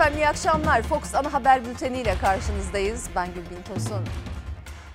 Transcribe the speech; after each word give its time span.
Efendim 0.00 0.18
iyi 0.18 0.28
akşamlar. 0.28 0.82
Fox 0.82 1.14
Ana 1.14 1.32
Haber 1.32 1.64
Bülteni 1.64 2.00
ile 2.00 2.14
karşınızdayız. 2.20 3.08
Ben 3.16 3.26
Gülbin 3.34 3.62
Tosun. 3.62 4.04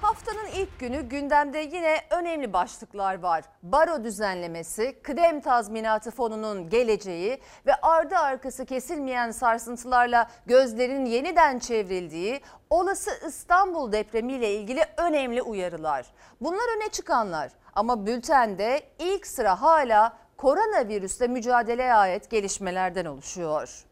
Haftanın 0.01 0.47
ilk 0.55 0.79
günü 0.79 1.01
gündemde 1.01 1.59
yine 1.59 1.97
önemli 2.09 2.53
başlıklar 2.53 3.19
var. 3.19 3.43
Baro 3.63 4.03
düzenlemesi, 4.03 4.99
kıdem 5.03 5.41
tazminatı 5.41 6.11
fonunun 6.11 6.69
geleceği 6.69 7.41
ve 7.65 7.75
ardı 7.75 8.17
arkası 8.17 8.65
kesilmeyen 8.65 9.31
sarsıntılarla 9.31 10.29
gözlerin 10.45 11.05
yeniden 11.05 11.59
çevrildiği 11.59 12.41
olası 12.69 13.11
İstanbul 13.27 13.91
depremiyle 13.91 14.53
ilgili 14.53 14.85
önemli 14.97 15.41
uyarılar. 15.41 16.05
Bunlar 16.41 16.77
öne 16.77 16.89
çıkanlar 16.89 17.51
ama 17.75 18.05
bültende 18.05 18.81
ilk 18.99 19.27
sıra 19.27 19.61
hala 19.61 20.17
koronavirüsle 20.37 21.27
mücadeleye 21.27 21.93
ait 21.93 22.29
gelişmelerden 22.29 23.05
oluşuyor. 23.05 23.85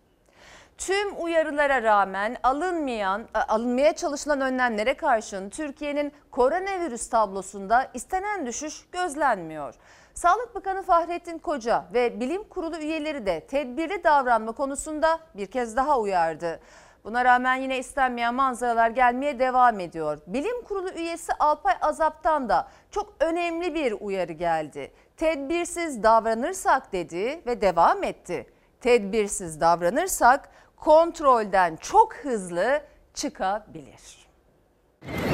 Tüm 0.77 1.23
uyarılara 1.23 1.83
rağmen 1.83 2.37
alınmayan, 2.43 3.21
e, 3.21 3.37
alınmaya 3.37 3.95
çalışılan 3.95 4.41
önlemlere 4.41 4.93
karşın 4.93 5.49
Türkiye'nin 5.49 6.13
koronavirüs 6.31 7.09
tablosunda 7.09 7.87
istenen 7.93 8.45
düşüş 8.45 8.85
gözlenmiyor. 8.91 9.75
Sağlık 10.13 10.55
Bakanı 10.55 10.83
Fahrettin 10.83 11.37
Koca 11.37 11.85
ve 11.93 12.19
bilim 12.19 12.43
kurulu 12.43 12.77
üyeleri 12.77 13.25
de 13.25 13.39
tedbirli 13.39 14.03
davranma 14.03 14.51
konusunda 14.51 15.19
bir 15.33 15.45
kez 15.45 15.75
daha 15.77 15.99
uyardı. 15.99 16.59
Buna 17.03 17.25
rağmen 17.25 17.55
yine 17.55 17.77
istenmeyen 17.77 18.35
manzaralar 18.35 18.89
gelmeye 18.89 19.39
devam 19.39 19.79
ediyor. 19.79 20.19
Bilim 20.27 20.63
kurulu 20.63 20.89
üyesi 20.89 21.33
Alpay 21.39 21.73
Azap'tan 21.81 22.49
da 22.49 22.67
çok 22.91 23.13
önemli 23.19 23.75
bir 23.75 23.95
uyarı 23.99 24.31
geldi. 24.31 24.91
Tedbirsiz 25.17 26.03
davranırsak 26.03 26.93
dedi 26.93 27.41
ve 27.45 27.61
devam 27.61 28.03
etti. 28.03 28.47
Tedbirsiz 28.81 29.61
davranırsak 29.61 30.49
kontrolden 30.83 31.75
çok 31.75 32.15
hızlı 32.15 32.81
çıkabilir. 33.13 34.27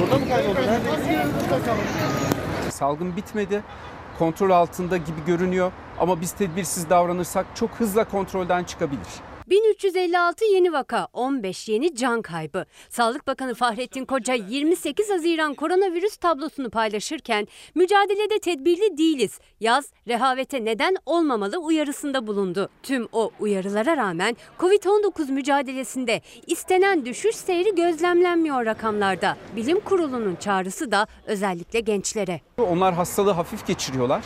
Burada 0.00 0.18
mı 0.18 0.28
kayboldular? 0.28 0.80
Salgın 2.70 3.16
bitmedi. 3.16 3.62
Kontrol 4.18 4.50
altında 4.50 4.96
gibi 4.96 5.24
görünüyor 5.26 5.72
ama 5.98 6.20
biz 6.20 6.32
tedbirsiz 6.32 6.90
davranırsak 6.90 7.46
çok 7.54 7.70
hızla 7.70 8.08
kontrolden 8.08 8.64
çıkabilir. 8.64 9.08
1356 9.50 10.44
yeni 10.44 10.72
vaka, 10.72 11.08
15 11.12 11.68
yeni 11.68 11.96
can 11.96 12.22
kaybı. 12.22 12.64
Sağlık 12.88 13.26
Bakanı 13.26 13.54
Fahrettin 13.54 14.04
Koca 14.04 14.34
28 14.34 15.10
Haziran 15.10 15.54
koronavirüs 15.54 16.16
tablosunu 16.16 16.70
paylaşırken 16.70 17.48
mücadelede 17.74 18.38
tedbirli 18.38 18.98
değiliz. 18.98 19.38
Yaz 19.60 19.92
rehavete 20.08 20.64
neden 20.64 20.96
olmamalı 21.06 21.58
uyarısında 21.58 22.26
bulundu. 22.26 22.68
Tüm 22.82 23.08
o 23.12 23.30
uyarılara 23.40 23.96
rağmen 23.96 24.36
Covid-19 24.58 25.32
mücadelesinde 25.32 26.20
istenen 26.46 27.06
düşüş 27.06 27.36
seyri 27.36 27.74
gözlemlenmiyor 27.74 28.66
rakamlarda. 28.66 29.36
Bilim 29.56 29.80
Kurulu'nun 29.80 30.36
çağrısı 30.36 30.90
da 30.90 31.06
özellikle 31.26 31.80
gençlere. 31.80 32.40
Onlar 32.58 32.94
hastalığı 32.94 33.32
hafif 33.32 33.66
geçiriyorlar. 33.66 34.24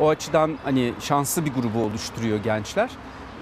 O 0.00 0.08
açıdan 0.08 0.58
hani 0.64 0.92
şanslı 1.00 1.44
bir 1.44 1.52
grubu 1.52 1.78
oluşturuyor 1.78 2.38
gençler. 2.38 2.90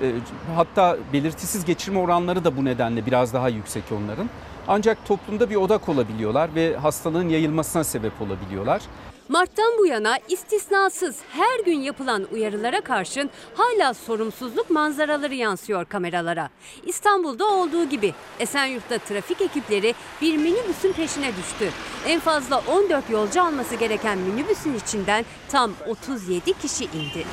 E, 0.03 0.13
Hatta 0.57 0.97
belirtisiz 1.13 1.65
geçirme 1.65 1.99
oranları 1.99 2.45
da 2.45 2.57
bu 2.57 2.65
nedenle 2.65 3.07
biraz 3.07 3.35
daha 3.35 3.49
yüksek 3.49 3.85
onların. 3.93 4.31
Ancak 4.69 5.07
toplumda 5.07 5.51
bir 5.51 5.57
odak 5.57 5.89
olabiliyorlar 5.89 6.55
ve 6.55 6.77
hastalığın 6.77 7.29
yayılmasına 7.29 7.85
sebep 7.85 8.23
olabiliyorlar. 8.23 8.83
Mart'tan 9.29 9.79
bu 9.79 9.87
yana 9.87 10.19
istisnasız 10.29 11.17
her 11.31 11.65
gün 11.65 11.81
yapılan 11.81 12.27
uyarılara 12.33 12.81
karşın 12.81 13.31
hala 13.55 13.95
sorumsuzluk 13.95 14.71
manzaraları 14.71 15.35
yansıyor 15.35 15.85
kameralara. 15.85 16.49
İstanbul'da 16.87 17.47
olduğu 17.47 17.85
gibi 17.85 18.15
Esenyurt'ta 18.41 18.99
trafik 18.99 19.41
ekipleri 19.41 19.95
bir 20.23 20.37
minibüsün 20.37 20.93
peşine 20.93 21.29
düştü. 21.37 21.71
En 22.07 22.21
fazla 22.21 22.63
14 22.69 23.11
yolcu 23.11 23.43
alması 23.43 23.75
gereken 23.75 24.19
minibüsün 24.19 24.75
içinden 24.75 25.25
tam 25.49 25.73
37 25.89 26.53
kişi 26.53 26.85
indi. 26.85 27.25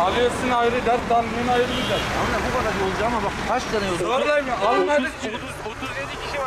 Alıyorsun 0.00 0.50
ayrı 0.50 0.86
dert, 0.86 1.00
damlığın 1.10 1.48
ayrı 1.52 1.62
bir 1.62 1.90
dert. 1.90 2.06
Anne 2.20 2.38
bu 2.46 2.58
kadar 2.58 2.72
yolcu 2.80 3.06
ama 3.06 3.22
bak 3.24 3.32
kaç 3.48 3.62
tane 3.72 3.86
yolcu? 3.86 4.04
Zorlayın 4.04 4.46
mı? 4.46 4.52
Almadık. 4.68 5.12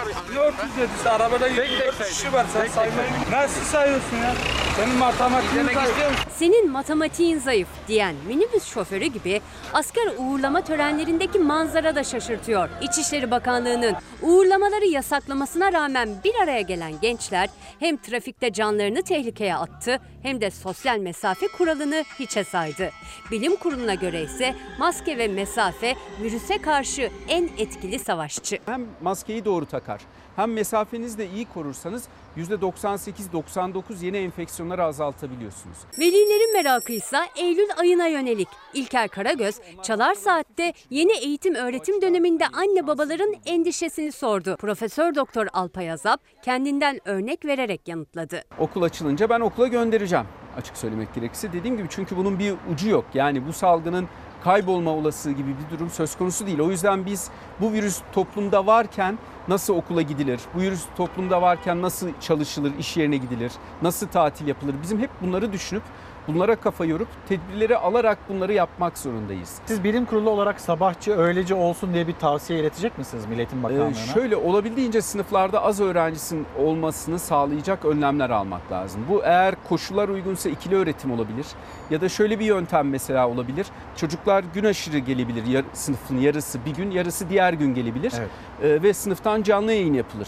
37 0.06 0.28
kişi 0.28 0.39
var. 0.39 0.50
Ne 0.50 0.84
37'si? 0.84 1.09
Arabada 1.09 1.47
24 1.47 2.09
kişi 2.09 2.34
var. 2.34 2.45
Sen 2.53 2.67
saymayın. 2.67 3.12
Nasıl 3.31 3.62
sayıyorsun 3.62 4.17
ya? 4.17 4.34
Senin 4.75 4.97
matematiğin 4.97 5.63
zayıf. 5.66 6.28
Senin 6.35 6.72
matematiğin 6.72 7.39
zayıf 7.39 7.67
diyen 7.88 8.16
minibüs 8.28 8.63
şoförü 8.66 9.06
gibi 9.06 9.41
asker 9.73 10.07
uğurlama 10.17 10.62
törenlerindeki 10.62 11.39
manzara 11.39 11.95
da 11.95 12.03
şaşırtıyor. 12.03 12.69
İçişleri 12.81 13.31
Bakanlığı'nın 13.31 13.95
uğurlamaları 14.22 14.85
yasaklamasına 14.85 15.73
rağmen 15.73 16.09
bir 16.23 16.35
araya 16.44 16.62
gelen 16.62 17.00
gençler 17.01 17.50
hem 17.79 17.97
trafikte 17.97 18.53
canlarını 18.53 19.03
tehlikeye 19.03 19.56
attı 19.56 20.00
hem 20.23 20.41
de 20.41 20.51
sosyal 20.51 20.97
mesafe 20.97 21.47
kuralını 21.47 22.03
hiçe 22.19 22.44
saydı. 22.44 22.89
Bilim 23.31 23.56
kuruluna 23.56 23.94
göre 23.94 24.22
ise 24.23 24.56
maske 24.79 25.18
ve 25.18 25.28
mesafe 25.28 25.95
virüse 26.22 26.62
karşı 26.62 27.09
en 27.28 27.50
etkili 27.57 28.00
savaşçı. 28.00 28.59
Hem 28.66 28.85
maskeyi 29.01 29.45
doğru 29.45 29.66
takar 29.66 29.91
hem 30.36 30.53
mesafenizi 30.53 31.18
de 31.18 31.30
iyi 31.30 31.46
korursanız 31.46 32.03
%98-99 32.38 34.06
yeni 34.06 34.18
enfeksiyonları 34.18 34.84
azaltabiliyorsunuz. 34.84 35.78
Velilerin 36.00 36.53
merakıysa 36.53 37.25
Eylül 37.36 37.69
ayına 37.78 38.08
yönelik. 38.08 38.47
İlker 38.74 39.08
Karagöz, 39.08 39.59
Çalar 39.84 40.14
Saat'te 40.14 40.74
yeni 40.90 41.18
eğitim 41.18 41.56
öğretim 41.56 42.02
döneminde 42.02 42.47
anne 42.47 42.88
babaların 42.88 43.36
endişesini 43.46 44.12
sordu. 44.12 44.56
Profesör 44.59 45.16
Doktor 45.16 45.47
Alpay 45.53 45.92
Azap 45.92 46.22
kendinden 46.44 47.00
örnek 47.06 47.46
vererek 47.46 47.88
yanıtladı. 47.88 48.42
Okul 48.59 48.81
açılınca 48.81 49.30
ben 49.30 49.40
okula 49.40 49.68
göndereceğim 49.68 50.25
açık 50.58 50.78
söylemek 50.78 51.16
gerekirse. 51.16 51.53
Dediğim 51.53 51.78
gibi 51.78 51.88
çünkü 51.90 52.18
bunun 52.18 52.40
bir 52.40 52.53
ucu 52.74 52.90
yok. 52.90 53.06
Yani 53.13 53.48
bu 53.48 53.53
salgının 53.53 54.08
kaybolma 54.44 54.91
olasılığı 54.91 55.34
gibi 55.34 55.50
bir 55.50 55.78
durum 55.78 55.90
söz 55.90 56.18
konusu 56.18 56.47
değil. 56.47 56.59
O 56.59 56.69
yüzden 56.69 57.06
biz 57.06 57.29
bu 57.62 57.74
virüs 57.74 58.02
toplumda 58.13 58.66
varken 58.66 59.18
nasıl 59.47 59.75
okula 59.75 60.02
gidilir? 60.02 60.41
Bu 60.56 60.59
virüs 60.59 60.85
toplumda 60.97 61.41
varken 61.41 61.81
nasıl 61.81 62.09
çalışılır, 62.22 62.72
iş 62.80 62.97
yerine 62.97 63.18
gidilir? 63.18 63.51
Nasıl 63.81 64.07
tatil 64.07 64.47
yapılır? 64.47 64.75
Bizim 64.84 65.00
hep 65.00 65.09
bunları 65.22 65.53
düşünüp 65.53 65.84
bunlara 66.28 66.56
kafa 66.56 66.86
yorup 66.86 67.08
tedbirleri 67.30 67.78
alarak 67.78 68.18
bunları 68.30 68.54
yapmak 68.54 68.98
zorundayız. 68.98 69.56
Siz 69.66 69.84
bilim 69.84 70.06
kurulu 70.06 70.30
olarak 70.30 70.62
sabahçı, 70.62 71.12
öğleci 71.12 71.54
olsun 71.54 71.94
diye 71.94 72.08
bir 72.08 72.14
tavsiye 72.14 72.59
iletecek 72.59 72.98
misiniz 72.98 73.26
Milletin 73.26 73.59
Ee, 73.59 73.64
Bakanlığı'na? 73.64 73.94
şöyle 73.94 74.36
olabildiğince 74.36 75.02
sınıflarda 75.02 75.64
az 75.64 75.80
öğrencisinin 75.81 76.46
olmasını 76.60 77.20
sağlayacak 77.20 77.86
önlemler 77.86 78.30
almak 78.30 78.72
lazım. 78.72 79.02
Bu 79.10 79.22
eğer 79.24 79.56
koşullar 79.70 80.10
uygunsa 80.10 80.50
ikili 80.50 80.76
öğretim 80.76 81.12
olabilir 81.12 81.46
ya 81.90 82.02
da 82.02 82.10
şöyle 82.10 82.40
bir 82.40 82.46
yöntem 82.46 82.90
mesela 82.90 83.30
olabilir. 83.30 83.68
Çocuklar 83.96 84.44
gün 84.54 84.64
aşırı 84.64 84.98
gelebilir 84.98 85.46
yar- 85.46 85.66
sınıfın 85.74 86.18
yarısı 86.18 86.66
bir 86.66 86.74
gün 86.74 86.92
yarısı 86.92 87.30
diğer 87.30 87.54
gün 87.54 87.74
gelebilir 87.74 88.14
Evet. 88.18 88.30
Ee, 88.64 88.84
ve 88.84 88.94
sınıftan 88.94 89.44
canlı 89.44 89.72
yayın 89.74 89.94
yapılır. 89.94 90.28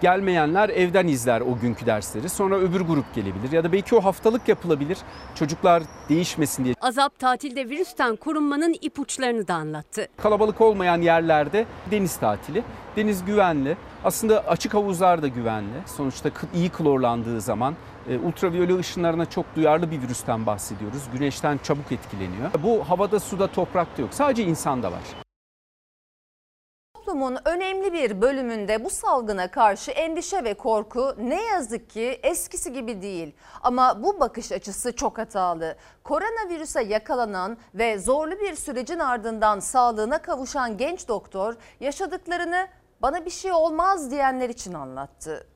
Gelmeyenler 0.00 0.68
evden 0.68 1.06
izler 1.06 1.40
o 1.40 1.58
günkü 1.58 1.86
dersleri. 1.86 2.28
Sonra 2.28 2.56
öbür 2.56 2.80
grup 2.80 3.14
gelebilir 3.14 3.52
ya 3.52 3.64
da 3.64 3.72
belki 3.72 3.94
o 3.94 4.00
haftalık 4.04 4.48
yapılabilir. 4.48 4.98
Çocuklar 5.34 5.82
değişmesin 6.08 6.64
diye. 6.64 6.74
Azap 6.80 7.18
tatilde 7.18 7.68
virüsten 7.68 8.16
korunmanın 8.16 8.74
ipuçlarını 8.80 9.48
da 9.48 9.54
anlattı. 9.54 10.08
Kalabalık 10.16 10.60
olmayan 10.60 11.00
yerlerde 11.00 11.66
deniz 11.90 12.16
tatili. 12.16 12.62
Deniz 12.96 13.24
güvenli. 13.24 13.76
Aslında 14.04 14.40
açık 14.48 14.74
havuzlar 14.74 15.22
da 15.22 15.28
güvenli. 15.28 15.76
Sonuçta 15.86 16.30
iyi 16.54 16.68
klorlandığı 16.68 17.40
zaman 17.40 17.74
e, 18.08 18.18
ultraviyole 18.18 18.78
ışınlarına 18.78 19.30
çok 19.30 19.56
duyarlı 19.56 19.90
bir 19.90 20.02
virüsten 20.02 20.46
bahsediyoruz. 20.46 21.02
Güneşten 21.12 21.58
çabuk 21.62 21.92
etkileniyor. 21.92 22.50
Bu 22.62 22.84
havada, 22.88 23.20
suda, 23.20 23.46
toprakta 23.46 24.02
yok. 24.02 24.14
Sadece 24.14 24.42
insanda 24.42 24.92
var. 24.92 25.00
Toplumun 27.10 27.38
önemli 27.44 27.92
bir 27.92 28.20
bölümünde 28.20 28.84
bu 28.84 28.90
salgına 28.90 29.50
karşı 29.50 29.90
endişe 29.90 30.44
ve 30.44 30.54
korku 30.54 31.14
ne 31.18 31.42
yazık 31.42 31.90
ki 31.90 32.20
eskisi 32.22 32.72
gibi 32.72 33.02
değil. 33.02 33.34
Ama 33.62 34.02
bu 34.02 34.20
bakış 34.20 34.52
açısı 34.52 34.96
çok 34.96 35.18
hatalı. 35.18 35.76
Koronavirüse 36.04 36.82
yakalanan 36.82 37.58
ve 37.74 37.98
zorlu 37.98 38.40
bir 38.40 38.54
sürecin 38.54 38.98
ardından 38.98 39.60
sağlığına 39.60 40.22
kavuşan 40.22 40.76
genç 40.76 41.08
doktor 41.08 41.56
yaşadıklarını 41.80 42.68
bana 43.02 43.24
bir 43.24 43.30
şey 43.30 43.52
olmaz 43.52 44.10
diyenler 44.10 44.48
için 44.48 44.74
anlattı. 44.74 45.46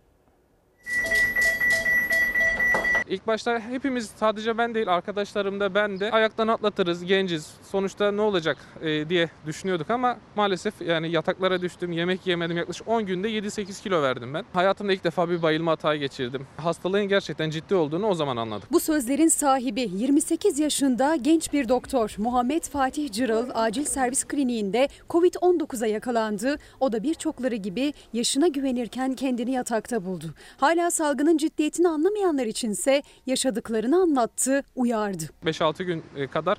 İlk 3.09 3.27
başta 3.27 3.61
hepimiz 3.61 4.11
sadece 4.17 4.59
ben 4.59 4.75
değil 4.75 4.89
arkadaşlarım 4.89 5.61
da 5.61 5.75
ben 5.75 6.01
de 6.01 6.11
ayaktan 6.11 6.49
atlatırız 6.49 7.05
genciz. 7.05 7.51
sonuçta 7.71 8.13
ne 8.13 8.21
olacak 8.21 8.57
e, 8.83 9.09
diye 9.09 9.31
düşünüyorduk 9.47 9.91
ama 9.91 10.17
maalesef 10.37 10.81
yani 10.81 11.11
yataklara 11.11 11.61
düştüm, 11.63 11.93
yemek 11.93 12.27
yemedim. 12.27 12.57
Yaklaşık 12.57 12.89
10 12.89 13.07
günde 13.07 13.29
7-8 13.31 13.83
kilo 13.83 14.03
verdim 14.03 14.35
ben. 14.35 14.45
Hayatımda 14.53 14.93
ilk 14.93 15.05
defa 15.05 15.31
bir 15.31 15.43
bayılma 15.43 15.73
hatayı 15.73 16.01
geçirdim. 16.01 16.47
Hastalığın 16.57 17.09
gerçekten 17.09 17.51
ciddi 17.51 17.75
olduğunu 17.75 18.07
o 18.07 18.15
zaman 18.15 18.37
anladım. 18.37 18.69
Bu 18.73 18.81
sözlerin 18.81 19.29
sahibi 19.29 19.91
28 19.95 20.59
yaşında 20.59 21.17
genç 21.17 21.53
bir 21.53 21.69
doktor 21.69 22.15
Muhammed 22.19 22.63
Fatih 22.63 23.13
Cırıl 23.13 23.51
acil 23.55 23.85
servis 23.85 24.25
kliniğinde 24.25 24.89
Covid-19'a 25.11 25.87
yakalandı. 25.87 26.59
O 26.81 26.93
da 26.93 27.03
birçokları 27.03 27.55
gibi 27.55 27.93
yaşına 28.13 28.49
güvenirken 28.49 29.15
kendini 29.15 29.53
yatakta 29.53 30.05
buldu. 30.05 30.35
Hala 30.57 30.91
salgının 30.91 31.37
ciddiyetini 31.37 31.89
anlamayanlar 31.89 32.47
içinse 32.47 32.94
yaşadıklarını 33.27 33.97
anlattı, 33.97 34.63
uyardı. 34.75 35.25
5-6 35.45 35.83
gün 35.83 36.03
e, 36.17 36.27
kadar 36.27 36.59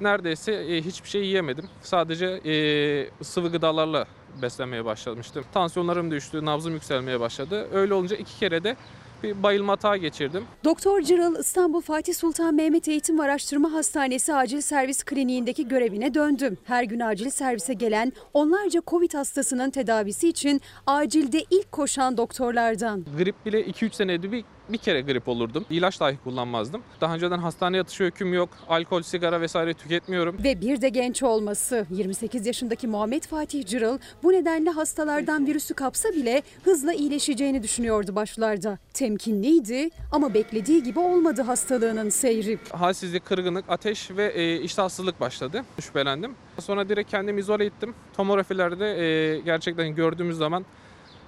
neredeyse 0.00 0.52
e, 0.52 0.82
hiçbir 0.82 1.08
şey 1.08 1.24
yiyemedim. 1.24 1.68
Sadece 1.82 2.26
e, 2.26 3.24
sıvı 3.24 3.52
gıdalarla 3.52 4.06
beslenmeye 4.42 4.84
başlamıştım. 4.84 5.44
Tansiyonlarım 5.54 6.10
düştü, 6.10 6.44
nabzım 6.44 6.72
yükselmeye 6.72 7.20
başladı. 7.20 7.68
Öyle 7.72 7.94
olunca 7.94 8.16
iki 8.16 8.38
kere 8.38 8.64
de 8.64 8.76
bir 9.22 9.42
bayılma 9.42 9.72
hata 9.72 9.96
geçirdim. 9.96 10.44
Doktor 10.64 11.02
Cırıl 11.02 11.38
İstanbul 11.38 11.80
Fatih 11.80 12.14
Sultan 12.14 12.54
Mehmet 12.54 12.88
Eğitim 12.88 13.18
ve 13.18 13.22
Araştırma 13.22 13.72
Hastanesi 13.72 14.34
Acil 14.34 14.60
Servis 14.60 15.04
Kliniğindeki 15.04 15.68
görevine 15.68 16.14
döndü. 16.14 16.56
Her 16.64 16.84
gün 16.84 17.00
acil 17.00 17.30
servise 17.30 17.74
gelen 17.74 18.12
onlarca 18.34 18.82
Covid 18.86 19.14
hastasının 19.14 19.70
tedavisi 19.70 20.28
için 20.28 20.60
acilde 20.86 21.44
ilk 21.50 21.72
koşan 21.72 22.16
doktorlardan. 22.16 23.04
Grip 23.18 23.46
bile 23.46 23.60
2-3 23.66 23.94
senede 23.94 24.32
bir, 24.32 24.44
bir 24.68 24.78
kere 24.78 25.00
grip 25.00 25.28
olurdum. 25.28 25.64
İlaç 25.70 26.00
dahi 26.00 26.18
kullanmazdım. 26.24 26.82
Daha 27.00 27.14
önceden 27.14 27.38
hastane 27.38 27.76
yatışı 27.76 28.04
öyküm 28.04 28.34
yok. 28.34 28.48
Alkol, 28.68 29.02
sigara 29.02 29.40
vesaire 29.40 29.74
tüketmiyorum. 29.74 30.36
Ve 30.44 30.60
bir 30.60 30.80
de 30.80 30.88
genç 30.88 31.22
olması. 31.22 31.86
28 31.90 32.46
yaşındaki 32.46 32.86
Muhammed 32.86 33.22
Fatih 33.22 33.66
Cırıl 33.66 33.98
bu 34.22 34.32
nedenle 34.32 34.70
hastalardan 34.70 35.46
virüsü 35.46 35.74
kapsa 35.74 36.08
bile 36.08 36.42
hızla 36.64 36.92
iyileşeceğini 36.92 37.62
düşünüyordu 37.62 38.14
başlarda. 38.14 38.78
Temkinliydi 38.94 39.90
ama 40.12 40.34
beklediği 40.34 40.82
gibi 40.82 40.98
olmadı 40.98 41.42
hastalığının 41.42 42.08
seyri. 42.08 42.58
Halsizlik, 42.70 43.24
kırgınlık, 43.24 43.64
ateş 43.68 44.10
ve 44.10 44.26
e, 44.26 44.60
iştahsızlık 44.60 45.20
başladı. 45.20 45.64
Şüphelendim. 45.80 46.34
Sonra 46.60 46.88
direkt 46.88 47.10
kendimi 47.10 47.40
izole 47.40 47.64
ettim. 47.64 47.94
Tomografilerde 48.16 48.86
e, 48.86 49.40
gerçekten 49.40 49.94
gördüğümüz 49.94 50.36
zaman 50.36 50.66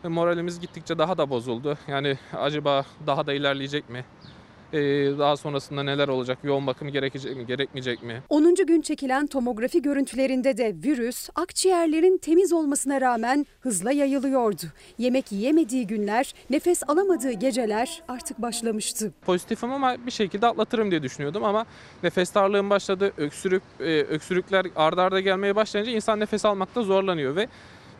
moralimiz 0.05 0.61
gittikçe 0.61 0.99
daha 0.99 1.19
da 1.19 1.31
bozuldu. 1.31 1.79
Yani 1.89 2.19
acaba 2.37 2.85
daha 3.07 3.27
da 3.27 3.33
ilerleyecek 3.33 3.91
mi? 3.91 4.05
E, 4.73 4.79
daha 5.19 5.37
sonrasında 5.37 5.83
neler 5.83 6.09
olacak? 6.09 6.39
Yoğun 6.43 6.67
bakım 6.67 6.89
gerekecek 6.89 7.37
mi, 7.37 7.47
gerekmeyecek 7.47 8.03
mi? 8.03 8.23
10. 8.29 8.55
gün 8.55 8.81
çekilen 8.81 9.27
tomografi 9.27 9.83
görüntülerinde 9.83 10.57
de 10.57 10.75
virüs 10.85 11.29
akciğerlerin 11.35 12.19
temiz 12.19 12.53
olmasına 12.53 13.01
rağmen 13.01 13.47
hızla 13.61 13.93
yayılıyordu. 13.93 14.63
Yemek 14.99 15.33
yiyemediği 15.33 15.87
günler, 15.87 16.35
nefes 16.51 16.83
alamadığı 16.89 17.33
geceler 17.33 18.03
artık 18.09 18.43
başlamıştı. 18.43 19.13
Pozitifim 19.23 19.73
ama 19.73 20.07
bir 20.07 20.11
şekilde 20.11 20.47
atlatırım 20.47 20.91
diye 20.91 21.03
düşünüyordum 21.03 21.45
ama 21.45 21.67
nefes 22.03 22.35
darlığım 22.35 22.71
başladı. 22.71 23.13
Öksürük, 23.17 23.63
e, 23.81 23.85
öksürükler 24.01 24.67
ardarda 24.77 25.03
arda 25.03 25.21
gelmeye 25.21 25.57
başlayınca 25.57 25.93
insan 25.93 26.21
nefes 26.21 26.45
almakta 26.45 26.83
zorlanıyor 26.83 27.37
ve 27.37 27.49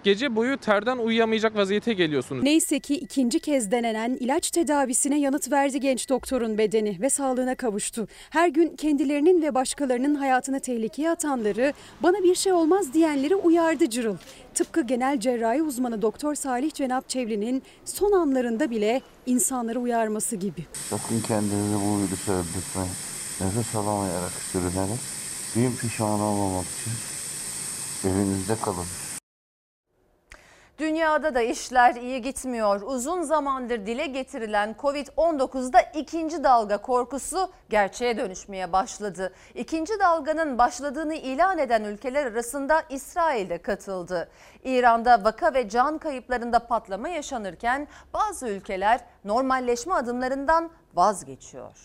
gece 0.09 0.37
boyu 0.37 0.57
terden 0.57 0.99
uyuyamayacak 0.99 1.57
vaziyete 1.57 1.93
geliyorsunuz. 1.93 2.43
Neyse 2.43 2.81
ki 2.81 2.95
ikinci 2.95 3.41
kez 3.41 3.71
denenen 3.71 4.17
ilaç 4.21 4.51
tedavisine 4.51 5.21
yanıt 5.21 5.53
verdi 5.53 5.81
genç 5.81 6.09
doktorun 6.09 6.59
bedeni 6.59 6.99
ve 7.01 7.11
sağlığına 7.11 7.55
kavuştu. 7.55 8.09
Her 8.31 8.49
gün 8.49 8.77
kendilerinin 8.77 9.43
ve 9.43 9.55
başkalarının 9.55 10.15
hayatını 10.15 10.61
tehlikeye 10.61 11.11
atanları, 11.11 11.73
bana 12.03 12.23
bir 12.23 12.35
şey 12.35 12.53
olmaz 12.53 12.93
diyenleri 12.93 13.35
uyardı 13.35 13.91
Cırıl. 13.91 14.17
Tıpkı 14.55 14.81
genel 14.81 15.21
cerrahi 15.21 15.63
uzmanı 15.63 16.03
Doktor 16.03 16.35
Salih 16.35 16.73
Cenap 16.73 17.09
Çevri'nin 17.09 17.63
son 17.85 18.13
anlarında 18.13 18.71
bile 18.71 19.01
insanları 19.27 19.81
uyarması 19.81 20.37
gibi. 20.37 20.67
Sakın 20.91 21.21
kendinizi 21.21 21.75
bu 21.75 21.99
virüse 21.99 22.33
öldürtmeyin. 22.33 22.93
Nefes 23.41 23.75
alamayarak 23.75 24.33
sürünerek 24.53 25.01
gün 25.55 25.77
pişman 25.77 26.21
olmamak 26.21 26.65
için 26.65 26.93
evinizde 28.11 28.57
kalın. 28.65 28.87
Dünyada 30.79 31.35
da 31.35 31.41
işler 31.43 31.95
iyi 31.95 32.23
gitmiyor. 32.23 32.81
Uzun 32.83 33.23
zamandır 33.23 33.87
dile 33.87 34.07
getirilen 34.07 34.77
Covid-19'da 34.83 35.81
ikinci 35.81 36.45
dalga 36.45 36.79
korkusu 36.79 37.51
gerçeğe 37.71 38.17
dönüşmeye 38.17 38.73
başladı. 38.73 39.33
İkinci 39.55 39.93
dalganın 39.99 40.59
başladığını 40.59 41.15
ilan 41.15 41.59
eden 41.59 41.85
ülkeler 41.85 42.27
arasında 42.27 42.83
İsrail 42.91 43.51
de 43.51 43.59
katıldı. 43.59 44.29
İran'da 44.65 45.25
vaka 45.25 45.55
ve 45.55 45.69
can 45.69 45.99
kayıplarında 45.99 46.59
patlama 46.67 47.09
yaşanırken 47.09 47.89
bazı 48.15 48.49
ülkeler 48.49 49.01
normalleşme 49.25 49.95
adımlarından 49.95 50.71
vazgeçiyor. 50.95 51.77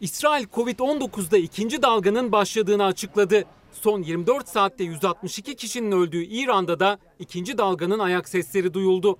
İsrail 0.00 0.46
Covid-19'da 0.46 1.36
ikinci 1.36 1.82
dalganın 1.82 2.32
başladığını 2.32 2.84
açıkladı. 2.84 3.44
Son 3.80 4.02
24 4.02 4.48
saatte 4.48 4.84
162 4.84 5.56
kişinin 5.56 5.92
öldüğü 5.92 6.24
İran'da 6.24 6.80
da 6.80 6.98
ikinci 7.18 7.58
dalganın 7.58 7.98
ayak 7.98 8.28
sesleri 8.28 8.74
duyuldu. 8.74 9.16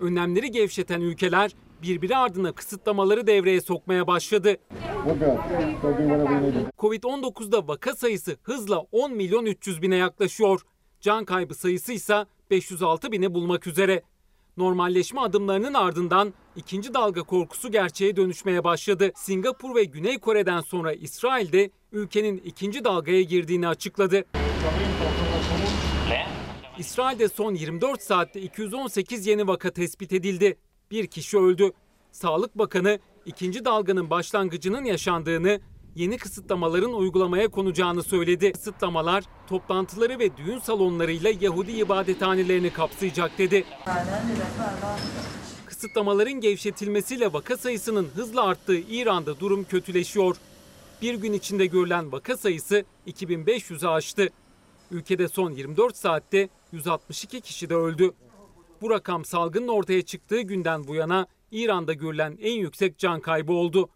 Önlemleri 0.00 0.50
gevşeten 0.50 1.00
ülkeler 1.00 1.50
birbiri 1.82 2.16
ardına 2.16 2.52
kısıtlamaları 2.52 3.26
devreye 3.26 3.60
sokmaya 3.60 4.06
başladı. 4.06 4.56
Covid-19'da 6.78 7.68
vaka 7.68 7.94
sayısı 7.94 8.36
hızla 8.42 8.78
10 8.78 9.12
milyon 9.12 9.46
300 9.46 9.82
bine 9.82 9.96
yaklaşıyor. 9.96 10.60
Can 11.00 11.24
kaybı 11.24 11.54
sayısı 11.54 11.92
ise 11.92 12.26
506 12.50 13.12
bini 13.12 13.34
bulmak 13.34 13.66
üzere. 13.66 14.02
Normalleşme 14.56 15.20
adımlarının 15.20 15.74
ardından 15.74 16.34
ikinci 16.56 16.94
dalga 16.94 17.22
korkusu 17.22 17.70
gerçeğe 17.70 18.16
dönüşmeye 18.16 18.64
başladı. 18.64 19.12
Singapur 19.14 19.74
ve 19.74 19.84
Güney 19.84 20.18
Kore'den 20.18 20.60
sonra 20.60 20.92
İsrail 20.92 21.52
de 21.52 21.70
ülkenin 21.92 22.42
ikinci 22.44 22.84
dalgaya 22.84 23.22
girdiğini 23.22 23.68
açıkladı. 23.68 24.24
İsrail'de 26.78 27.28
son 27.28 27.54
24 27.54 28.02
saatte 28.02 28.40
218 28.40 29.26
yeni 29.26 29.46
vaka 29.46 29.70
tespit 29.70 30.12
edildi. 30.12 30.56
Bir 30.90 31.06
kişi 31.06 31.38
öldü. 31.38 31.72
Sağlık 32.12 32.58
Bakanı 32.58 32.98
ikinci 33.26 33.64
dalganın 33.64 34.10
başlangıcının 34.10 34.84
yaşandığını, 34.84 35.60
yeni 35.96 36.18
kısıtlamaların 36.18 36.92
uygulamaya 36.92 37.48
konacağını 37.48 38.02
söyledi. 38.02 38.52
Kısıtlamalar 38.52 39.24
toplantıları 39.48 40.18
ve 40.18 40.36
düğün 40.36 40.58
salonlarıyla 40.58 41.32
Yahudi 41.40 41.72
ibadethanelerini 41.72 42.72
kapsayacak 42.72 43.38
dedi. 43.38 43.64
Kısıtlamaların 45.66 46.40
gevşetilmesiyle 46.40 47.32
vaka 47.32 47.56
sayısının 47.56 48.08
hızla 48.14 48.42
arttığı 48.42 48.78
İran'da 48.78 49.40
durum 49.40 49.64
kötüleşiyor. 49.64 50.36
Bir 51.02 51.14
gün 51.14 51.32
içinde 51.32 51.66
görülen 51.66 52.12
vaka 52.12 52.36
sayısı 52.36 52.84
2500'ü 53.06 53.88
aştı. 53.88 54.28
Ülkede 54.90 55.28
son 55.28 55.50
24 55.50 55.96
saatte 55.96 56.48
162 56.72 57.40
kişi 57.40 57.70
de 57.70 57.74
öldü. 57.74 58.12
Bu 58.80 58.90
rakam 58.90 59.24
salgının 59.24 59.68
ortaya 59.68 60.02
çıktığı 60.02 60.40
günden 60.40 60.86
bu 60.86 60.94
yana 60.94 61.26
İran'da 61.50 61.92
görülen 61.92 62.38
en 62.40 62.52
yüksek 62.52 62.98
can 62.98 63.20
kaybı 63.20 63.52
oldu. 63.52 63.88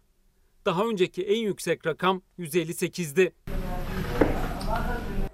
Daha 0.65 0.85
önceki 0.85 1.23
en 1.23 1.39
yüksek 1.39 1.87
rakam 1.87 2.21
158'di. 2.39 3.33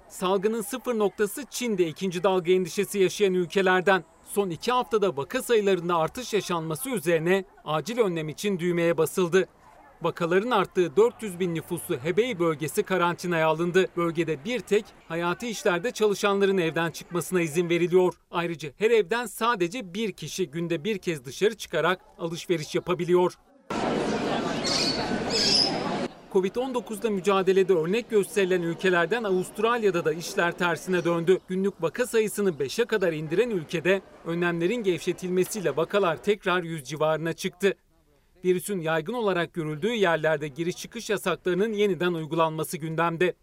Salgının 0.08 0.62
sıfır 0.62 0.98
noktası 0.98 1.44
Çin'de 1.50 1.86
ikinci 1.86 2.22
dalga 2.22 2.52
endişesi 2.52 2.98
yaşayan 2.98 3.34
ülkelerden. 3.34 4.04
Son 4.24 4.50
iki 4.50 4.72
haftada 4.72 5.16
vaka 5.16 5.42
sayılarında 5.42 5.96
artış 5.96 6.34
yaşanması 6.34 6.90
üzerine 6.90 7.44
acil 7.64 7.98
önlem 7.98 8.28
için 8.28 8.58
düğmeye 8.58 8.98
basıldı. 8.98 9.48
Vakaların 10.02 10.50
arttığı 10.50 10.96
400 10.96 11.40
bin 11.40 11.54
nüfuslu 11.54 11.96
Hebei 11.96 12.38
bölgesi 12.38 12.82
karantinaya 12.82 13.48
alındı. 13.48 13.86
Bölgede 13.96 14.44
bir 14.44 14.60
tek 14.60 14.84
hayati 15.08 15.48
işlerde 15.48 15.90
çalışanların 15.90 16.58
evden 16.58 16.90
çıkmasına 16.90 17.40
izin 17.40 17.68
veriliyor. 17.68 18.14
Ayrıca 18.30 18.70
her 18.76 18.90
evden 18.90 19.26
sadece 19.26 19.94
bir 19.94 20.12
kişi 20.12 20.50
günde 20.50 20.84
bir 20.84 20.98
kez 20.98 21.24
dışarı 21.24 21.56
çıkarak 21.56 22.00
alışveriş 22.18 22.74
yapabiliyor. 22.74 23.34
Covid-19'da 26.32 27.10
mücadelede 27.10 27.72
örnek 27.72 28.10
gösterilen 28.10 28.62
ülkelerden 28.62 29.24
Avustralya'da 29.24 30.04
da 30.04 30.12
işler 30.12 30.58
tersine 30.58 31.04
döndü. 31.04 31.38
Günlük 31.48 31.82
vaka 31.82 32.06
sayısını 32.06 32.50
5'e 32.50 32.84
kadar 32.84 33.12
indiren 33.12 33.50
ülkede 33.50 34.02
önlemlerin 34.26 34.82
gevşetilmesiyle 34.82 35.76
vakalar 35.76 36.22
tekrar 36.22 36.62
100 36.62 36.84
civarına 36.84 37.32
çıktı. 37.32 37.74
Virüsün 38.44 38.80
yaygın 38.80 39.12
olarak 39.12 39.54
görüldüğü 39.54 39.92
yerlerde 39.92 40.48
giriş 40.48 40.76
çıkış 40.76 41.10
yasaklarının 41.10 41.72
yeniden 41.72 42.12
uygulanması 42.12 42.76
gündemde. 42.76 43.34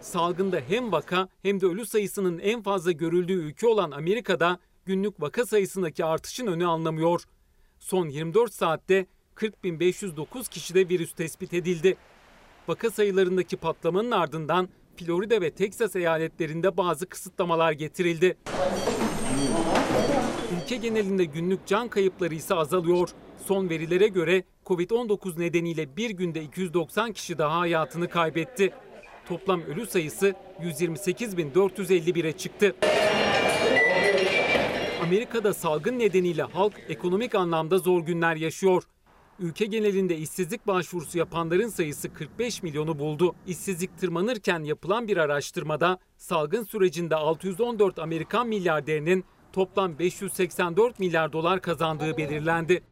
Salgında 0.00 0.60
hem 0.68 0.92
vaka 0.92 1.28
hem 1.42 1.60
de 1.60 1.66
ölü 1.66 1.86
sayısının 1.86 2.38
en 2.38 2.62
fazla 2.62 2.92
görüldüğü 2.92 3.32
ülke 3.32 3.66
olan 3.66 3.90
Amerika'da 3.90 4.58
günlük 4.84 5.20
vaka 5.20 5.46
sayısındaki 5.46 6.04
artışın 6.04 6.46
önü 6.46 6.66
alınamıyor. 6.66 7.22
Son 7.78 8.08
24 8.08 8.54
saatte 8.54 9.06
40.509 9.36 10.50
kişide 10.50 10.88
virüs 10.88 11.12
tespit 11.12 11.54
edildi. 11.54 11.96
Vaka 12.68 12.90
sayılarındaki 12.90 13.56
patlamanın 13.56 14.10
ardından 14.10 14.68
Florida 14.96 15.40
ve 15.40 15.50
Teksas 15.50 15.96
eyaletlerinde 15.96 16.76
bazı 16.76 17.06
kısıtlamalar 17.06 17.72
getirildi. 17.72 18.36
Ülke 20.62 20.76
genelinde 20.76 21.24
günlük 21.24 21.66
can 21.66 21.88
kayıpları 21.88 22.34
ise 22.34 22.54
azalıyor. 22.54 23.08
Son 23.46 23.68
verilere 23.68 24.08
göre 24.08 24.44
Covid-19 24.66 25.40
nedeniyle 25.40 25.96
bir 25.96 26.10
günde 26.10 26.42
290 26.42 27.12
kişi 27.12 27.38
daha 27.38 27.60
hayatını 27.60 28.08
kaybetti. 28.08 28.72
Toplam 29.28 29.62
ölü 29.62 29.86
sayısı 29.86 30.34
128.451'e 30.62 32.32
çıktı. 32.32 32.76
Amerika'da 35.02 35.54
salgın 35.54 35.98
nedeniyle 35.98 36.42
halk 36.42 36.74
ekonomik 36.88 37.34
anlamda 37.34 37.78
zor 37.78 38.02
günler 38.02 38.36
yaşıyor. 38.36 38.82
Ülke 39.42 39.64
genelinde 39.64 40.16
işsizlik 40.16 40.66
başvurusu 40.66 41.18
yapanların 41.18 41.68
sayısı 41.68 42.12
45 42.12 42.62
milyonu 42.62 42.98
buldu. 42.98 43.34
İşsizlik 43.46 43.98
tırmanırken 43.98 44.64
yapılan 44.64 45.08
bir 45.08 45.16
araştırmada 45.16 45.98
salgın 46.16 46.64
sürecinde 46.64 47.16
614 47.16 47.98
Amerikan 47.98 48.48
milyarderinin 48.48 49.24
toplam 49.52 49.98
584 49.98 50.98
milyar 50.98 51.32
dolar 51.32 51.60
kazandığı 51.60 52.16
belirlendi. 52.16 52.82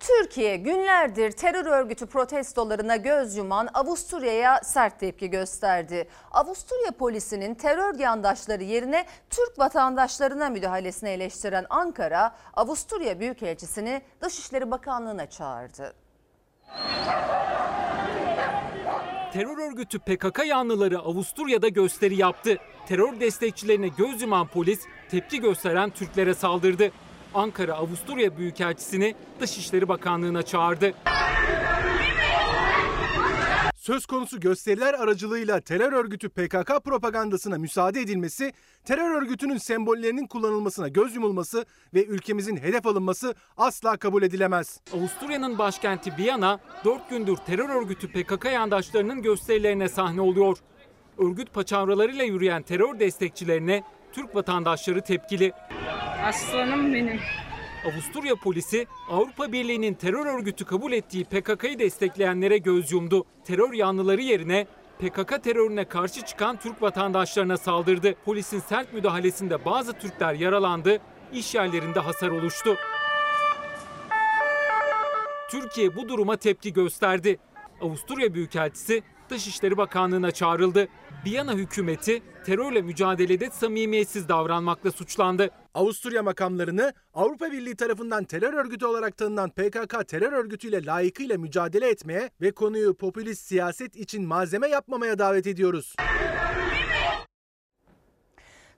Türkiye 0.00 0.56
günlerdir 0.56 1.32
terör 1.32 1.66
örgütü 1.66 2.06
protestolarına 2.06 2.96
göz 2.96 3.36
yuman 3.36 3.68
Avusturya'ya 3.74 4.60
sert 4.64 5.00
tepki 5.00 5.30
gösterdi. 5.30 6.08
Avusturya 6.30 6.90
polisinin 6.98 7.54
terör 7.54 7.98
yandaşları 7.98 8.62
yerine 8.64 9.06
Türk 9.30 9.58
vatandaşlarına 9.58 10.48
müdahalesini 10.48 11.10
eleştiren 11.10 11.66
Ankara, 11.70 12.36
Avusturya 12.54 13.20
Büyükelçisini 13.20 14.02
Dışişleri 14.20 14.70
Bakanlığı'na 14.70 15.30
çağırdı. 15.30 15.94
Terör 19.32 19.70
örgütü 19.70 19.98
PKK 19.98 20.46
yanlıları 20.46 20.98
Avusturya'da 20.98 21.68
gösteri 21.68 22.16
yaptı. 22.16 22.58
Terör 22.88 23.20
destekçilerine 23.20 23.88
göz 23.88 24.22
yuman 24.22 24.46
polis 24.46 24.80
tepki 25.10 25.40
gösteren 25.40 25.90
Türklere 25.90 26.34
saldırdı. 26.34 26.90
Ankara 27.38 27.74
Avusturya 27.74 28.36
Büyükelçisini 28.36 29.14
Dışişleri 29.40 29.88
Bakanlığı'na 29.88 30.42
çağırdı. 30.42 30.94
Söz 33.76 34.06
konusu 34.06 34.40
gösteriler 34.40 34.94
aracılığıyla 34.94 35.60
terör 35.60 35.92
örgütü 35.92 36.28
PKK 36.28 36.84
propagandasına 36.84 37.58
müsaade 37.58 38.00
edilmesi, 38.00 38.52
terör 38.84 39.22
örgütünün 39.22 39.56
sembollerinin 39.56 40.26
kullanılmasına 40.26 40.88
göz 40.88 41.14
yumulması 41.14 41.64
ve 41.94 42.04
ülkemizin 42.04 42.56
hedef 42.56 42.86
alınması 42.86 43.34
asla 43.56 43.96
kabul 43.96 44.22
edilemez. 44.22 44.80
Avusturya'nın 44.94 45.58
başkenti 45.58 46.16
Viyana 46.18 46.60
4 46.84 47.10
gündür 47.10 47.36
terör 47.36 47.68
örgütü 47.68 48.08
PKK 48.12 48.44
yandaşlarının 48.44 49.22
gösterilerine 49.22 49.88
sahne 49.88 50.20
oluyor. 50.20 50.58
Örgüt 51.18 51.54
paçavralarıyla 51.54 52.24
yürüyen 52.24 52.62
terör 52.62 53.00
destekçilerine 53.00 53.82
Türk 54.12 54.34
vatandaşları 54.34 55.00
tepkili. 55.02 55.52
Aslanım 56.24 56.94
benim. 56.94 57.20
Avusturya 57.92 58.34
polisi 58.36 58.86
Avrupa 59.10 59.52
Birliği'nin 59.52 59.94
terör 59.94 60.26
örgütü 60.26 60.64
kabul 60.64 60.92
ettiği 60.92 61.24
PKK'yı 61.24 61.78
destekleyenlere 61.78 62.58
göz 62.58 62.92
yumdu. 62.92 63.24
Terör 63.44 63.72
yanlıları 63.72 64.20
yerine 64.20 64.66
PKK 64.98 65.42
terörüne 65.44 65.84
karşı 65.84 66.24
çıkan 66.24 66.56
Türk 66.56 66.82
vatandaşlarına 66.82 67.56
saldırdı. 67.56 68.14
Polisin 68.24 68.60
sert 68.60 68.92
müdahalesinde 68.92 69.64
bazı 69.64 69.92
Türkler 69.92 70.34
yaralandı, 70.34 70.98
iş 71.32 71.54
yerlerinde 71.54 72.00
hasar 72.00 72.28
oluştu. 72.28 72.76
Türkiye 75.50 75.96
bu 75.96 76.08
duruma 76.08 76.36
tepki 76.36 76.72
gösterdi. 76.72 77.38
Avusturya 77.80 78.34
Büyükelçisi 78.34 79.02
Dışişleri 79.30 79.76
Bakanlığı'na 79.76 80.30
çağrıldı. 80.30 80.88
Viyana 81.24 81.54
hükümeti 81.54 82.22
terörle 82.46 82.82
mücadelede 82.82 83.50
samimiyetsiz 83.50 84.28
davranmakla 84.28 84.92
suçlandı. 84.92 85.50
Avusturya 85.74 86.22
makamlarını 86.22 86.92
Avrupa 87.14 87.52
Birliği 87.52 87.76
tarafından 87.76 88.24
terör 88.24 88.54
örgütü 88.54 88.86
olarak 88.86 89.16
tanınan 89.16 89.50
PKK 89.50 90.08
terör 90.08 90.32
örgütüyle 90.32 90.86
layıkıyla 90.86 91.38
mücadele 91.38 91.90
etmeye 91.90 92.30
ve 92.40 92.50
konuyu 92.50 92.94
popülist 92.94 93.46
siyaset 93.46 93.96
için 93.96 94.26
malzeme 94.26 94.68
yapmamaya 94.68 95.18
davet 95.18 95.46
ediyoruz. 95.46 95.96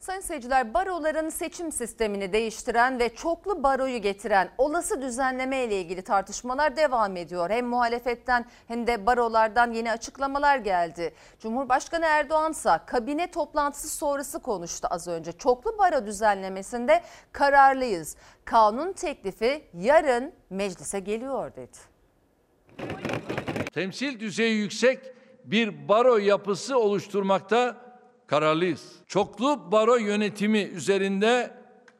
Sayın 0.00 0.20
seyirciler 0.20 0.74
baroların 0.74 1.28
seçim 1.28 1.72
sistemini 1.72 2.32
değiştiren 2.32 2.98
ve 2.98 3.14
çoklu 3.14 3.62
baroyu 3.62 3.98
getiren 3.98 4.50
olası 4.58 5.02
düzenleme 5.02 5.64
ile 5.64 5.80
ilgili 5.80 6.02
tartışmalar 6.02 6.76
devam 6.76 7.16
ediyor. 7.16 7.50
Hem 7.50 7.66
muhalefetten 7.66 8.46
hem 8.68 8.86
de 8.86 9.06
barolardan 9.06 9.72
yeni 9.72 9.92
açıklamalar 9.92 10.56
geldi. 10.56 11.14
Cumhurbaşkanı 11.38 12.04
Erdoğan 12.06 12.52
ise 12.52 12.80
kabine 12.86 13.30
toplantısı 13.30 13.88
sonrası 13.88 14.38
konuştu 14.38 14.88
az 14.90 15.08
önce. 15.08 15.32
Çoklu 15.32 15.78
baro 15.78 16.06
düzenlemesinde 16.06 17.02
kararlıyız. 17.32 18.16
Kanun 18.44 18.92
teklifi 18.92 19.64
yarın 19.74 20.32
meclise 20.50 21.00
geliyor 21.00 21.56
dedi. 21.56 21.78
Temsil 23.72 24.20
düzeyi 24.20 24.56
yüksek 24.56 24.98
bir 25.44 25.88
baro 25.88 26.16
yapısı 26.16 26.78
oluşturmakta 26.78 27.89
kararlıyız. 28.30 28.82
Çoklu 29.08 29.72
baro 29.72 29.96
yönetimi 29.96 30.58
üzerinde 30.58 31.50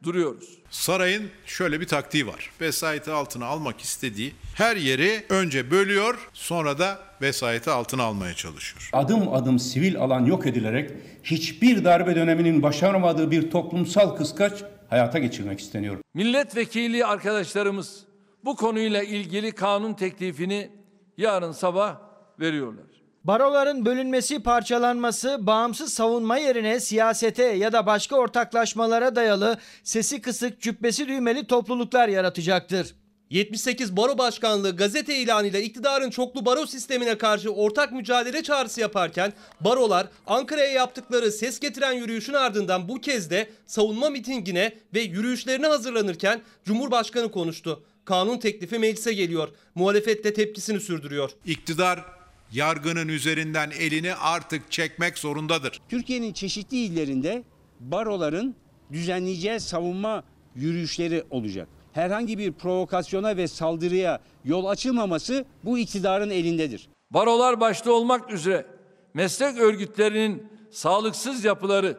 duruyoruz. 0.03 0.57
Sarayın 0.69 1.29
şöyle 1.45 1.81
bir 1.81 1.87
taktiği 1.87 2.27
var. 2.27 2.49
Vesayeti 2.61 3.11
altına 3.11 3.45
almak 3.45 3.81
istediği 3.81 4.33
her 4.55 4.75
yeri 4.75 5.25
önce 5.29 5.71
bölüyor 5.71 6.29
sonra 6.33 6.79
da 6.79 6.99
vesayeti 7.21 7.69
altına 7.69 8.03
almaya 8.03 8.33
çalışıyor. 8.33 8.89
Adım 8.93 9.33
adım 9.33 9.59
sivil 9.59 9.97
alan 9.97 10.25
yok 10.25 10.45
edilerek 10.45 10.91
hiçbir 11.23 11.83
darbe 11.83 12.15
döneminin 12.15 12.63
başaramadığı 12.63 13.31
bir 13.31 13.51
toplumsal 13.51 14.15
kıskaç 14.15 14.63
hayata 14.89 15.19
geçirmek 15.19 15.59
isteniyor. 15.59 15.97
Milletvekili 16.13 17.05
arkadaşlarımız 17.05 18.03
bu 18.45 18.55
konuyla 18.55 19.03
ilgili 19.03 19.51
kanun 19.51 19.93
teklifini 19.93 20.71
yarın 21.17 21.51
sabah 21.51 21.97
veriyorlar. 22.39 23.00
Baroların 23.23 23.85
bölünmesi, 23.85 24.43
parçalanması, 24.43 25.47
bağımsız 25.47 25.93
savunma 25.93 26.37
yerine 26.37 26.79
siyasete 26.79 27.43
ya 27.43 27.71
da 27.71 27.85
başka 27.85 28.15
ortaklaşmalara 28.15 29.15
dayalı 29.15 29.57
sesi 29.83 30.21
kısık, 30.21 30.61
cübbesi 30.61 31.07
düğmeli 31.07 31.47
topluluklar 31.47 32.07
yaratacaktır. 32.07 32.95
78 33.29 33.97
Baro 33.97 34.17
Başkanlığı 34.17 34.75
gazete 34.75 35.15
ilanıyla 35.15 35.59
iktidarın 35.59 36.09
çoklu 36.09 36.45
baro 36.45 36.65
sistemine 36.65 37.17
karşı 37.17 37.49
ortak 37.49 37.91
mücadele 37.91 38.43
çağrısı 38.43 38.81
yaparken 38.81 39.33
barolar 39.59 40.07
Ankara'ya 40.27 40.71
yaptıkları 40.71 41.31
ses 41.31 41.59
getiren 41.59 41.93
yürüyüşün 41.93 42.33
ardından 42.33 42.89
bu 42.89 43.01
kez 43.01 43.29
de 43.29 43.49
savunma 43.65 44.09
mitingine 44.09 44.73
ve 44.93 45.01
yürüyüşlerine 45.01 45.67
hazırlanırken 45.67 46.41
Cumhurbaşkanı 46.65 47.31
konuştu. 47.31 47.83
Kanun 48.05 48.37
teklifi 48.37 48.79
meclise 48.79 49.13
geliyor. 49.13 49.49
Muhalefet 49.75 50.23
de 50.23 50.33
tepkisini 50.33 50.79
sürdürüyor. 50.79 51.31
İktidar 51.45 52.20
yargının 52.51 53.07
üzerinden 53.07 53.71
elini 53.79 54.15
artık 54.15 54.71
çekmek 54.71 55.17
zorundadır. 55.17 55.81
Türkiye'nin 55.89 56.33
çeşitli 56.33 56.77
illerinde 56.77 57.43
baroların 57.79 58.55
düzenleyeceği 58.91 59.59
savunma 59.59 60.23
yürüyüşleri 60.55 61.23
olacak. 61.29 61.67
Herhangi 61.93 62.37
bir 62.37 62.51
provokasyona 62.51 63.37
ve 63.37 63.47
saldırıya 63.47 64.19
yol 64.45 64.65
açılmaması 64.65 65.45
bu 65.63 65.77
iktidarın 65.77 66.29
elindedir. 66.29 66.89
Barolar 67.11 67.59
başta 67.59 67.91
olmak 67.91 68.31
üzere 68.31 68.65
meslek 69.13 69.57
örgütlerinin 69.57 70.47
sağlıksız 70.71 71.45
yapıları, 71.45 71.97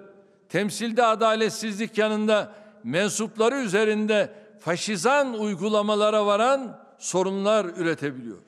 temsilde 0.48 1.04
adaletsizlik 1.04 1.98
yanında 1.98 2.52
mensupları 2.84 3.54
üzerinde 3.54 4.32
faşizan 4.60 5.38
uygulamalara 5.38 6.26
varan 6.26 6.78
sorunlar 6.98 7.64
üretebiliyor. 7.64 8.38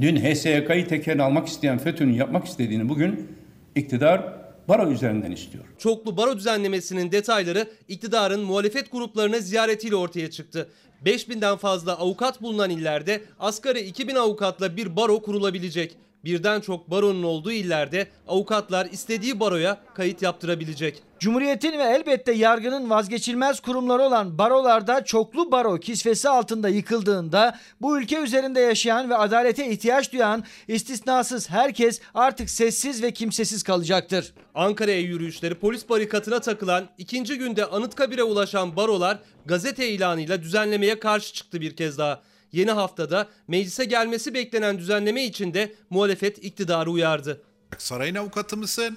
Dün 0.00 0.16
HSYK'yı 0.16 0.88
tekerini 0.88 1.22
almak 1.22 1.48
isteyen 1.48 1.78
FETÖ'nün 1.78 2.12
yapmak 2.12 2.46
istediğini 2.46 2.88
bugün 2.88 3.28
iktidar 3.74 4.34
baro 4.68 4.90
üzerinden 4.90 5.30
istiyor. 5.30 5.64
Çoklu 5.78 6.16
baro 6.16 6.36
düzenlemesinin 6.36 7.12
detayları 7.12 7.68
iktidarın 7.88 8.40
muhalefet 8.40 8.92
gruplarına 8.92 9.38
ziyaretiyle 9.38 9.96
ortaya 9.96 10.30
çıktı. 10.30 10.70
5000'den 11.04 11.56
fazla 11.56 11.98
avukat 11.98 12.42
bulunan 12.42 12.70
illerde 12.70 13.20
asgari 13.38 13.80
2000 13.80 14.14
avukatla 14.14 14.76
bir 14.76 14.96
baro 14.96 15.22
kurulabilecek. 15.22 15.96
Birden 16.24 16.60
çok 16.60 16.90
baronun 16.90 17.22
olduğu 17.22 17.52
illerde 17.52 18.06
avukatlar 18.28 18.86
istediği 18.86 19.40
baroya 19.40 19.80
kayıt 19.94 20.22
yaptırabilecek. 20.22 21.02
Cumhuriyetin 21.18 21.78
ve 21.78 21.82
elbette 21.82 22.32
yargının 22.32 22.90
vazgeçilmez 22.90 23.60
kurumları 23.60 24.02
olan 24.02 24.38
barolarda 24.38 25.04
çoklu 25.04 25.52
baro 25.52 25.80
kisvesi 25.80 26.28
altında 26.28 26.68
yıkıldığında 26.68 27.58
bu 27.80 27.98
ülke 27.98 28.18
üzerinde 28.18 28.60
yaşayan 28.60 29.10
ve 29.10 29.16
adalete 29.16 29.70
ihtiyaç 29.70 30.12
duyan 30.12 30.44
istisnasız 30.68 31.50
herkes 31.50 32.00
artık 32.14 32.50
sessiz 32.50 33.02
ve 33.02 33.10
kimsesiz 33.10 33.62
kalacaktır. 33.62 34.34
Ankara'ya 34.54 35.00
yürüyüşleri 35.00 35.54
polis 35.54 35.88
barikatına 35.88 36.40
takılan 36.40 36.88
ikinci 36.98 37.38
günde 37.38 37.66
Anıtkabir'e 37.66 38.22
ulaşan 38.22 38.76
barolar 38.76 39.18
gazete 39.46 39.88
ilanıyla 39.88 40.42
düzenlemeye 40.42 40.98
karşı 40.98 41.34
çıktı 41.34 41.60
bir 41.60 41.76
kez 41.76 41.98
daha. 41.98 42.20
Yeni 42.54 42.70
haftada 42.70 43.28
meclise 43.48 43.84
gelmesi 43.84 44.34
beklenen 44.34 44.78
düzenleme 44.78 45.24
için 45.24 45.54
de 45.54 45.74
muhalefet 45.90 46.44
iktidarı 46.44 46.90
uyardı. 46.90 47.42
Sarayın 47.78 48.14
avukatı 48.14 48.56
mısın, 48.56 48.96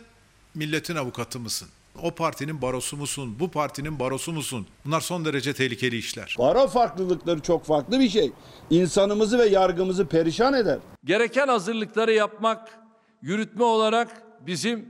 milletin 0.55 0.95
avukatı 0.95 1.39
mısın? 1.39 1.67
O 2.03 2.11
partinin 2.11 2.61
barosu 2.61 2.97
musun, 2.97 3.35
bu 3.39 3.51
partinin 3.51 3.99
barosu 3.99 4.33
musun? 4.33 4.67
Bunlar 4.85 5.01
son 5.01 5.25
derece 5.25 5.53
tehlikeli 5.53 5.97
işler. 5.97 6.35
Baro 6.39 6.67
farklılıkları 6.67 7.39
çok 7.39 7.65
farklı 7.65 7.99
bir 7.99 8.09
şey. 8.09 8.31
İnsanımızı 8.69 9.39
ve 9.39 9.45
yargımızı 9.45 10.07
perişan 10.07 10.53
eder. 10.53 10.77
Gereken 11.05 11.47
hazırlıkları 11.47 12.13
yapmak, 12.13 12.79
yürütme 13.21 13.63
olarak 13.63 14.23
bizim 14.47 14.89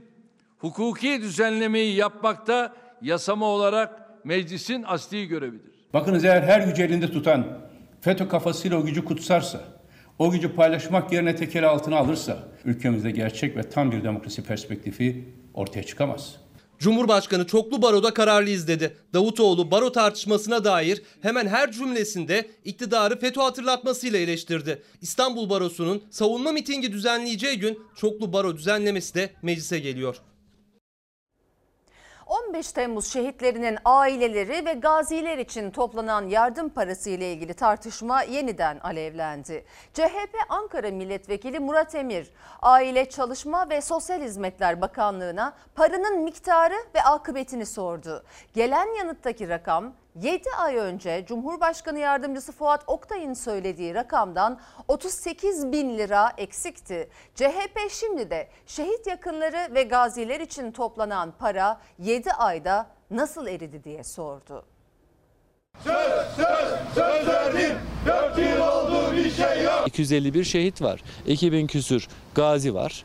hukuki 0.58 1.22
düzenlemeyi 1.22 1.96
yapmakta 1.96 2.76
yasama 3.02 3.46
olarak 3.46 4.08
meclisin 4.24 4.84
asli 4.86 5.26
görevidir. 5.26 5.72
Bakınız 5.94 6.24
eğer 6.24 6.42
her 6.42 6.60
gücü 6.60 6.82
elinde 6.82 7.12
tutan 7.12 7.67
FETÖ 8.00 8.28
kafasıyla 8.28 8.78
o 8.78 8.84
gücü 8.84 9.04
kutsarsa, 9.04 9.60
o 10.18 10.30
gücü 10.30 10.54
paylaşmak 10.54 11.12
yerine 11.12 11.36
tekeli 11.36 11.66
altına 11.66 11.96
alırsa 11.96 12.48
ülkemizde 12.64 13.10
gerçek 13.10 13.56
ve 13.56 13.62
tam 13.62 13.92
bir 13.92 14.04
demokrasi 14.04 14.42
perspektifi 14.42 15.24
ortaya 15.54 15.82
çıkamaz. 15.82 16.36
Cumhurbaşkanı 16.78 17.46
çoklu 17.46 17.82
baroda 17.82 18.14
kararlıyız 18.14 18.68
dedi. 18.68 18.96
Davutoğlu 19.14 19.70
baro 19.70 19.92
tartışmasına 19.92 20.64
dair 20.64 21.02
hemen 21.20 21.46
her 21.46 21.72
cümlesinde 21.72 22.50
iktidarı 22.64 23.18
FETÖ 23.20 23.40
hatırlatmasıyla 23.40 24.18
eleştirdi. 24.18 24.82
İstanbul 25.02 25.50
Barosu'nun 25.50 26.02
savunma 26.10 26.52
mitingi 26.52 26.92
düzenleyeceği 26.92 27.58
gün 27.58 27.78
çoklu 27.96 28.32
baro 28.32 28.56
düzenlemesi 28.56 29.14
de 29.14 29.30
meclise 29.42 29.78
geliyor. 29.78 30.16
15 32.28 32.72
Temmuz 32.72 33.12
şehitlerinin 33.12 33.78
aileleri 33.84 34.66
ve 34.66 34.72
gaziler 34.72 35.38
için 35.38 35.70
toplanan 35.70 36.26
yardım 36.26 36.68
parası 36.68 37.10
ile 37.10 37.32
ilgili 37.32 37.54
tartışma 37.54 38.22
yeniden 38.22 38.78
alevlendi. 38.78 39.64
CHP 39.94 40.34
Ankara 40.48 40.90
Milletvekili 40.90 41.60
Murat 41.60 41.94
Emir, 41.94 42.30
Aile 42.62 43.10
Çalışma 43.10 43.70
ve 43.70 43.80
Sosyal 43.80 44.22
Hizmetler 44.22 44.80
Bakanlığı'na 44.80 45.52
paranın 45.74 46.20
miktarı 46.20 46.76
ve 46.94 47.02
akıbetini 47.02 47.66
sordu. 47.66 48.24
Gelen 48.54 48.98
yanıttaki 48.98 49.48
rakam 49.48 49.92
7 50.14 50.42
ay 50.58 50.76
önce 50.76 51.24
Cumhurbaşkanı 51.28 51.98
Yardımcısı 51.98 52.52
Fuat 52.52 52.82
Oktay'ın 52.86 53.34
söylediği 53.34 53.94
rakamdan 53.94 54.60
38 54.88 55.72
bin 55.72 55.98
lira 55.98 56.32
eksikti. 56.36 57.08
CHP 57.34 57.78
şimdi 57.90 58.30
de 58.30 58.48
şehit 58.66 59.06
yakınları 59.06 59.74
ve 59.74 59.82
gaziler 59.82 60.40
için 60.40 60.72
toplanan 60.72 61.32
para 61.38 61.80
7 61.98 62.32
ayda 62.32 62.86
nasıl 63.10 63.46
eridi 63.46 63.84
diye 63.84 64.04
sordu. 64.04 64.64
Söz 65.84 66.26
söz 66.36 66.94
söz 66.94 67.28
verdim. 67.28 67.76
4 68.06 68.38
yıl 68.38 68.60
oldu 68.60 69.16
bir 69.16 69.30
şey 69.30 69.62
yok. 69.62 69.82
251 69.86 70.44
şehit 70.44 70.82
var. 70.82 71.02
2000 71.26 71.66
küsür 71.66 72.08
gazi 72.34 72.74
var. 72.74 73.04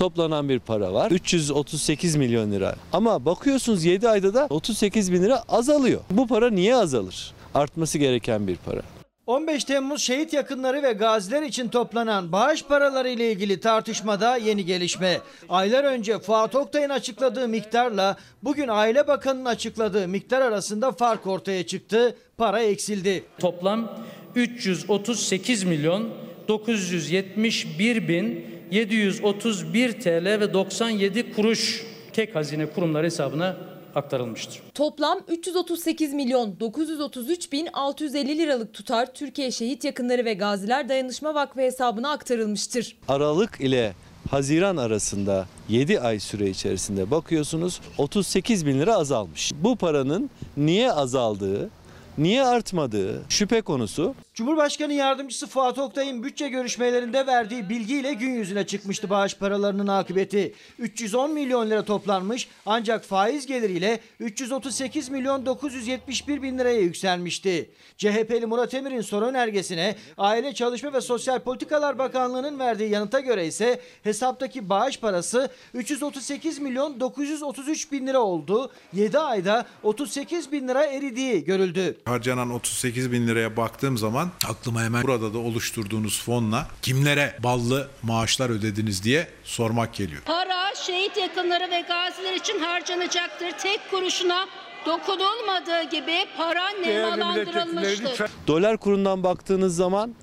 Toplanan 0.00 0.48
bir 0.48 0.58
para 0.58 0.94
var. 0.94 1.10
338 1.10 2.16
milyon 2.16 2.52
lira. 2.52 2.74
Ama 2.92 3.24
bakıyorsunuz 3.24 3.84
7 3.84 4.08
ayda 4.08 4.34
da 4.34 4.46
38 4.50 5.12
bin 5.12 5.22
lira 5.22 5.42
azalıyor. 5.48 6.00
Bu 6.10 6.26
para 6.26 6.50
niye 6.50 6.76
azalır? 6.76 7.32
Artması 7.54 7.98
gereken 7.98 8.46
bir 8.46 8.56
para. 8.56 8.80
15 9.26 9.64
Temmuz 9.64 10.02
şehit 10.02 10.32
yakınları 10.32 10.82
ve 10.82 10.92
gaziler 10.92 11.42
için 11.42 11.68
toplanan 11.68 12.32
bağış 12.32 12.64
paraları 12.64 13.08
ile 13.08 13.32
ilgili 13.32 13.60
tartışmada 13.60 14.36
yeni 14.36 14.64
gelişme. 14.64 15.20
Aylar 15.48 15.84
önce 15.84 16.18
Fuat 16.18 16.54
Oktay'ın 16.54 16.90
açıkladığı 16.90 17.48
miktarla 17.48 18.16
bugün 18.42 18.68
Aile 18.68 19.08
Bakanı'nın 19.08 19.44
açıkladığı 19.44 20.08
miktar 20.08 20.40
arasında 20.40 20.92
fark 20.92 21.26
ortaya 21.26 21.66
çıktı. 21.66 22.16
Para 22.36 22.62
eksildi. 22.62 23.24
Toplam 23.38 23.98
338 24.34 25.64
milyon 25.64 26.08
971 26.48 28.08
bin 28.08 28.59
731 28.70 29.92
TL 29.92 30.40
ve 30.40 30.52
97 30.52 31.32
kuruş 31.32 31.86
tek 32.12 32.34
hazine 32.34 32.66
kurumları 32.66 33.06
hesabına 33.06 33.56
aktarılmıştır. 33.94 34.62
Toplam 34.74 35.20
338 35.28 36.14
milyon 36.14 36.60
933 36.60 37.52
bin 37.52 37.68
650 37.72 38.38
liralık 38.38 38.74
tutar 38.74 39.14
Türkiye 39.14 39.50
Şehit 39.50 39.84
Yakınları 39.84 40.24
ve 40.24 40.34
Gaziler 40.34 40.88
Dayanışma 40.88 41.34
Vakfı 41.34 41.60
hesabına 41.60 42.10
aktarılmıştır. 42.10 42.96
Aralık 43.08 43.60
ile 43.60 43.94
Haziran 44.30 44.76
arasında 44.76 45.46
7 45.68 46.00
ay 46.00 46.20
süre 46.20 46.50
içerisinde 46.50 47.10
bakıyorsunuz 47.10 47.80
38 47.98 48.66
bin 48.66 48.80
lira 48.80 48.94
azalmış. 48.94 49.52
Bu 49.62 49.76
paranın 49.76 50.30
niye 50.56 50.92
azaldığı, 50.92 51.70
niye 52.18 52.44
artmadığı 52.44 53.22
şüphe 53.28 53.60
konusu. 53.60 54.14
Cumhurbaşkanı 54.40 54.92
Yardımcısı 54.92 55.46
Fuat 55.46 55.78
Oktay'ın 55.78 56.22
bütçe 56.22 56.48
görüşmelerinde 56.48 57.26
verdiği 57.26 57.68
bilgiyle 57.68 58.14
gün 58.14 58.30
yüzüne 58.30 58.66
çıkmıştı 58.66 59.10
bağış 59.10 59.36
paralarının 59.36 59.86
akıbeti. 59.86 60.54
310 60.78 61.30
milyon 61.30 61.70
lira 61.70 61.84
toplanmış 61.84 62.48
ancak 62.66 63.04
faiz 63.04 63.46
geliriyle 63.46 64.00
338 64.20 65.08
milyon 65.08 65.46
971 65.46 66.42
bin 66.42 66.58
liraya 66.58 66.80
yükselmişti. 66.80 67.70
CHP'li 67.96 68.46
Murat 68.46 68.74
Emir'in 68.74 69.00
soru 69.00 69.24
önergesine 69.24 69.96
Aile 70.18 70.54
Çalışma 70.54 70.92
ve 70.92 71.00
Sosyal 71.00 71.38
Politikalar 71.38 71.98
Bakanlığı'nın 71.98 72.58
verdiği 72.58 72.90
yanıta 72.90 73.20
göre 73.20 73.46
ise 73.46 73.80
hesaptaki 74.02 74.68
bağış 74.68 75.00
parası 75.00 75.50
338 75.74 76.58
milyon 76.58 77.00
933 77.00 77.92
bin 77.92 78.06
lira 78.06 78.20
oldu. 78.20 78.72
7 78.92 79.18
ayda 79.18 79.66
38 79.82 80.52
bin 80.52 80.68
lira 80.68 80.84
eridiği 80.84 81.44
görüldü. 81.44 81.98
Harcanan 82.04 82.50
38 82.50 83.12
bin 83.12 83.26
liraya 83.26 83.56
baktığım 83.56 83.98
zaman 83.98 84.29
aklıma 84.48 84.82
hemen 84.82 85.02
burada 85.02 85.34
da 85.34 85.38
oluşturduğunuz 85.38 86.22
fonla 86.22 86.66
kimlere 86.82 87.36
ballı 87.42 87.88
maaşlar 88.02 88.50
ödediniz 88.50 89.04
diye 89.04 89.28
sormak 89.44 89.94
geliyor. 89.94 90.22
Para 90.24 90.74
şehit 90.74 91.16
yakınları 91.16 91.70
ve 91.70 91.80
gaziler 91.80 92.34
için 92.34 92.58
harcanacaktır. 92.58 93.50
Tek 93.62 93.90
kuruşuna 93.90 94.46
dokunulmadığı 94.86 95.82
gibi 95.90 96.26
para 96.36 96.68
nemalandırılmıştır. 96.68 98.30
Dolar 98.46 98.76
kurundan 98.76 99.22
baktığınız 99.22 99.76
zaman 99.76 100.14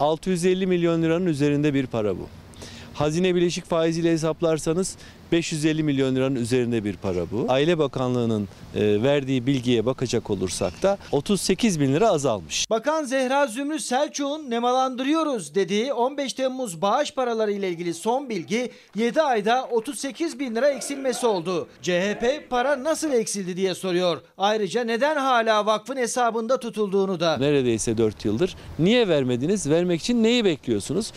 650 0.00 0.66
milyon 0.66 1.02
liranın 1.02 1.26
üzerinde 1.26 1.74
bir 1.74 1.86
para 1.86 2.18
bu. 2.18 2.28
Hazine 2.98 3.34
bileşik 3.34 3.64
faiziyle 3.64 4.12
hesaplarsanız 4.12 4.96
550 5.32 5.82
milyon 5.82 6.16
liranın 6.16 6.34
üzerinde 6.34 6.84
bir 6.84 6.96
para 6.96 7.30
bu. 7.30 7.46
Aile 7.48 7.78
Bakanlığı'nın 7.78 8.48
e, 8.74 9.02
verdiği 9.02 9.46
bilgiye 9.46 9.86
bakacak 9.86 10.30
olursak 10.30 10.82
da 10.82 10.98
38 11.12 11.80
bin 11.80 11.94
lira 11.94 12.08
azalmış. 12.08 12.66
Bakan 12.70 13.04
Zehra 13.04 13.46
Zümrüt 13.46 13.80
Selçuk'un 13.80 14.50
nemalandırıyoruz 14.50 15.54
dediği 15.54 15.92
15 15.92 16.32
Temmuz 16.32 16.82
bağış 16.82 17.14
paraları 17.14 17.52
ile 17.52 17.68
ilgili 17.68 17.94
son 17.94 18.28
bilgi 18.28 18.70
7 18.94 19.22
ayda 19.22 19.68
38 19.70 20.38
bin 20.38 20.54
lira 20.54 20.68
eksilmesi 20.68 21.26
oldu. 21.26 21.68
CHP 21.82 22.50
para 22.50 22.84
nasıl 22.84 23.12
eksildi 23.12 23.56
diye 23.56 23.74
soruyor. 23.74 24.20
Ayrıca 24.38 24.84
neden 24.84 25.16
hala 25.16 25.66
vakfın 25.66 25.96
hesabında 25.96 26.60
tutulduğunu 26.60 27.20
da. 27.20 27.36
Neredeyse 27.36 27.98
4 27.98 28.24
yıldır. 28.24 28.56
Niye 28.78 29.08
vermediniz? 29.08 29.70
Vermek 29.70 30.00
için 30.00 30.22
neyi 30.22 30.44
bekliyorsunuz? 30.44 31.12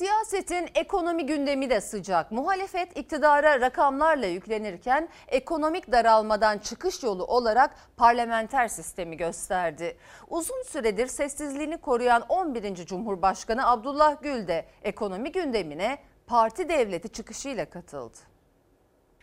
Siyasetin 0.00 0.68
ekonomi 0.74 1.26
gündemi 1.26 1.70
de 1.70 1.80
sıcak. 1.80 2.32
Muhalefet 2.32 2.98
iktidara 2.98 3.60
rakamlarla 3.60 4.26
yüklenirken 4.26 5.08
ekonomik 5.28 5.92
daralmadan 5.92 6.58
çıkış 6.58 7.02
yolu 7.02 7.24
olarak 7.24 7.76
parlamenter 7.96 8.68
sistemi 8.68 9.16
gösterdi. 9.16 9.96
Uzun 10.28 10.62
süredir 10.62 11.06
sessizliğini 11.06 11.78
koruyan 11.78 12.22
11. 12.28 12.86
Cumhurbaşkanı 12.86 13.68
Abdullah 13.68 14.22
Gül 14.22 14.48
de 14.48 14.66
ekonomi 14.82 15.32
gündemine 15.32 15.98
parti 16.26 16.68
devleti 16.68 17.08
çıkışıyla 17.08 17.70
katıldı. 17.70 18.16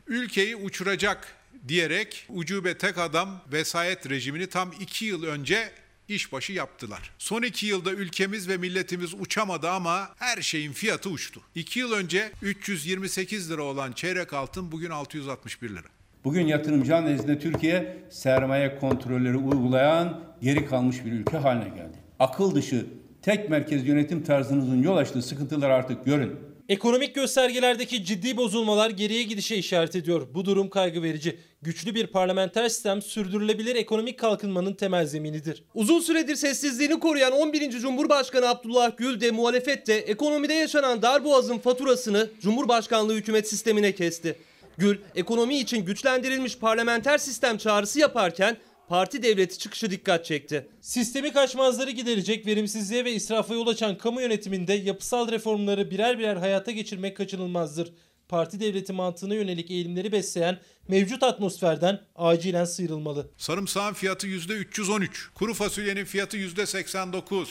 Ülkeyi 0.08 0.56
uçuracak 0.56 1.36
diyerek 1.68 2.28
ucube 2.30 2.78
tek 2.78 2.98
adam 2.98 3.30
vesayet 3.52 4.10
rejimini 4.10 4.50
tam 4.50 4.72
iki 4.80 5.06
yıl 5.06 5.24
önce 5.24 5.70
işbaşı 6.16 6.54
yaptılar. 6.54 7.12
Son 7.18 7.42
iki 7.42 7.66
yılda 7.66 7.92
ülkemiz 7.92 8.50
ve 8.50 8.58
milletimiz 8.58 9.14
uçamadı 9.20 9.70
ama 9.70 10.10
her 10.18 10.42
şeyin 10.42 10.72
fiyatı 10.72 11.10
uçtu. 11.10 11.42
İki 11.56 11.80
yıl 11.80 11.92
önce 11.92 12.32
328 12.42 13.52
lira 13.52 13.64
olan 13.64 13.92
çeyrek 13.92 14.34
altın 14.34 14.72
bugün 14.72 14.90
661 14.90 15.70
lira. 15.70 15.88
Bugün 16.24 16.48
yatırımcı 16.48 17.06
nezdinde 17.06 17.40
Türkiye 17.40 18.04
sermaye 18.10 18.80
kontrolleri 18.80 19.38
uygulayan 19.38 20.22
geri 20.42 20.66
kalmış 20.66 21.06
bir 21.06 21.12
ülke 21.12 21.38
haline 21.38 21.70
geldi. 21.70 21.98
Akıl 22.20 22.56
dışı 22.56 22.86
tek 23.22 23.50
merkez 23.50 23.88
yönetim 23.88 24.24
tarzınızın 24.24 24.84
yol 24.84 24.98
açtığı 24.98 25.22
sıkıntılar 25.22 25.70
artık 25.70 26.06
görün. 26.06 26.36
Ekonomik 26.70 27.16
göstergelerdeki 27.16 28.06
ciddi 28.06 28.38
bozulmalar 28.38 28.90
geriye 28.90 29.24
gidişe 29.24 29.56
işaret 29.56 29.96
ediyor. 29.96 30.28
Bu 30.34 30.46
durum 30.46 30.70
kaygı 30.70 31.04
verici. 31.04 31.40
Güçlü 31.68 31.96
bir 31.96 32.08
parlamenter 32.08 32.70
sistem 32.70 33.02
sürdürülebilir 33.02 33.76
ekonomik 33.76 34.20
kalkınmanın 34.20 34.74
temel 34.74 35.06
zeminidir. 35.06 35.64
Uzun 35.74 36.00
süredir 36.00 36.36
sessizliğini 36.36 37.00
koruyan 37.00 37.32
11. 37.32 37.80
Cumhurbaşkanı 37.80 38.50
Abdullah 38.50 38.98
Gül 38.98 39.22
de 39.22 39.32
muhalefet 39.32 39.88
de 39.88 40.00
ekonomide 40.00 40.54
yaşanan 40.54 41.02
darboğazın 41.02 41.58
faturasını 41.58 42.30
Cumhurbaşkanlığı 42.42 43.14
hükümet 43.14 43.50
sistemine 43.50 43.96
kesti. 43.96 44.36
Gül, 44.78 44.98
ekonomi 45.16 45.58
için 45.58 45.86
güçlendirilmiş 45.86 46.58
parlamenter 46.58 47.18
sistem 47.18 47.58
çağrısı 47.58 48.00
yaparken 48.00 48.58
parti 48.88 49.24
devleti 49.24 49.58
çıkışı 49.58 49.92
dikkat 49.92 50.26
çekti. 50.26 50.68
Sistemi 50.82 51.34
kaçmazları 51.34 51.92
giderecek, 51.92 52.46
verimsizliğe 52.46 53.06
ve 53.06 53.12
israfa 53.12 53.54
yol 53.54 53.68
açan 53.68 53.98
kamu 53.98 54.22
yönetiminde 54.22 54.74
yapısal 54.74 55.32
reformları 55.32 55.92
birer 55.92 56.20
birer 56.20 56.36
hayata 56.36 56.72
geçirmek 56.72 57.18
kaçınılmazdır. 57.18 57.94
Parti 58.30 58.60
devleti 58.60 58.94
mantığına 58.94 59.34
yönelik 59.34 59.72
eğilimleri 59.72 60.12
besleyen 60.12 60.60
mevcut 60.88 61.24
atmosferden 61.24 62.00
acilen 62.16 62.66
sıyrılmalı. 62.66 63.28
Sarımsağın 63.38 63.94
fiyatı 63.94 64.28
%313, 64.28 65.10
kuru 65.36 65.54
fasulyenin 65.54 66.06
fiyatı 66.06 66.38
%89, 66.38 67.48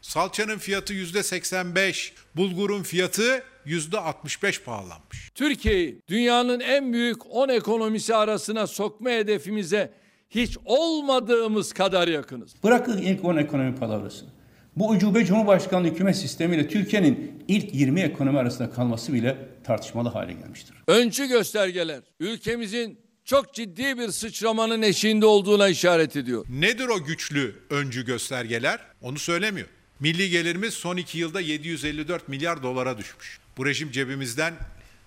salçanın 0.00 0.58
fiyatı 0.58 0.94
%85, 0.94 2.12
bulgurun 2.36 2.82
fiyatı 2.82 3.42
%65 3.66 4.62
pahalanmış. 4.64 5.30
Türkiye'yi 5.34 6.02
dünyanın 6.08 6.60
en 6.60 6.92
büyük 6.92 7.34
10 7.34 7.48
ekonomisi 7.48 8.14
arasına 8.14 8.66
sokma 8.66 9.10
hedefimize 9.10 9.90
hiç 10.30 10.58
olmadığımız 10.64 11.72
kadar 11.72 12.08
yakınız. 12.08 12.54
Bırakın 12.64 12.98
ilk 12.98 13.24
10 13.24 13.36
ekonomi 13.36 13.76
palavrasını. 13.76 14.28
Bu 14.76 14.88
ucube 14.88 15.24
Cumhurbaşkanlığı 15.24 15.88
hükümet 15.88 16.16
sistemiyle 16.16 16.68
Türkiye'nin 16.68 17.44
ilk 17.48 17.74
20 17.74 18.00
ekonomi 18.00 18.38
arasında 18.38 18.70
kalması 18.70 19.12
bile 19.12 19.36
tartışmalı 19.64 20.08
hale 20.08 20.32
gelmiştir. 20.32 20.76
Öncü 20.86 21.26
göstergeler 21.26 22.02
ülkemizin 22.20 23.00
çok 23.24 23.54
ciddi 23.54 23.98
bir 23.98 24.08
sıçramanın 24.08 24.82
eşiğinde 24.82 25.26
olduğuna 25.26 25.68
işaret 25.68 26.16
ediyor. 26.16 26.46
Nedir 26.50 26.88
o 26.88 27.04
güçlü 27.04 27.54
öncü 27.70 28.04
göstergeler? 28.04 28.78
Onu 29.02 29.18
söylemiyor. 29.18 29.68
Milli 30.00 30.30
gelirimiz 30.30 30.74
son 30.74 30.96
iki 30.96 31.18
yılda 31.18 31.40
754 31.40 32.28
milyar 32.28 32.62
dolara 32.62 32.98
düşmüş. 32.98 33.40
Bu 33.56 33.66
rejim 33.66 33.90
cebimizden 33.90 34.54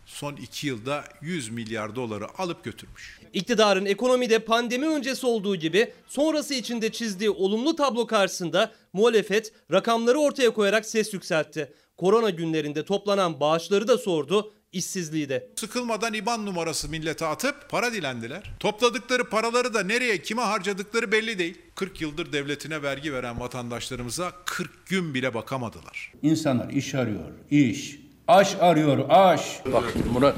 son 0.06 0.36
iki 0.36 0.68
yılda 0.68 1.04
100 1.22 1.50
milyar 1.50 1.96
doları 1.96 2.26
alıp 2.38 2.64
götürmüş. 2.64 3.20
İktidarın 3.34 3.86
ekonomide 3.86 4.40
pandemi 4.40 4.88
öncesi 4.88 5.26
olduğu 5.26 5.56
gibi 5.56 5.94
sonrası 6.08 6.54
içinde 6.54 6.92
çizdiği 6.92 7.30
olumlu 7.30 7.76
tablo 7.76 8.08
karşısında 8.08 8.72
muhalefet 8.94 9.54
rakamları 9.72 10.20
ortaya 10.20 10.50
koyarak 10.50 10.86
ses 10.86 11.14
yükseltti. 11.14 11.74
Korona 11.98 12.30
günlerinde 12.30 12.86
toplanan 12.86 13.40
bağışları 13.40 13.88
da 13.88 13.98
sordu, 13.98 14.54
işsizliği 14.72 15.30
de. 15.30 15.50
Sıkılmadan 15.56 16.14
IBAN 16.14 16.46
numarası 16.46 16.90
millete 16.90 17.26
atıp 17.26 17.70
para 17.70 17.94
dilendiler. 17.94 18.54
Topladıkları 18.60 19.30
paraları 19.30 19.74
da 19.74 19.84
nereye 19.84 20.22
kime 20.22 20.42
harcadıkları 20.42 21.12
belli 21.12 21.40
değil. 21.40 21.58
40 21.76 22.02
yıldır 22.02 22.34
devletine 22.34 22.82
vergi 22.82 23.14
veren 23.14 23.40
vatandaşlarımıza 23.40 24.32
40 24.46 24.88
gün 24.88 25.14
bile 25.14 25.34
bakamadılar. 25.34 26.14
İnsanlar 26.22 26.70
iş 26.70 26.96
arıyor, 26.96 27.30
iş. 27.52 28.00
Aş 28.28 28.56
arıyor, 28.60 29.06
aş. 29.10 29.62
Bak 29.74 29.94
Murat, 30.14 30.36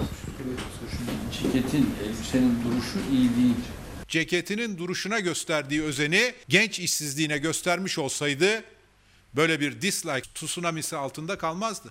ceketin, 1.31 1.89
elbisenin 2.05 2.59
duruşu 2.63 2.99
iyi 3.11 3.29
değil. 3.35 3.55
Ceketinin 4.07 4.77
duruşuna 4.77 5.19
gösterdiği 5.19 5.83
özeni 5.83 6.33
genç 6.49 6.79
işsizliğine 6.79 7.37
göstermiş 7.37 7.99
olsaydı 7.99 8.63
böyle 9.35 9.59
bir 9.59 9.81
dislike 9.81 10.33
tsunamisi 10.33 10.97
altında 10.97 11.37
kalmazdı. 11.37 11.89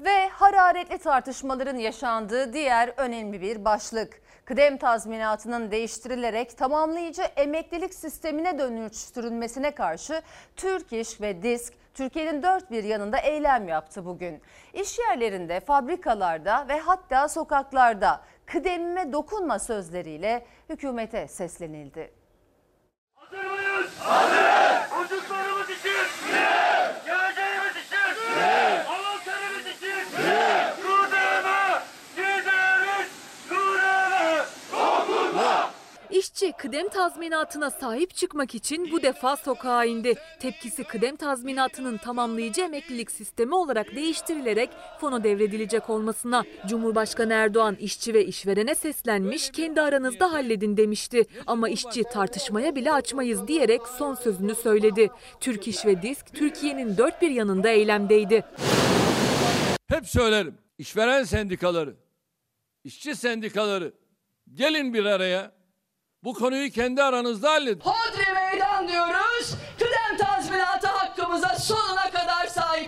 Ve 0.00 0.28
hararetli 0.28 0.98
tartışmaların 0.98 1.76
yaşandığı 1.76 2.52
diğer 2.52 2.88
önemli 2.96 3.40
bir 3.40 3.64
başlık. 3.64 4.22
Kıdem 4.44 4.78
tazminatının 4.78 5.70
değiştirilerek 5.70 6.58
tamamlayıcı 6.58 7.22
emeklilik 7.22 7.94
sistemine 7.94 8.58
dönüştürülmesine 8.58 9.74
karşı 9.74 10.22
Türk 10.56 10.92
İş 10.92 11.20
ve 11.20 11.42
Disk 11.42 11.72
Türkiye'nin 11.94 12.42
dört 12.42 12.70
bir 12.70 12.84
yanında 12.84 13.18
eylem 13.18 13.68
yaptı 13.68 14.04
bugün. 14.04 14.42
İş 14.74 14.98
yerlerinde, 14.98 15.60
fabrikalarda 15.60 16.68
ve 16.68 16.80
hatta 16.80 17.28
sokaklarda 17.28 18.20
kıdemime 18.46 19.12
dokunma 19.12 19.58
sözleriyle 19.58 20.46
hükümete 20.68 21.28
seslenildi. 21.28 22.10
Hazır 23.14 23.44
mıyız? 23.44 23.90
Hazırız. 23.98 25.08
Çocuklarımız 25.08 25.70
için. 25.70 25.90
Evet. 26.32 27.06
Geleceğimiz 27.06 27.76
için. 27.86 27.96
Evet. 28.38 28.86
Alanlarımız 28.88 29.66
için. 29.76 30.06
Evet. 30.18 30.74
Kudeme 30.82 31.82
gideriz. 32.16 33.08
Kudeme 33.48 34.44
dokunma. 34.72 35.70
İşçi 36.22 36.52
kıdem 36.52 36.88
tazminatına 36.88 37.70
sahip 37.70 38.14
çıkmak 38.14 38.54
için 38.54 38.90
bu 38.90 39.02
defa 39.02 39.36
sokağa 39.36 39.84
indi. 39.84 40.14
Tepkisi 40.40 40.84
kıdem 40.84 41.16
tazminatının 41.16 41.96
tamamlayıcı 41.96 42.60
emeklilik 42.60 43.10
sistemi 43.10 43.54
olarak 43.54 43.96
değiştirilerek 43.96 44.70
fona 45.00 45.24
devredilecek 45.24 45.90
olmasına. 45.90 46.44
Cumhurbaşkanı 46.68 47.32
Erdoğan 47.32 47.74
işçi 47.74 48.14
ve 48.14 48.26
işverene 48.26 48.74
seslenmiş, 48.74 49.50
kendi 49.50 49.80
aranızda 49.80 50.32
halledin 50.32 50.76
demişti. 50.76 51.24
Ama 51.46 51.68
işçi 51.68 52.02
tartışmaya 52.04 52.74
bile 52.74 52.92
açmayız 52.92 53.48
diyerek 53.48 53.80
son 53.98 54.14
sözünü 54.14 54.54
söyledi. 54.54 55.10
Türk 55.40 55.68
İş 55.68 55.86
ve 55.86 56.02
Disk 56.02 56.34
Türkiye'nin 56.34 56.96
dört 56.96 57.22
bir 57.22 57.30
yanında 57.30 57.68
eylemdeydi. 57.68 58.44
Hep 59.88 60.08
söylerim. 60.08 60.58
İşveren 60.78 61.24
sendikaları, 61.24 61.94
işçi 62.84 63.16
sendikaları 63.16 63.92
gelin 64.54 64.94
bir 64.94 65.04
araya. 65.04 65.61
Bu 66.24 66.34
konuyu 66.34 66.70
kendi 66.70 67.02
aranızda 67.02 67.50
halledin. 67.50 67.80
Hodri 67.84 68.32
meydan 68.34 68.88
diyoruz. 68.88 69.54
Kıdem 69.78 70.26
tazminatı 70.26 70.86
hakkımıza 70.86 71.48
sonuna 71.48 72.10
kadar 72.10 72.21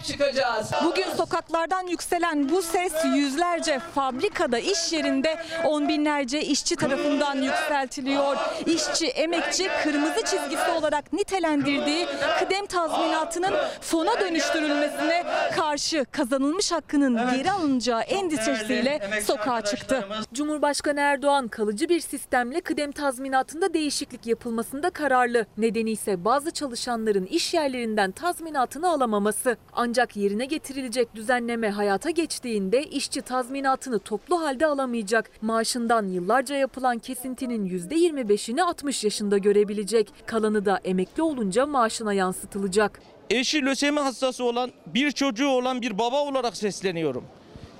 sahip 0.05 0.21
çıkacağız. 0.21 0.71
Bugün 0.85 1.07
sokaklardan 1.17 1.87
yükselen 1.87 2.49
bu 2.49 2.63
ses 2.63 2.93
yüzlerce 3.15 3.79
fabrikada, 3.79 4.59
iş 4.59 4.93
yerinde 4.93 5.37
on 5.65 5.89
binlerce 5.89 6.43
işçi 6.43 6.77
tarafından 6.77 7.43
yükseltiliyor. 7.43 8.37
İşçi, 8.67 9.07
emekçi 9.07 9.69
kırmızı 9.83 10.25
çizgisi 10.25 10.71
olarak 10.79 11.13
nitelendirdiği 11.13 12.07
kıdem 12.39 12.67
tazminatının 12.67 13.55
fona 13.81 14.21
dönüştürülmesine 14.21 15.25
karşı 15.57 16.07
kazanılmış 16.11 16.73
hakkının 16.73 17.31
geri 17.37 17.53
alınacağı 17.53 18.01
endişesiyle 18.01 19.23
sokağa 19.25 19.61
çıktı. 19.61 20.09
Cumhurbaşkanı 20.35 21.01
Erdoğan 21.01 21.49
kalıcı 21.49 21.89
bir 21.89 22.01
sistemle 22.01 22.61
kıdem 22.61 22.93
tazminatında 22.93 23.75
değişiklik 23.75 24.27
yapılmasında 24.27 24.91
kararlı. 24.91 25.47
Nedeni 25.59 25.91
ise 25.91 26.25
bazı 26.25 26.51
çalışanların 26.51 27.27
iş 27.27 27.55
yerlerinden 27.55 28.11
tazminatını 28.11 28.91
alamaması. 28.91 29.57
Ancak 29.73 29.94
yerine 30.17 30.45
getirilecek 30.45 31.15
düzenleme 31.15 31.71
hayata 31.71 32.11
geçtiğinde 32.11 32.83
işçi 32.83 33.23
tazminatını 33.23 33.99
toplu 33.99 34.41
halde 34.43 34.67
alamayacak. 34.67 35.31
Maaşından 35.43 36.09
yıllarca 36.09 36.57
yapılan 36.57 36.99
kesintinin 36.99 37.69
%25'ini 37.69 38.63
60 38.63 39.05
yaşında 39.05 39.39
görebilecek. 39.39 40.13
Kalanı 40.27 40.65
da 40.65 40.81
emekli 40.85 41.23
olunca 41.23 41.67
maaşına 41.67 42.13
yansıtılacak. 42.13 43.01
eşi 43.31 43.65
lösemi 43.65 44.01
hastası 44.01 44.45
olan 44.45 44.71
bir 44.87 45.13
çocuğu 45.13 45.49
olan 45.49 45.83
bir 45.83 45.99
baba 45.99 46.21
olarak 46.25 46.57
sesleniyorum. 46.57 47.25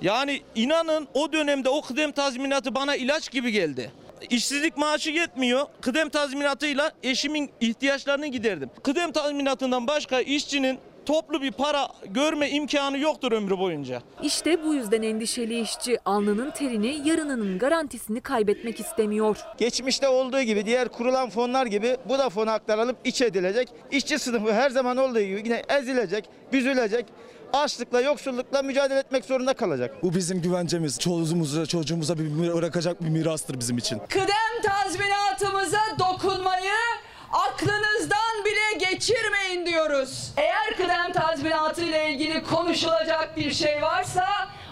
Yani 0.01 0.41
inanın 0.55 1.07
o 1.13 1.33
dönemde 1.33 1.69
o 1.69 1.81
kıdem 1.81 2.11
tazminatı 2.11 2.75
bana 2.75 2.95
ilaç 2.95 3.31
gibi 3.31 3.51
geldi. 3.51 3.91
İşsizlik 4.29 4.77
maaşı 4.77 5.09
yetmiyor. 5.09 5.65
Kıdem 5.81 6.09
tazminatıyla 6.09 6.91
eşimin 7.03 7.49
ihtiyaçlarını 7.61 8.27
giderdim. 8.27 8.69
Kıdem 8.83 9.11
tazminatından 9.11 9.87
başka 9.87 10.21
işçinin 10.21 10.79
toplu 11.05 11.41
bir 11.41 11.51
para 11.51 11.87
görme 12.05 12.49
imkanı 12.49 12.97
yoktur 12.97 13.31
ömrü 13.31 13.57
boyunca. 13.57 14.01
İşte 14.23 14.63
bu 14.63 14.73
yüzden 14.73 15.01
endişeli 15.01 15.59
işçi 15.61 15.97
alnının 16.05 16.51
terini 16.51 17.07
yarınının 17.09 17.59
garantisini 17.59 18.21
kaybetmek 18.21 18.79
istemiyor. 18.79 19.37
Geçmişte 19.57 20.07
olduğu 20.07 20.41
gibi 20.41 20.65
diğer 20.65 20.89
kurulan 20.89 21.29
fonlar 21.29 21.65
gibi 21.65 21.97
bu 22.09 22.17
da 22.19 22.29
fona 22.29 22.53
aktarılıp 22.53 22.97
iç 23.03 23.21
edilecek. 23.21 23.69
İşçi 23.91 24.19
sınıfı 24.19 24.53
her 24.53 24.69
zaman 24.69 24.97
olduğu 24.97 25.19
gibi 25.21 25.41
yine 25.45 25.63
ezilecek, 25.69 26.29
büzülecek. 26.53 27.05
Açlıkla, 27.53 28.01
yoksullukla 28.01 28.61
mücadele 28.61 28.99
etmek 28.99 29.25
zorunda 29.25 29.53
kalacak. 29.53 30.03
Bu 30.03 30.15
bizim 30.15 30.41
güvencemiz. 30.41 30.99
Çocuğumuza, 30.99 31.65
çocuğumuza 31.65 32.19
bir 32.19 32.53
bırakacak 32.53 33.03
bir 33.03 33.09
mirastır 33.09 33.59
bizim 33.59 33.77
için. 33.77 33.99
Kıdem 34.09 34.61
tazminatımıza 34.63 35.79
dokunmayı 35.99 36.71
aklınızdan 37.31 38.45
bile 38.45 38.84
geçirmeyin 38.95 39.65
diyoruz. 39.65 40.31
Eğer 40.37 40.77
kıdem 40.77 41.11
tazminatı 41.13 41.81
ile 41.83 42.09
ilgili 42.09 42.43
konuşulacak 42.43 43.37
bir 43.37 43.53
şey 43.53 43.81
varsa 43.81 44.25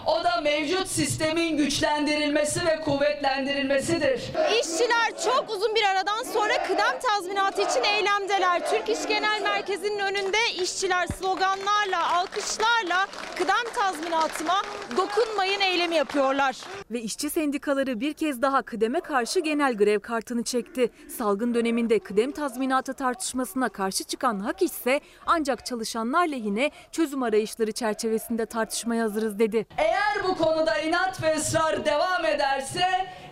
o 0.06 0.24
da 0.24 0.40
mevcut 0.40 0.88
sistemin 0.88 1.56
güçlendirilmesi 1.56 2.66
ve 2.66 2.80
kuvvetlendirilmesidir. 2.80 4.20
İşçiler 4.60 5.24
çok 5.24 5.50
uzun 5.50 5.74
bir 5.74 5.82
aradan 5.84 6.22
sonra 6.22 6.62
kıdem 6.66 6.98
tazminatı 7.02 7.62
için 7.62 7.82
eylemdeler. 7.84 8.70
Türk 8.70 8.88
İş 8.88 9.08
Genel 9.08 9.42
Merkezi'nin 9.42 9.98
önünde 9.98 10.38
işçiler 10.62 11.06
sloganlarla, 11.06 12.12
alkışlarla 12.16 13.06
kıdem 13.36 13.72
tazminatıma 13.74 14.62
dokunmayın 14.96 15.60
eylemi 15.60 15.94
yapıyorlar. 15.94 16.56
Ve 16.90 17.00
işçi 17.00 17.30
sendikaları 17.30 18.00
bir 18.00 18.12
kez 18.12 18.42
daha 18.42 18.62
kıdeme 18.62 19.00
karşı 19.00 19.40
genel 19.40 19.76
grev 19.76 20.00
kartını 20.00 20.42
çekti. 20.44 20.90
Salgın 21.18 21.54
döneminde 21.54 21.98
kıdem 21.98 22.32
tazminatı 22.32 22.94
tartışmasına 22.94 23.68
karşı 23.68 24.04
çıkan 24.04 24.13
hak 24.22 24.62
ise 24.62 25.00
ancak 25.26 25.66
çalışanlar 25.66 26.26
lehine 26.26 26.70
çözüm 26.92 27.22
arayışları 27.22 27.72
çerçevesinde 27.72 28.46
tartışmaya 28.46 29.04
hazırız 29.04 29.38
dedi. 29.38 29.66
Eğer 29.78 30.24
bu 30.28 30.36
konuda 30.38 30.78
inat 30.78 31.22
ve 31.22 31.36
ısrar 31.36 31.84
devam 31.84 32.24
ederse 32.24 32.88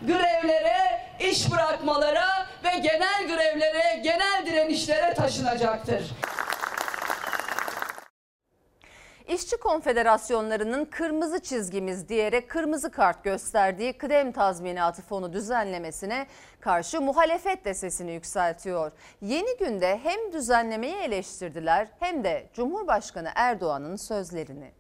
grevlere, 0.07 1.07
iş 1.31 1.53
bırakmalara 1.53 2.47
ve 2.65 2.79
genel 2.79 3.27
grevlere, 3.27 4.01
genel 4.05 4.47
direnişlere 4.47 5.15
taşınacaktır. 5.15 6.03
İşçi 9.35 9.57
konfederasyonlarının 9.57 10.85
kırmızı 10.85 11.39
çizgimiz 11.43 12.09
diyerek 12.09 12.51
kırmızı 12.51 12.91
kart 12.91 13.25
gösterdiği 13.25 13.93
kıdem 13.93 14.33
tazminatı 14.33 15.03
fonu 15.03 15.33
düzenlemesine 15.33 16.27
karşı 16.61 17.01
muhalefet 17.01 17.65
de 17.65 17.75
sesini 17.75 18.13
yükseltiyor. 18.13 18.93
Yeni 19.23 19.57
günde 19.59 20.01
hem 20.03 20.33
düzenlemeyi 20.33 20.95
eleştirdiler 20.95 21.89
hem 22.01 22.25
de 22.25 22.49
Cumhurbaşkanı 22.55 23.29
Erdoğan'ın 23.35 23.97
sözlerini. 23.97 24.71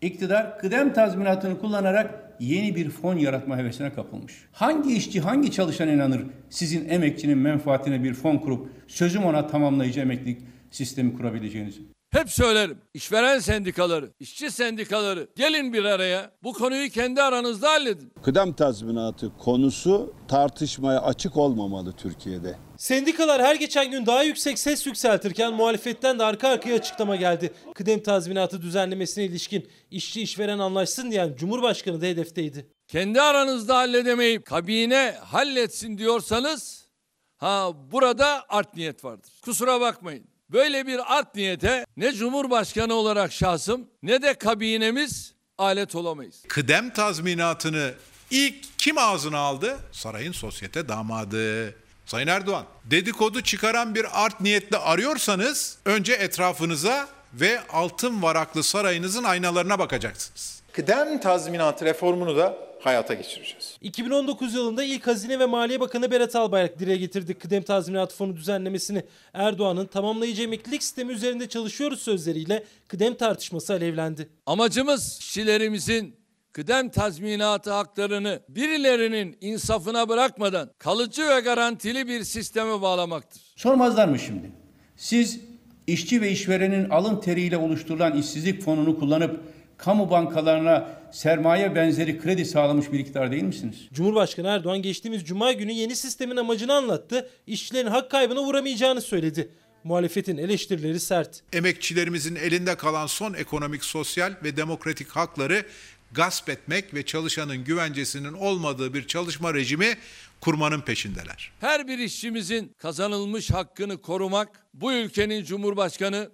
İktidar 0.00 0.58
kıdem 0.58 0.92
tazminatını 0.92 1.60
kullanarak 1.60 2.32
yeni 2.40 2.76
bir 2.76 2.90
fon 2.90 3.16
yaratma 3.16 3.56
hevesine 3.56 3.92
kapılmış. 3.92 4.48
Hangi 4.52 4.96
işçi, 4.96 5.20
hangi 5.20 5.52
çalışan 5.52 5.88
inanır 5.88 6.26
sizin 6.50 6.88
emekçinin 6.88 7.38
menfaatine 7.38 8.04
bir 8.04 8.14
fon 8.14 8.38
kurup 8.38 8.68
sözüm 8.86 9.24
ona 9.24 9.46
tamamlayıcı 9.46 10.00
emeklilik 10.00 10.42
sistemi 10.70 11.16
kurabileceğinizi? 11.16 11.97
Hep 12.10 12.30
söylerim. 12.30 12.78
İşveren 12.94 13.38
sendikaları, 13.38 14.10
işçi 14.20 14.50
sendikaları 14.50 15.28
gelin 15.36 15.72
bir 15.72 15.84
araya. 15.84 16.30
Bu 16.42 16.52
konuyu 16.52 16.90
kendi 16.90 17.22
aranızda 17.22 17.70
halledin. 17.70 18.12
Kıdem 18.22 18.52
tazminatı 18.52 19.32
konusu 19.38 20.14
tartışmaya 20.28 21.02
açık 21.02 21.36
olmamalı 21.36 21.92
Türkiye'de. 21.92 22.58
Sendikalar 22.76 23.42
her 23.42 23.54
geçen 23.54 23.90
gün 23.90 24.06
daha 24.06 24.22
yüksek 24.22 24.58
ses 24.58 24.86
yükseltirken 24.86 25.52
muhalefetten 25.54 26.18
de 26.18 26.24
arka 26.24 26.48
arkaya 26.48 26.74
açıklama 26.76 27.16
geldi. 27.16 27.52
Kıdem 27.74 28.02
tazminatı 28.02 28.62
düzenlemesine 28.62 29.24
ilişkin 29.24 29.68
işçi 29.90 30.22
işveren 30.22 30.58
anlaşsın 30.58 31.10
diyen 31.10 31.34
Cumhurbaşkanı 31.36 32.00
da 32.00 32.06
hedefteydi. 32.06 32.70
Kendi 32.86 33.20
aranızda 33.20 33.76
halledemeyip 33.76 34.46
kabine 34.46 35.14
halletsin 35.24 35.98
diyorsanız 35.98 36.88
ha 37.36 37.70
burada 37.92 38.44
art 38.48 38.76
niyet 38.76 39.04
vardır. 39.04 39.30
Kusura 39.44 39.80
bakmayın. 39.80 40.37
Böyle 40.52 40.86
bir 40.86 41.18
art 41.18 41.34
niyete 41.34 41.86
ne 41.96 42.12
Cumhurbaşkanı 42.12 42.94
olarak 42.94 43.32
şahsım 43.32 43.86
ne 44.02 44.22
de 44.22 44.34
kabinemiz 44.34 45.34
alet 45.58 45.94
olamayız. 45.94 46.42
Kıdem 46.48 46.90
tazminatını 46.90 47.92
ilk 48.30 48.78
kim 48.78 48.98
ağzına 48.98 49.38
aldı? 49.38 49.78
Sarayın 49.92 50.32
sosyete 50.32 50.88
damadı. 50.88 51.74
Sayın 52.06 52.26
Erdoğan, 52.26 52.64
dedikodu 52.84 53.40
çıkaran 53.42 53.94
bir 53.94 54.24
art 54.24 54.40
niyetle 54.40 54.78
arıyorsanız 54.78 55.78
önce 55.84 56.12
etrafınıza 56.12 57.08
ve 57.34 57.60
altın 57.72 58.22
varaklı 58.22 58.62
sarayınızın 58.62 59.24
aynalarına 59.24 59.78
bakacaksınız. 59.78 60.62
Kıdem 60.72 61.20
tazminatı 61.20 61.84
reformunu 61.84 62.36
da 62.36 62.67
hayata 62.80 63.14
geçireceğiz. 63.14 63.78
2019 63.80 64.54
yılında 64.54 64.84
ilk 64.84 65.06
Hazine 65.06 65.38
ve 65.38 65.46
Maliye 65.46 65.80
Bakanı 65.80 66.10
Berat 66.10 66.36
Albayrak 66.36 66.78
dile 66.78 66.96
getirdi 66.96 67.34
kıdem 67.34 67.62
tazminatı 67.62 68.16
fonu 68.16 68.36
düzenlemesini. 68.36 69.02
Erdoğan'ın 69.32 69.86
tamamlayıcı 69.86 70.42
emeklilik 70.42 70.82
sistemi 70.82 71.12
üzerinde 71.12 71.48
çalışıyoruz 71.48 72.02
sözleriyle 72.02 72.64
kıdem 72.88 73.14
tartışması 73.14 73.72
alevlendi. 73.72 74.28
Amacımız 74.46 75.18
işçilerimizin 75.20 76.16
kıdem 76.52 76.88
tazminatı 76.88 77.70
haklarını 77.70 78.40
birilerinin 78.48 79.36
insafına 79.40 80.08
bırakmadan 80.08 80.70
kalıcı 80.78 81.28
ve 81.28 81.40
garantili 81.40 82.08
bir 82.08 82.24
sisteme 82.24 82.82
bağlamaktır. 82.82 83.42
Sormazlar 83.56 84.08
mı 84.08 84.18
şimdi? 84.18 84.50
Siz 84.96 85.40
işçi 85.86 86.20
ve 86.20 86.30
işverenin 86.30 86.90
alın 86.90 87.20
teriyle 87.20 87.56
oluşturulan 87.56 88.16
işsizlik 88.16 88.62
fonunu 88.62 88.98
kullanıp 88.98 89.40
kamu 89.78 90.10
bankalarına 90.10 90.88
sermaye 91.12 91.74
benzeri 91.74 92.20
kredi 92.20 92.44
sağlamış 92.44 92.92
bir 92.92 92.98
iktidar 92.98 93.32
değil 93.32 93.42
misiniz? 93.42 93.88
Cumhurbaşkanı 93.92 94.48
Erdoğan 94.48 94.82
geçtiğimiz 94.82 95.24
cuma 95.24 95.52
günü 95.52 95.72
yeni 95.72 95.96
sistemin 95.96 96.36
amacını 96.36 96.74
anlattı. 96.74 97.30
İşçilerin 97.46 97.86
hak 97.86 98.10
kaybına 98.10 98.40
uğramayacağını 98.40 99.00
söyledi. 99.00 99.48
Muhalefetin 99.84 100.36
eleştirileri 100.36 101.00
sert. 101.00 101.42
Emekçilerimizin 101.52 102.36
elinde 102.36 102.74
kalan 102.74 103.06
son 103.06 103.34
ekonomik, 103.34 103.84
sosyal 103.84 104.34
ve 104.44 104.56
demokratik 104.56 105.08
hakları 105.08 105.66
gasp 106.12 106.48
etmek 106.48 106.94
ve 106.94 107.02
çalışanın 107.02 107.64
güvencesinin 107.64 108.32
olmadığı 108.32 108.94
bir 108.94 109.06
çalışma 109.06 109.54
rejimi 109.54 109.96
kurmanın 110.40 110.80
peşindeler. 110.80 111.52
Her 111.60 111.88
bir 111.88 111.98
işçimizin 111.98 112.72
kazanılmış 112.78 113.50
hakkını 113.50 114.02
korumak 114.02 114.66
bu 114.74 114.92
ülkenin 114.92 115.44
cumhurbaşkanı 115.44 116.30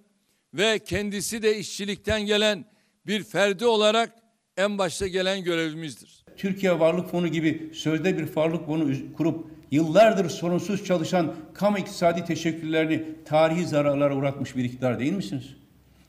ve 0.53 0.79
kendisi 0.79 1.43
de 1.43 1.57
işçilikten 1.57 2.21
gelen 2.25 2.65
bir 3.07 3.23
ferdi 3.23 3.65
olarak 3.65 4.11
en 4.57 4.77
başta 4.77 5.07
gelen 5.07 5.43
görevimizdir. 5.43 6.25
Türkiye 6.37 6.79
Varlık 6.79 7.09
Fonu 7.09 7.27
gibi 7.27 7.71
sözde 7.73 8.17
bir 8.17 8.35
varlık 8.35 8.65
fonu 8.65 8.93
kurup 9.17 9.45
yıllardır 9.71 10.29
sorunsuz 10.29 10.85
çalışan 10.85 11.35
kamu 11.53 11.77
iktisadi 11.77 12.25
teşekkürlerini 12.25 13.05
tarihi 13.25 13.67
zararlara 13.67 14.15
uğratmış 14.15 14.55
bir 14.55 14.63
iktidar 14.63 14.99
değil 14.99 15.13
misiniz? 15.13 15.55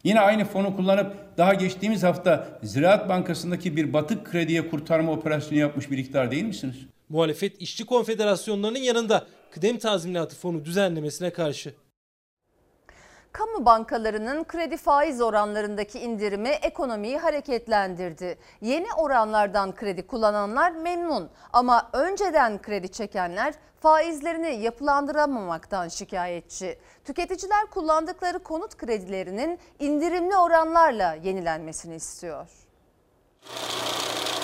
Yine 0.04 0.20
aynı 0.20 0.44
fonu 0.44 0.76
kullanıp 0.76 1.14
daha 1.38 1.54
geçtiğimiz 1.54 2.02
hafta 2.02 2.59
Ziraat 2.62 3.09
Bankası'ndaki 3.09 3.76
bir 3.76 3.92
batık 3.92 4.26
krediye 4.26 4.68
kurtarma 4.68 5.12
operasyonu 5.12 5.61
yapmış 5.61 5.90
bir 5.90 5.98
iktidar 5.98 6.30
değil 6.30 6.44
misiniz? 6.44 6.76
Muhalefet 7.09 7.62
işçi 7.62 7.87
konfederasyonlarının 7.87 8.78
yanında 8.78 9.26
kıdem 9.50 9.78
tazminatı 9.78 10.37
fonu 10.37 10.64
düzenlemesine 10.64 11.30
karşı. 11.30 11.74
Kamu 13.37 13.64
bankalarının 13.64 14.44
kredi 14.44 14.77
faiz 14.77 15.20
oranlarındaki 15.20 16.01
indirimi 16.01 16.49
ekonomiyi 16.49 17.18
hareketlendirdi. 17.18 18.38
Yeni 18.61 18.87
oranlardan 18.96 19.75
kredi 19.75 20.07
kullananlar 20.07 20.72
memnun 20.72 21.29
ama 21.53 21.90
önceden 21.92 22.62
kredi 22.62 22.88
çekenler 22.88 23.55
faizlerini 23.81 24.62
yapılandıramamaktan 24.62 25.88
şikayetçi. 25.88 26.79
Tüketiciler 27.05 27.66
kullandıkları 27.66 28.38
konut 28.38 28.77
kredilerinin 28.77 29.59
indirimli 29.79 30.37
oranlarla 30.37 31.14
yenilenmesini 31.14 31.94
istiyor. 31.94 32.49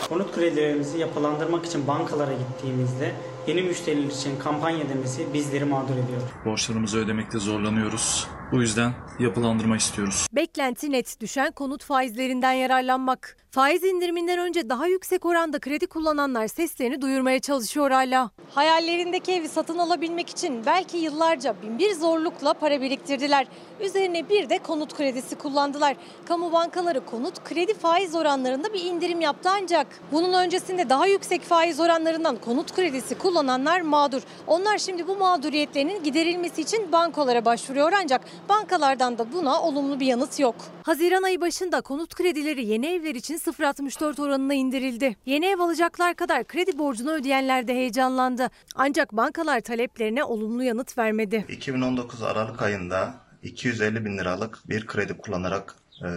Konut 0.08 0.34
kredilerimizi 0.34 0.98
yapılandırmak 0.98 1.66
için 1.66 1.86
bankalara 1.86 2.32
gittiğimizde 2.32 3.12
yeni 3.46 3.62
müşteriler 3.62 4.10
için 4.10 4.38
kampanya 4.38 4.88
demesi 4.88 5.34
bizleri 5.34 5.64
mağdur 5.64 5.94
ediyor. 5.94 6.22
Borçlarımızı 6.44 6.98
ödemekte 6.98 7.38
zorlanıyoruz. 7.38 8.28
Bu 8.52 8.60
yüzden 8.60 8.92
yapılandırma 9.18 9.76
istiyoruz. 9.76 10.26
Beklenti 10.32 10.92
net 10.92 11.20
düşen 11.20 11.52
konut 11.52 11.84
faizlerinden 11.84 12.52
yararlanmak. 12.52 13.36
Faiz 13.50 13.84
indiriminden 13.84 14.38
önce 14.38 14.68
daha 14.68 14.86
yüksek 14.86 15.26
oranda 15.26 15.58
kredi 15.58 15.86
kullananlar 15.86 16.46
seslerini 16.46 17.00
duyurmaya 17.00 17.40
çalışıyor 17.40 17.90
hala. 17.90 18.30
Hayallerindeki 18.50 19.32
evi 19.32 19.48
satın 19.48 19.78
alabilmek 19.78 20.30
için 20.30 20.66
belki 20.66 20.96
yıllarca 20.96 21.54
binbir 21.62 21.94
zorlukla 21.94 22.54
para 22.54 22.80
biriktirdiler. 22.80 23.46
Üzerine 23.82 24.28
bir 24.28 24.48
de 24.48 24.58
konut 24.58 24.96
kredisi 24.96 25.36
kullandılar. 25.36 25.96
Kamu 26.28 26.52
bankaları 26.52 27.04
konut 27.06 27.44
kredi 27.44 27.74
faiz 27.74 28.14
oranlarında 28.14 28.72
bir 28.72 28.84
indirim 28.84 29.20
yaptı 29.20 29.48
ancak 29.52 29.86
bunun 30.12 30.32
öncesinde 30.32 30.88
daha 30.88 31.06
yüksek 31.06 31.42
faiz 31.42 31.80
oranlarından 31.80 32.36
konut 32.36 32.74
kredisi 32.74 33.18
kullananlar 33.18 33.80
mağdur. 33.80 34.22
Onlar 34.46 34.78
şimdi 34.78 35.08
bu 35.08 35.16
mağduriyetlerinin 35.16 36.04
giderilmesi 36.04 36.60
için 36.60 36.92
bankalara 36.92 37.44
başvuruyor 37.44 37.92
ancak 38.02 38.20
bankalardan 38.48 39.18
da 39.18 39.32
buna 39.32 39.62
olumlu 39.62 40.00
bir 40.00 40.06
yanıt 40.06 40.40
yok. 40.40 40.54
Haziran 40.82 41.22
ayı 41.22 41.40
başında 41.40 41.80
konut 41.80 42.14
kredileri 42.14 42.66
yeni 42.66 42.86
evler 42.86 43.14
için 43.14 43.38
0.64 43.38 44.22
oranına 44.22 44.54
indirildi. 44.54 45.16
Yeni 45.26 45.46
ev 45.46 45.58
alacaklar 45.58 46.14
kadar 46.14 46.44
kredi 46.44 46.78
borcunu 46.78 47.10
ödeyenler 47.10 47.68
de 47.68 47.74
heyecanlandı. 47.74 48.50
Ancak 48.74 49.12
bankalar 49.12 49.60
taleplerine 49.60 50.24
olumlu 50.24 50.62
yanıt 50.62 50.98
vermedi. 50.98 51.44
2019 51.48 52.22
Aralık 52.22 52.62
ayında 52.62 53.21
250 53.42 54.04
bin 54.04 54.18
liralık 54.18 54.58
bir 54.68 54.86
kredi 54.86 55.16
kullanarak 55.16 55.74
e, 56.04 56.08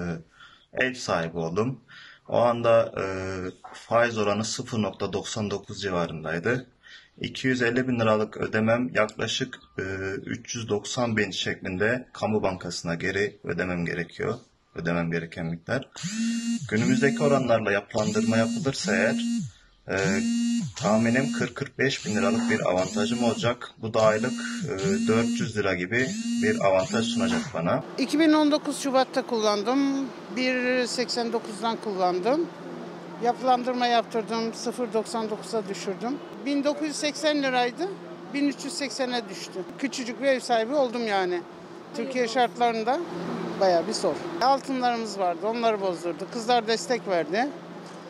ev 0.74 0.94
sahibi 0.94 1.38
oldum. 1.38 1.80
O 2.28 2.38
anda 2.38 2.94
e, 2.98 3.06
faiz 3.74 4.18
oranı 4.18 4.42
0.99 4.42 5.82
civarındaydı. 5.82 6.68
250 7.22 7.88
bin 7.88 8.00
liralık 8.00 8.38
ödemem 8.38 8.90
yaklaşık 8.94 9.60
e, 9.80 9.84
390 10.26 11.18
bin 11.18 11.32
şeklinde 11.32 12.08
kamu 12.14 12.44
bankasına 12.44 12.96
geri 12.96 13.38
ödemem 13.44 13.86
gerekiyor. 13.86 14.36
Ödemem 14.76 15.12
gereken 15.12 15.46
miktar. 15.46 15.90
Günümüzdeki 16.70 17.24
oranlarla 17.24 17.72
yapılandırma 17.72 18.38
yapılırsa 18.38 18.96
eğer 18.96 19.16
e, 19.90 19.98
tahminim 20.82 21.24
40-45 21.24 22.06
bin 22.06 22.16
liralık 22.16 22.50
bir 22.50 22.70
avantajım 22.70 23.24
olacak. 23.24 23.72
Bu 23.82 23.94
da 23.94 24.02
aylık 24.02 24.34
e, 25.04 25.08
400 25.08 25.58
lira 25.58 25.74
gibi 25.74 26.08
bir 26.44 26.66
avantaj 26.66 27.06
sunacak 27.06 27.42
bana. 27.54 27.84
2019 27.98 28.80
Şubat'ta 28.80 29.22
kullandım. 29.22 29.80
1.89'dan 30.38 31.78
kullandım. 31.84 32.48
Yapılandırma 33.24 33.88
yaptırdım. 33.88 34.52
0.99'a 34.52 35.70
düşürdüm. 35.70 36.18
1980 36.46 37.44
liraydı. 37.44 37.90
1380'e 38.34 39.30
düştü. 39.30 39.60
Küçücük 39.80 40.22
bir 40.22 40.28
ev 40.28 40.40
sahibi 40.40 40.74
oldum 40.74 41.08
yani. 41.08 41.42
Türkiye 41.96 42.28
şartlarında 42.28 43.00
bayağı 43.60 43.88
bir 43.88 43.94
zor. 43.94 44.16
Altınlarımız 44.42 45.20
vardı. 45.20 45.48
Onları 45.48 45.82
bozdurdu. 45.82 46.28
Kızlar 46.34 46.68
destek 46.68 47.08
verdi. 47.08 47.48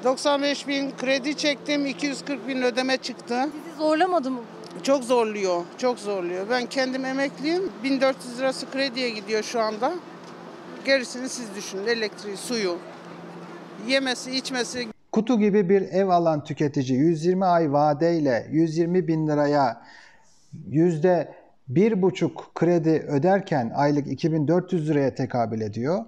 95 0.05 0.67
bin 0.67 0.91
kredi 0.97 1.37
çektim. 1.37 1.85
240 1.85 2.47
bin 2.47 2.61
ödeme 2.61 2.97
çıktı. 2.97 3.41
Sizi 3.43 3.77
zorlamadı 3.77 4.31
mı? 4.31 4.39
Çok 4.83 5.03
zorluyor, 5.03 5.63
çok 5.77 5.99
zorluyor. 5.99 6.49
Ben 6.49 6.65
kendim 6.65 7.05
emekliyim. 7.05 7.63
1400 7.83 8.39
lirası 8.39 8.71
krediye 8.71 9.09
gidiyor 9.09 9.43
şu 9.43 9.59
anda. 9.59 9.93
Gerisini 10.85 11.29
siz 11.29 11.55
düşünün. 11.55 11.87
Elektriği, 11.87 12.37
suyu, 12.37 12.77
yemesi, 13.87 14.31
içmesi. 14.31 14.87
Kutu 15.11 15.39
gibi 15.39 15.69
bir 15.69 15.81
ev 15.81 16.07
alan 16.07 16.43
tüketici 16.43 16.99
120 16.99 17.45
ay 17.45 17.71
vadeyle 17.71 18.47
120 18.51 19.07
bin 19.07 19.27
liraya 19.27 19.81
yüzde 20.67 21.33
bir 21.67 22.01
buçuk 22.01 22.51
kredi 22.55 23.05
öderken 23.07 23.71
aylık 23.75 24.07
2400 24.07 24.89
liraya 24.89 25.15
tekabül 25.15 25.61
ediyor. 25.61 26.05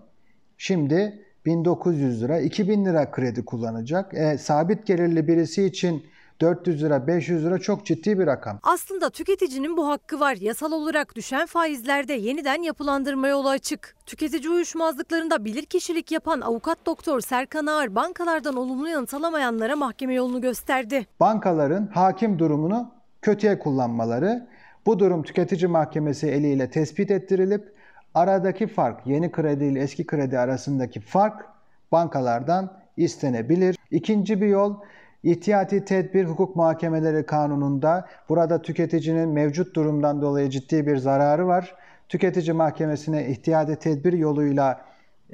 Şimdi 0.57 1.27
1900 1.47 2.21
lira, 2.21 2.39
2000 2.39 2.86
lira 2.86 3.12
kredi 3.12 3.45
kullanacak. 3.45 4.13
E, 4.13 4.38
sabit 4.38 4.86
gelirli 4.86 5.27
birisi 5.27 5.63
için 5.63 6.05
400 6.41 6.83
lira, 6.83 7.07
500 7.07 7.45
lira 7.45 7.60
çok 7.60 7.86
ciddi 7.86 8.19
bir 8.19 8.27
rakam. 8.27 8.60
Aslında 8.63 9.10
tüketicinin 9.10 9.77
bu 9.77 9.88
hakkı 9.88 10.19
var. 10.19 10.38
Yasal 10.41 10.71
olarak 10.71 11.15
düşen 11.15 11.45
faizlerde 11.45 12.13
yeniden 12.13 12.62
yapılandırma 12.62 13.27
yolu 13.27 13.49
açık. 13.49 13.95
Tüketici 14.05 14.49
uyuşmazlıklarında 14.49 15.45
bilirkişilik 15.45 16.12
yapan 16.12 16.41
avukat 16.41 16.86
doktor 16.86 17.21
Serkan 17.21 17.65
Ağar 17.65 17.95
bankalardan 17.95 18.55
olumlu 18.55 18.89
yanıt 18.89 19.13
alamayanlara 19.13 19.75
mahkeme 19.75 20.13
yolunu 20.13 20.41
gösterdi. 20.41 21.07
Bankaların 21.19 21.88
hakim 21.93 22.39
durumunu 22.39 22.91
kötüye 23.21 23.60
kullanmaları, 23.60 24.47
bu 24.86 24.99
durum 24.99 25.23
tüketici 25.23 25.67
mahkemesi 25.67 26.27
eliyle 26.27 26.69
tespit 26.69 27.12
ettirilip 27.12 27.77
aradaki 28.13 28.67
fark 28.67 29.08
yeni 29.08 29.32
kredi 29.32 29.65
ile 29.65 29.80
eski 29.80 30.06
kredi 30.06 30.39
arasındaki 30.39 31.00
fark 31.00 31.46
bankalardan 31.91 32.74
istenebilir. 32.98 33.78
İkinci 33.91 34.41
bir 34.41 34.48
yol 34.48 34.76
İhtiyati 35.24 35.86
tedbir 35.86 36.26
hukuk 36.26 36.56
muhakemeleri 36.56 37.26
kanununda 37.26 38.08
burada 38.30 38.62
tüketicinin 38.62 39.30
mevcut 39.30 39.76
durumdan 39.76 40.22
dolayı 40.22 40.50
ciddi 40.50 40.88
bir 40.88 40.98
zararı 40.98 41.48
var. 41.48 41.76
Tüketici 42.10 42.54
mahkemesine 42.54 43.28
ihtiyati 43.28 43.76
tedbir 43.76 44.13
yoluyla 44.13 44.82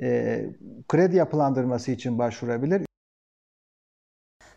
e, 0.01 0.41
kredi 0.87 1.15
yapılandırması 1.15 1.91
için 1.91 2.17
başvurabilir. 2.17 2.81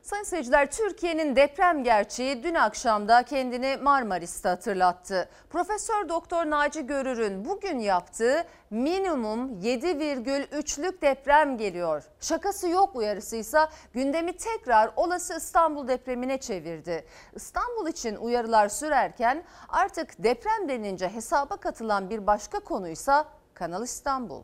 Sayın 0.07 0.25
seyirciler 0.25 0.71
Türkiye'nin 0.71 1.37
deprem 1.37 1.85
gerçeği 1.85 2.43
dün 2.43 2.55
akşamda 2.55 3.23
kendini 3.23 3.77
Marmaris'te 3.83 4.49
hatırlattı. 4.49 5.29
Profesör 5.51 6.09
Doktor 6.09 6.51
Naci 6.51 6.87
Görür'ün 6.87 7.45
bugün 7.45 7.79
yaptığı 7.79 8.45
minimum 8.71 9.61
7,3'lük 9.61 11.03
deprem 11.03 11.59
geliyor. 11.59 12.05
Şakası 12.21 12.69
yok 12.69 12.97
uyarısıysa 12.97 13.71
gündemi 13.93 14.37
tekrar 14.37 14.91
olası 14.97 15.37
İstanbul 15.37 15.89
depremine 15.89 16.39
çevirdi. 16.39 17.07
İstanbul 17.35 17.89
için 17.89 18.17
uyarılar 18.17 18.69
sürerken 18.69 19.45
artık 19.69 20.23
deprem 20.23 20.69
denince 20.69 21.09
hesaba 21.09 21.57
katılan 21.57 22.11
bir 22.11 22.27
başka 22.27 22.61
konuysa 22.61 23.25
Kanal 23.55 23.83
İstanbul. 23.83 24.43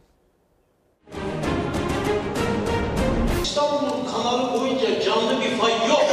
İstanbul 3.43 4.13
kanalı 4.13 4.61
boyunca 4.61 5.01
canlı 5.01 5.41
bir 5.41 5.51
fay 5.51 5.73
yok. 5.89 6.05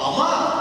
Ama 0.00 0.54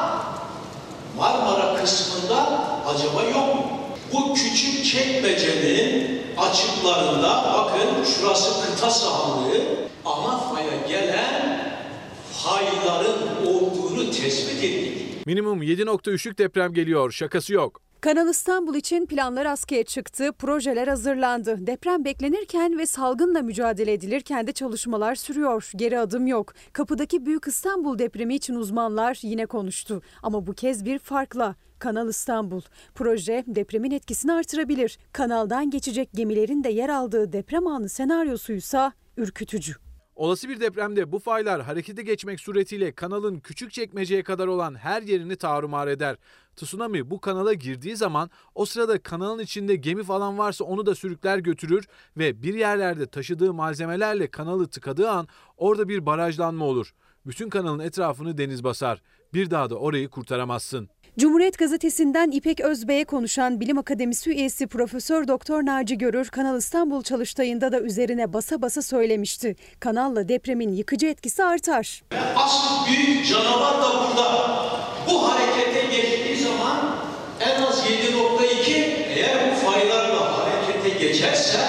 Marmara 1.18 1.76
kısmında 1.76 2.66
acaba 2.88 3.24
yok 3.24 3.56
mu? 3.56 3.66
Bu 4.14 4.34
küçük 4.34 4.86
çekmecenin 4.86 6.22
açıklarında 6.38 7.54
bakın 7.54 8.04
şurası 8.04 8.66
kıta 8.66 8.90
sahanlığı 8.90 9.62
ana 10.06 10.38
faya 10.38 10.88
gelen 10.88 11.74
fayların 12.34 13.46
olduğunu 13.48 14.12
tespit 14.12 14.64
ettik. 14.64 15.26
Minimum 15.26 15.64
7.3'lük 15.64 16.38
deprem 16.38 16.74
geliyor. 16.74 17.12
Şakası 17.12 17.54
yok. 17.54 17.82
Kanal 18.04 18.30
İstanbul 18.30 18.76
için 18.76 19.06
planlar 19.06 19.46
askıya 19.46 19.84
çıktı, 19.84 20.32
projeler 20.40 20.88
hazırlandı. 20.88 21.68
Deprem 21.68 22.06
beklenirken 22.06 22.78
ve 22.78 22.86
salgınla 22.86 23.42
mücadele 23.42 23.94
edilirken 23.94 24.48
de 24.48 24.52
çalışmalar 24.52 25.16
sürüyor. 25.16 25.72
Geri 25.76 26.00
adım 26.00 26.28
yok. 26.28 26.54
Kapıdaki 26.74 27.26
Büyük 27.26 27.48
İstanbul 27.48 28.00
depremi 28.00 28.36
için 28.36 28.56
uzmanlar 28.56 29.20
yine 29.22 29.46
konuştu. 29.46 30.02
Ama 30.24 30.48
bu 30.48 30.54
kez 30.54 30.86
bir 30.86 31.00
farkla. 31.00 31.56
Kanal 31.80 32.10
İstanbul. 32.10 32.62
Proje 32.96 33.44
depremin 33.48 33.92
etkisini 33.92 34.34
artırabilir. 34.34 34.98
Kanaldan 35.14 35.70
geçecek 35.70 36.10
gemilerin 36.14 36.64
de 36.64 36.70
yer 36.70 36.90
aldığı 36.90 37.34
deprem 37.34 37.68
anı 37.68 37.90
senaryosuysa 37.90 38.94
ürkütücü. 39.18 39.74
Olası 40.16 40.50
bir 40.50 40.60
depremde 40.60 41.12
bu 41.12 41.20
faylar 41.20 41.62
harekete 41.62 42.02
geçmek 42.02 42.40
suretiyle 42.40 42.92
kanalın 42.92 43.40
küçük 43.40 43.72
çekmeceye 43.72 44.24
kadar 44.24 44.48
olan 44.48 44.76
her 44.76 45.02
yerini 45.02 45.36
tarumar 45.36 45.88
eder. 45.88 46.16
Tsunami 46.56 47.10
bu 47.10 47.22
kanala 47.22 47.54
girdiği 47.54 47.96
zaman 47.96 48.30
o 48.56 48.66
sırada 48.66 49.04
kanalın 49.04 49.40
içinde 49.40 49.76
gemi 49.76 50.04
falan 50.04 50.38
varsa 50.38 50.64
onu 50.64 50.86
da 50.86 50.96
sürükler 50.96 51.38
götürür 51.38 51.88
ve 52.18 52.44
bir 52.44 52.54
yerlerde 52.54 53.08
taşıdığı 53.08 53.54
malzemelerle 53.54 54.28
kanalı 54.28 54.68
tıkadığı 54.68 55.10
an 55.10 55.28
orada 55.58 55.90
bir 55.90 56.06
barajlanma 56.06 56.66
olur. 56.66 56.94
Bütün 57.26 57.50
kanalın 57.50 57.80
etrafını 57.80 58.38
deniz 58.38 58.64
basar. 58.64 59.02
Bir 59.34 59.52
daha 59.52 59.70
da 59.70 59.76
orayı 59.76 60.10
kurtaramazsın. 60.10 60.90
Cumhuriyet 61.20 61.58
Gazetesi'nden 61.58 62.32
İpek 62.32 62.60
Özbey'e 62.60 63.06
konuşan 63.06 63.60
Bilim 63.60 63.78
Akademisi 63.78 64.30
üyesi 64.30 64.68
Profesör 64.68 65.28
Doktor 65.28 65.66
Naci 65.66 65.98
Görür, 65.98 66.30
Kanal 66.30 66.58
İstanbul 66.58 67.04
çalıştayında 67.04 67.72
da 67.72 67.80
üzerine 67.80 68.34
basa 68.34 68.62
basa 68.62 68.82
söylemişti. 68.82 69.56
Kanalla 69.80 70.30
depremin 70.30 70.74
yıkıcı 70.74 71.08
etkisi 71.08 71.44
artar. 71.44 72.04
Asıl 72.36 72.88
büyük 72.88 73.28
canavar 73.28 73.82
da 73.82 73.88
burada. 73.94 74.50
Bu 75.10 75.30
harekete 75.32 75.96
geçtiği 75.96 76.44
zaman 76.44 76.96
en 77.42 77.62
az 77.62 77.86
7.2 77.86 78.72
eğer 79.16 79.52
bu 79.52 79.66
faylarla 79.66 80.38
harekete 80.38 81.08
geçerse 81.08 81.60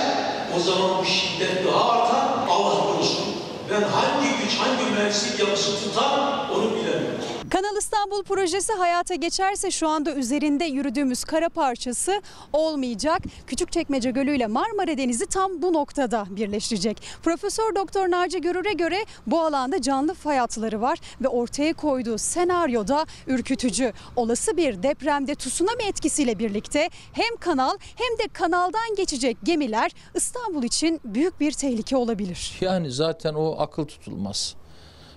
o 0.57 0.61
zaman 0.61 0.99
bu 1.01 1.05
şiddet 1.05 1.67
daha 1.67 1.91
artar. 1.93 2.49
Allah 2.51 2.93
korusun. 2.93 3.25
Ben 3.71 3.83
hangi 3.83 4.29
güç, 4.43 4.59
hangi 4.59 4.91
mühendislik 4.91 5.41
yapısı 5.41 5.85
tutar 5.85 6.19
onu 6.55 6.71
bilemiyorum. 6.71 7.34
Kanal 7.55 7.77
İstanbul 7.77 8.23
projesi 8.23 8.73
hayata 8.73 9.15
geçerse 9.15 9.71
şu 9.71 9.89
anda 9.89 10.15
üzerinde 10.15 10.65
yürüdüğümüz 10.65 11.25
kara 11.25 11.49
parçası 11.49 12.23
olmayacak. 12.53 13.23
Küçükçekmece 13.47 14.11
Gölü 14.11 14.37
ile 14.37 14.47
Marmara 14.47 14.99
Denizi 14.99 15.27
tam 15.27 15.63
bu 15.63 15.73
noktada 15.73 16.27
birleşecek. 16.31 17.03
Profesör 17.23 17.75
Doktor 17.75 18.11
Naci 18.11 18.41
Görür'e 18.41 18.73
göre 18.73 19.05
bu 19.27 19.41
alanda 19.41 19.83
canlı 19.83 20.15
fay 20.15 20.39
hatları 20.39 20.81
var 20.81 20.99
ve 21.21 21.29
ortaya 21.29 21.75
koyduğu 21.75 22.19
senaryoda 22.19 23.07
ürkütücü. 23.27 23.93
Olası 24.17 24.57
bir 24.57 24.83
depremde 24.83 25.35
tsunami 25.35 25.83
etkisiyle 25.83 26.39
birlikte 26.39 26.91
hem 27.13 27.37
kanal 27.41 27.77
hem 27.81 28.19
de 28.19 28.33
kanaldan 28.33 28.95
geçecek 28.97 29.37
gemiler 29.45 29.93
İstanbul 30.15 30.63
için 30.63 31.01
büyük 31.05 31.41
bir 31.41 31.53
tehlike 31.53 31.97
olabilir. 31.97 32.59
Yani 32.61 32.91
zaten 32.91 33.35
o 33.35 33.57
akıl 33.59 33.85
tutulmaz. 33.85 34.57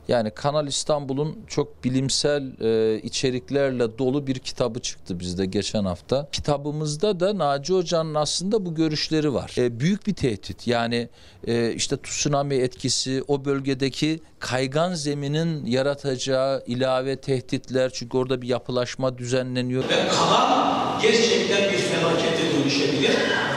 Yani 0.08 0.32
Kanal 0.32 0.68
İstanbul'un 0.68 1.38
çok 1.48 1.84
bilimsel 1.84 2.62
e, 2.62 3.02
içeriklerle 3.02 3.98
dolu 3.98 4.28
bir 4.28 4.40
kitabı 4.40 4.80
çıktı 4.80 5.20
bizde 5.20 5.46
geçen 5.46 5.86
hafta. 5.86 6.28
Kitabımızda 6.32 7.20
da 7.20 7.38
Naci 7.38 7.74
Hoca'nın 7.74 8.16
aslında 8.16 8.66
bu 8.66 8.76
görüşleri 8.76 9.34
var. 9.34 9.56
E, 9.58 9.80
büyük 9.80 10.08
bir 10.08 10.14
tehdit. 10.14 10.68
Yani 10.68 11.10
e, 11.48 11.74
işte 11.74 11.98
tsunami 11.98 12.56
etkisi, 12.56 13.24
o 13.28 13.46
bölgedeki 13.46 14.20
kaygan 14.40 14.94
zeminin 14.94 15.66
yaratacağı 15.66 16.64
ilave 16.68 17.16
tehditler. 17.16 17.90
Çünkü 17.94 18.18
orada 18.18 18.42
bir 18.42 18.48
yapılaşma 18.48 19.18
düzenleniyor. 19.18 19.84
Ve 19.84 20.08
kanal 20.08 21.02
gerçekten 21.02 21.72
bir 21.74 21.78
felakete 21.78 22.37
dönüşebilir. 22.68 23.12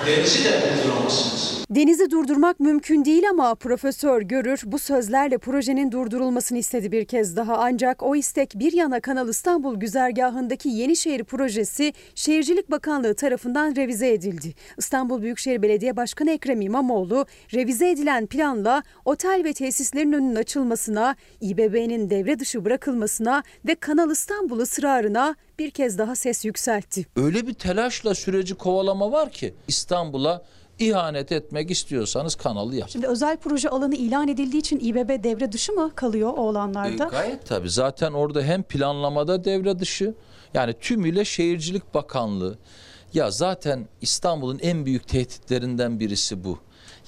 Denizi 0.07 0.44
de 0.44 0.51
durduramazsınız. 0.51 1.64
Denizi 1.70 2.11
durdurmak 2.11 2.61
mümkün 2.61 3.05
değil 3.05 3.31
ama 3.31 3.55
Profesör 3.55 4.23
Görür 4.23 4.62
bu 4.64 4.79
sözlerle 4.79 5.38
projenin 5.38 5.92
durdurulmasını 5.92 6.59
istedi 6.59 6.92
bir 6.92 7.05
kez 7.05 7.37
daha. 7.37 7.59
Ancak 7.59 8.03
o 8.03 8.16
istek 8.16 8.53
bir 8.55 8.73
yana 8.73 9.01
Kanal 9.01 9.29
İstanbul 9.29 9.77
güzergahındaki 9.77 10.68
Yenişehir 10.68 11.25
projesi 11.25 11.92
Şehircilik 12.14 12.70
Bakanlığı 12.70 13.14
tarafından 13.14 13.77
revize 13.77 14.12
edildi. 14.12 14.55
İstanbul 14.79 15.23
Büyükşehir 15.23 15.62
Belediye 15.62 15.96
Başkanı 15.96 16.31
Ekrem 16.31 16.61
İmamoğlu 16.61 17.27
revize 17.55 17.90
edilen 17.90 18.27
planla 18.27 18.83
otel 19.05 19.42
ve 19.44 19.53
tesislerin 19.53 20.12
önünün 20.12 20.37
açılmasına, 20.37 21.16
İBB'nin 21.41 22.11
devre 22.11 22.39
dışı 22.39 22.64
bırakılmasına 22.64 23.43
ve 23.68 23.74
Kanal 23.74 24.11
İstanbul 24.11 24.59
ısrarına 24.59 25.35
bir 25.61 25.71
kez 25.71 25.99
daha 25.99 26.17
ses 26.17 26.45
yükseltti. 26.45 27.07
Öyle 27.17 27.47
bir 27.47 27.55
telaşla 27.55 28.15
süreci 28.15 28.55
kovalama 28.55 29.13
var 29.13 29.31
ki 29.31 29.55
İstanbul'a 29.69 30.43
ihanet 30.79 31.33
etmek 31.33 31.71
istiyorsanız 31.71 32.35
kanalı 32.35 32.77
yap. 32.77 32.89
Şimdi 32.93 33.07
özel 33.07 33.37
proje 33.37 33.69
alanı 33.69 33.95
ilan 33.95 34.29
edildiği 34.29 34.61
için 34.61 34.81
İBB 34.81 35.25
devre 35.25 35.53
dışı 35.53 35.73
mı 35.73 35.93
kalıyor 35.95 36.33
o 36.37 36.49
alanlarda? 36.51 37.05
E, 37.05 37.09
gayet 37.09 37.47
tabii. 37.47 37.71
Zaten 37.71 38.13
orada 38.13 38.43
hem 38.43 38.63
planlamada 38.63 39.45
devre 39.45 39.79
dışı 39.79 40.15
yani 40.55 40.75
tümüyle 40.81 41.25
Şehircilik 41.25 41.95
Bakanlığı. 41.95 42.59
Ya 43.15 43.31
zaten 43.31 43.89
İstanbul'un 44.01 44.59
en 44.63 44.87
büyük 44.87 45.09
tehditlerinden 45.09 46.01
birisi 46.01 46.45
bu. 46.45 46.59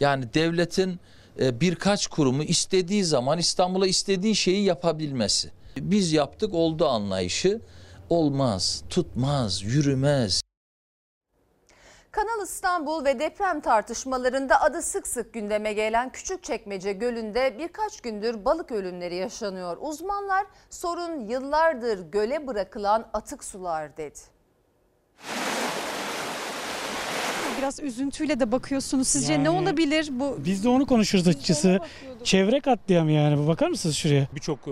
Yani 0.01 0.35
devletin 0.35 1.01
e, 1.41 1.61
birkaç 1.61 2.07
kurumu 2.07 2.43
istediği 2.43 3.05
zaman 3.05 3.39
İstanbul'a 3.39 3.87
istediği 3.87 4.35
şeyi 4.37 4.65
yapabilmesi. 4.65 5.51
Biz 5.77 6.13
yaptık 6.13 6.55
oldu 6.55 6.87
anlayışı 6.87 7.61
olmaz, 8.17 8.85
tutmaz, 8.91 9.63
yürümez. 9.63 10.43
Kanal 12.11 12.43
İstanbul 12.45 13.05
ve 13.05 13.19
deprem 13.19 13.61
tartışmalarında 13.61 14.61
adı 14.61 14.83
sık 14.83 15.07
sık 15.07 15.33
gündeme 15.35 15.73
gelen 15.73 16.13
Küçükçekmece 16.13 16.93
Gölü'nde 16.93 17.59
birkaç 17.59 18.01
gündür 18.01 18.45
balık 18.45 18.73
ölümleri 18.73 19.15
yaşanıyor. 19.15 19.77
Uzmanlar 19.81 20.47
sorun 20.71 21.29
yıllardır 21.29 22.11
göle 22.11 22.47
bırakılan 22.47 23.09
atık 23.13 23.45
sular 23.45 23.97
dedi. 23.97 24.19
Biraz 27.59 27.81
üzüntüyle 27.81 28.41
de 28.41 28.53
bakıyorsunuz. 28.53 29.09
Sizce 29.09 29.33
Yani- 29.33 29.45
ne 29.45 29.51
olabilir 29.51 30.09
bu? 30.11 30.37
Biz 30.39 30.65
de 30.65 30.69
onu 30.69 30.87
konuşuruz 30.87 31.29
açıkçası. 31.29 31.81
Çevre 32.25 32.61
katliamı 32.61 33.13
yani. 33.13 33.49
Bakar 33.49 33.69
mısınız 33.69 33.97
şuraya? 33.97 34.27
Birçok 34.35 34.59
e, 34.59 34.71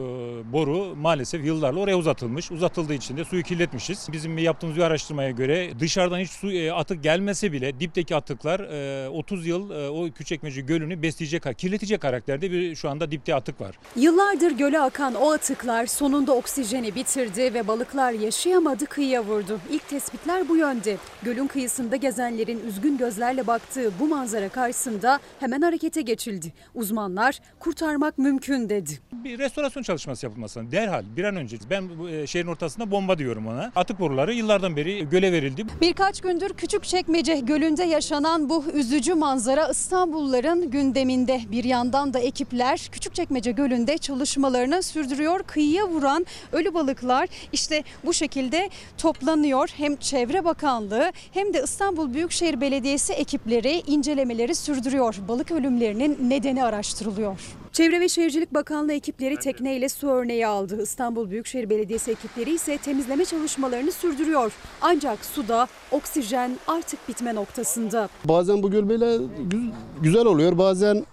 boru 0.52 0.96
maalesef 0.96 1.44
yıllarla 1.44 1.80
oraya 1.80 1.96
uzatılmış. 1.96 2.50
Uzatıldığı 2.50 2.94
için 2.94 3.16
de 3.16 3.24
suyu 3.24 3.42
kirletmişiz. 3.42 4.08
Bizim 4.12 4.38
yaptığımız 4.38 4.76
bir 4.76 4.82
araştırmaya 4.82 5.30
göre 5.30 5.70
dışarıdan 5.80 6.18
hiç 6.18 6.30
su 6.30 6.52
e, 6.52 6.72
atık 6.72 7.02
gelmese 7.02 7.52
bile 7.52 7.80
dipteki 7.80 8.16
atıklar 8.16 8.60
e, 8.60 9.08
30 9.08 9.46
yıl 9.46 9.70
e, 9.70 9.88
o 9.88 10.10
Küçükmece 10.10 10.60
Gölü'nü 10.60 11.02
besleyecek, 11.02 11.58
kirletecek 11.58 12.00
karakterde 12.00 12.50
bir 12.50 12.74
şu 12.74 12.90
anda 12.90 13.10
dipte 13.10 13.34
atık 13.34 13.60
var. 13.60 13.78
Yıllardır 13.96 14.50
göle 14.50 14.80
akan 14.80 15.14
o 15.14 15.32
atıklar 15.32 15.86
sonunda 15.86 16.32
oksijeni 16.32 16.94
bitirdi 16.94 17.54
ve 17.54 17.68
balıklar 17.68 18.12
yaşayamadı 18.12 18.86
kıyıya 18.86 19.24
vurdu. 19.24 19.60
İlk 19.70 19.88
tespitler 19.88 20.48
bu 20.48 20.56
yönde. 20.56 20.96
Gölün 21.22 21.46
kıyısında 21.46 21.96
gezenlerin 21.96 22.60
üzgün 22.68 22.98
gözlerle 22.98 23.46
baktığı 23.46 23.92
bu 24.00 24.08
manzara 24.08 24.48
karşısında 24.48 25.20
hemen 25.40 25.62
harekete 25.62 26.02
geçildi. 26.02 26.52
Uzmanlar 26.74 27.39
kurtarmak 27.60 28.18
mümkün 28.18 28.68
dedi. 28.68 28.90
Bir 29.12 29.38
restorasyon 29.38 29.82
çalışması 29.82 30.26
yapılması 30.26 30.72
derhal 30.72 31.04
bir 31.16 31.24
an 31.24 31.36
önce. 31.36 31.56
Ben 31.70 31.88
e, 32.08 32.26
şehrin 32.26 32.46
ortasında 32.46 32.90
bomba 32.90 33.18
diyorum 33.18 33.46
ona. 33.46 33.72
Atık 33.76 34.00
boruları 34.00 34.34
yıllardan 34.34 34.76
beri 34.76 35.08
göle 35.10 35.32
verildi. 35.32 35.66
Birkaç 35.80 36.20
gündür 36.20 36.48
Küçükçekmece 36.48 37.40
Gölü'nde 37.40 37.84
yaşanan 37.84 38.48
bu 38.48 38.64
üzücü 38.72 39.14
manzara 39.14 39.68
İstanbulluların 39.70 40.70
gündeminde. 40.70 41.40
Bir 41.50 41.64
yandan 41.64 42.14
da 42.14 42.18
ekipler 42.18 42.88
Küçükçekmece 42.92 43.52
Gölü'nde 43.52 43.98
çalışmalarını 43.98 44.82
sürdürüyor. 44.82 45.42
Kıyıya 45.42 45.88
vuran 45.88 46.26
ölü 46.52 46.74
balıklar 46.74 47.28
işte 47.52 47.82
bu 48.04 48.12
şekilde 48.12 48.70
toplanıyor. 48.98 49.68
Hem 49.76 49.96
Çevre 49.96 50.44
Bakanlığı 50.44 51.12
hem 51.32 51.54
de 51.54 51.62
İstanbul 51.64 52.14
Büyükşehir 52.14 52.60
Belediyesi 52.60 53.12
ekipleri 53.12 53.82
incelemeleri 53.86 54.54
sürdürüyor. 54.54 55.16
Balık 55.28 55.50
ölümlerinin 55.50 56.30
nedeni 56.30 56.64
araştırılıyor. 56.64 57.29
Çevre 57.72 58.00
ve 58.00 58.08
Şehircilik 58.08 58.54
Bakanlığı 58.54 58.92
ekipleri 58.92 59.36
tekneyle 59.36 59.88
su 59.88 60.08
örneği 60.08 60.46
aldı. 60.46 60.82
İstanbul 60.82 61.30
Büyükşehir 61.30 61.70
Belediyesi 61.70 62.10
ekipleri 62.10 62.54
ise 62.54 62.78
temizleme 62.78 63.24
çalışmalarını 63.24 63.92
sürdürüyor. 63.92 64.52
Ancak 64.80 65.24
suda 65.24 65.68
oksijen 65.90 66.58
artık 66.66 67.08
bitme 67.08 67.34
noktasında. 67.34 68.08
Bazen 68.24 68.62
bu 68.62 68.70
göl 68.70 68.88
böyle 68.88 69.04
gü- 69.04 69.70
güzel 70.02 70.24
oluyor. 70.26 70.58
Bazen 70.58 71.06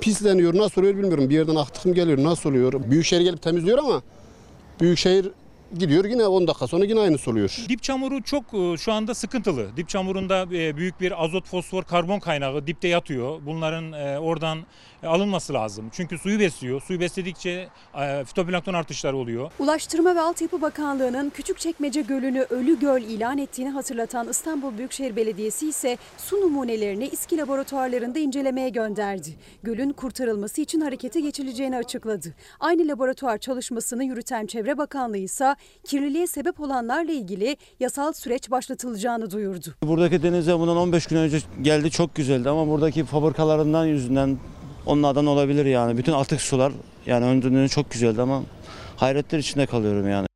pisleniyor. 0.00 0.54
Nasıl 0.56 0.80
oluyor 0.80 0.96
bilmiyorum. 0.96 1.30
Bir 1.30 1.34
yerden 1.34 1.56
aktıkım 1.56 1.94
geliyor. 1.94 2.18
Nasıl 2.24 2.50
oluyor? 2.50 2.72
Büyükşehir 2.90 3.20
gelip 3.20 3.42
temizliyor 3.42 3.78
ama 3.78 4.02
Büyükşehir 4.80 5.30
gidiyor 5.78 6.04
yine 6.04 6.26
10 6.26 6.46
dakika 6.46 6.66
sonra 6.66 6.84
yine 6.84 7.00
aynısı 7.00 7.30
oluyor. 7.30 7.56
Dip 7.68 7.82
çamuru 7.82 8.22
çok 8.22 8.44
e, 8.54 8.76
şu 8.76 8.92
anda 8.92 9.14
sıkıntılı. 9.14 9.76
Dip 9.76 9.88
çamurunda 9.88 10.42
e, 10.52 10.76
büyük 10.76 11.00
bir 11.00 11.24
azot, 11.24 11.46
fosfor, 11.48 11.82
karbon 11.84 12.18
kaynağı 12.18 12.66
dipte 12.66 12.88
yatıyor. 12.88 13.40
Bunların 13.46 13.92
e, 13.92 14.18
oradan 14.18 14.58
alınması 15.02 15.52
lazım. 15.54 15.84
Çünkü 15.92 16.18
suyu 16.18 16.40
besliyor. 16.40 16.82
Suyu 16.82 17.00
besledikçe 17.00 17.68
e, 18.00 18.24
fitoplankton 18.24 18.74
artışları 18.74 19.16
oluyor. 19.16 19.50
Ulaştırma 19.58 20.14
ve 20.14 20.20
Altyapı 20.20 20.62
Bakanlığı'nın 20.62 21.30
Küçükçekmece 21.30 22.02
Gölü'nü 22.02 22.40
ölü 22.50 22.80
göl 22.80 23.02
ilan 23.02 23.38
ettiğini 23.38 23.70
hatırlatan 23.70 24.28
İstanbul 24.28 24.78
Büyükşehir 24.78 25.16
Belediyesi 25.16 25.68
ise 25.68 25.96
su 26.18 26.36
numunelerini 26.40 27.08
İSKİ 27.08 27.38
laboratuvarlarında 27.38 28.18
incelemeye 28.18 28.68
gönderdi. 28.68 29.36
Gölün 29.62 29.92
kurtarılması 29.92 30.60
için 30.60 30.80
harekete 30.80 31.20
geçileceğini 31.20 31.76
açıkladı. 31.76 32.34
Aynı 32.60 32.88
laboratuvar 32.88 33.38
çalışmasını 33.38 34.04
yürüten 34.04 34.46
Çevre 34.46 34.78
Bakanlığı 34.78 35.16
ise 35.16 35.54
kirliliğe 35.84 36.26
sebep 36.26 36.60
olanlarla 36.60 37.12
ilgili 37.12 37.56
yasal 37.80 38.12
süreç 38.12 38.50
başlatılacağını 38.50 39.30
duyurdu. 39.30 39.74
Buradaki 39.82 40.22
denize 40.22 40.58
bundan 40.58 40.76
15 40.76 41.06
gün 41.06 41.16
önce 41.16 41.38
geldi 41.62 41.90
çok 41.90 42.14
güzeldi 42.14 42.48
ama 42.48 42.68
buradaki 42.68 43.04
fabrikalarından 43.04 43.86
yüzünden 43.86 44.38
onlardan 44.86 45.26
olabilir 45.26 45.66
yani. 45.66 45.98
Bütün 45.98 46.12
atık 46.12 46.40
sular 46.40 46.72
yani 47.06 47.24
önceden 47.24 47.66
çok 47.66 47.90
güzeldi 47.90 48.22
ama 48.22 48.42
hayretler 48.96 49.38
içinde 49.38 49.66
kalıyorum 49.66 50.10
yani. 50.10 50.26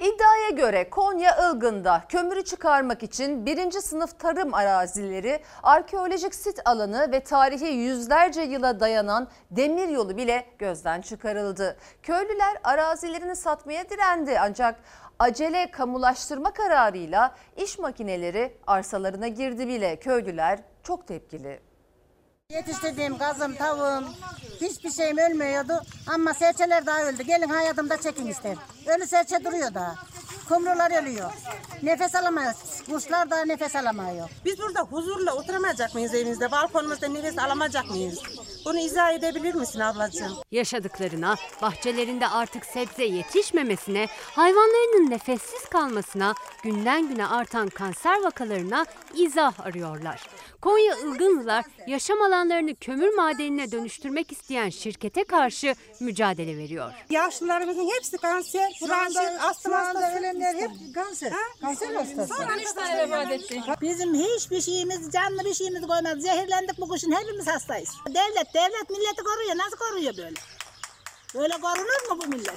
İddiaya 0.00 0.50
göre 0.50 0.90
Konya 0.90 1.50
Ilgın'da 1.50 2.02
kömürü 2.08 2.44
çıkarmak 2.44 3.02
için 3.02 3.46
birinci 3.46 3.82
sınıf 3.82 4.18
tarım 4.18 4.54
arazileri, 4.54 5.42
arkeolojik 5.62 6.34
sit 6.34 6.60
alanı 6.64 7.12
ve 7.12 7.20
tarihi 7.20 7.66
yüzlerce 7.66 8.40
yıla 8.40 8.80
dayanan 8.80 9.28
demir 9.50 9.88
yolu 9.88 10.16
bile 10.16 10.46
gözden 10.58 11.00
çıkarıldı. 11.00 11.76
Köylüler 12.02 12.56
arazilerini 12.64 13.36
satmaya 13.36 13.90
direndi 13.90 14.38
ancak 14.40 14.80
acele 15.18 15.70
kamulaştırma 15.70 16.52
kararıyla 16.52 17.34
iş 17.56 17.78
makineleri 17.78 18.56
arsalarına 18.66 19.28
girdi 19.28 19.68
bile. 19.68 19.96
Köylüler 19.96 20.58
çok 20.82 21.08
tepkili. 21.08 21.71
Yetiştirdiğim 22.52 23.18
gazım, 23.18 23.54
tavuğum, 23.54 24.04
hiçbir 24.60 24.90
şeyim 24.90 25.18
ölmüyordu. 25.18 25.82
Ama 26.06 26.34
serçeler 26.34 26.86
daha 26.86 27.02
öldü. 27.02 27.22
Gelin 27.22 27.48
hayatımda 27.48 28.00
çekin 28.00 28.26
ister. 28.26 28.56
Ölü 28.86 29.06
serçe 29.06 29.44
duruyor 29.44 29.74
daha. 29.74 29.94
Kumrular 30.48 31.02
ölüyor. 31.02 31.32
Nefes 31.82 32.14
alamıyoruz. 32.14 32.82
Kuşlar 32.90 33.30
da 33.30 33.44
nefes 33.44 33.76
alamıyor. 33.76 34.28
Biz 34.44 34.58
burada 34.58 34.80
huzurla 34.80 35.34
oturamayacak 35.34 35.94
mıyız 35.94 36.14
evimizde? 36.14 36.50
Balkonumuzda 36.50 37.08
nefes 37.08 37.38
alamayacak 37.38 37.90
mıyız? 37.90 38.22
Bunu 38.64 38.78
izah 38.78 39.12
edebilir 39.12 39.54
misin 39.54 39.80
ablacığım? 39.80 40.32
Yaşadıklarına, 40.50 41.36
bahçelerinde 41.62 42.28
artık 42.28 42.66
sebze 42.66 43.04
yetişmemesine, 43.04 44.08
hayvanlarının 44.34 45.10
nefessiz 45.10 45.64
kalmasına, 45.64 46.34
günden 46.62 47.08
güne 47.08 47.26
artan 47.26 47.68
kanser 47.68 48.22
vakalarına 48.22 48.86
izah 49.14 49.60
arıyorlar. 49.60 50.26
Konya 50.62 50.96
Ilgınlılar 50.98 51.64
yaşam 51.86 52.22
alanlarını 52.22 52.76
kömür 52.76 53.14
madenine 53.14 53.72
dönüştürmek 53.72 54.32
isteyen 54.32 54.70
şirkete 54.70 55.24
karşı 55.24 55.74
mücadele 56.00 56.56
veriyor. 56.56 56.92
Yaşlılarımızın 57.10 57.90
hepsi 57.96 58.18
kanser, 58.18 58.78
branşit, 58.88 59.44
astım 59.44 59.72
hastası. 59.72 60.18
ölenler 60.18 60.54
hep 60.54 60.70
kanser. 60.94 61.32
Kanser 61.60 61.94
hastası. 61.94 62.34
Son 62.34 62.58
üç 62.58 62.72
tane 62.72 62.98
vefat 62.98 63.30
etti. 63.32 63.62
Bizim 63.80 64.14
hiçbir 64.14 64.60
şeyimiz, 64.60 65.10
canlı 65.12 65.44
bir 65.44 65.54
şeyimiz 65.54 65.80
koymadı. 65.86 66.20
Zehirlendik 66.20 66.78
bu 66.80 66.88
kuşun 66.88 67.12
hepimiz 67.12 67.46
hastayız. 67.46 67.90
Devlet, 68.08 68.54
devlet 68.54 68.90
milleti 68.90 69.22
koruyor. 69.24 69.56
Nasıl 69.56 69.76
koruyor 69.76 70.16
böyle? 70.16 70.34
Böyle 71.34 71.60
korunur 71.60 72.10
mu 72.10 72.18
bu 72.22 72.26
millet? 72.26 72.56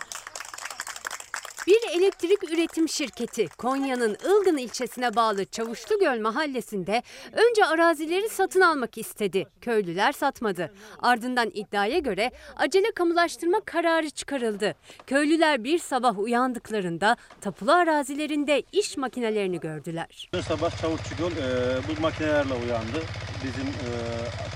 Bir 1.68 2.00
elektrik 2.00 2.44
üretim 2.44 2.90
şirketi 2.90 3.48
Konya'nın 3.48 4.18
Ilgın 4.26 4.58
ilçesine 4.58 5.16
bağlı 5.16 5.46
Çavuşlugöl 5.46 6.22
mahallesinde 6.22 7.04
önce 7.34 7.66
arazileri 7.66 8.30
satın 8.30 8.62
almak 8.62 8.98
istedi. 8.98 9.48
Köylüler 9.62 10.12
satmadı. 10.12 10.74
Ardından 11.00 11.52
iddiaya 11.54 12.00
göre 12.00 12.32
acele 12.56 12.92
kamulaştırma 12.92 13.62
kararı 13.66 14.10
çıkarıldı. 14.10 14.76
Köylüler 15.08 15.64
bir 15.64 15.80
sabah 15.80 16.20
uyandıklarında 16.20 17.18
tapulu 17.42 17.72
arazilerinde 17.72 18.64
iş 18.72 18.98
makinelerini 18.98 19.60
gördüler. 19.60 20.30
Dün 20.34 20.42
sabah 20.42 20.82
Çavuşçugöl 20.82 21.32
e, 21.32 21.78
bu 21.88 22.02
makinelerle 22.02 22.54
uyandı. 22.54 23.02
Bizim 23.44 23.68
e, 23.68 23.90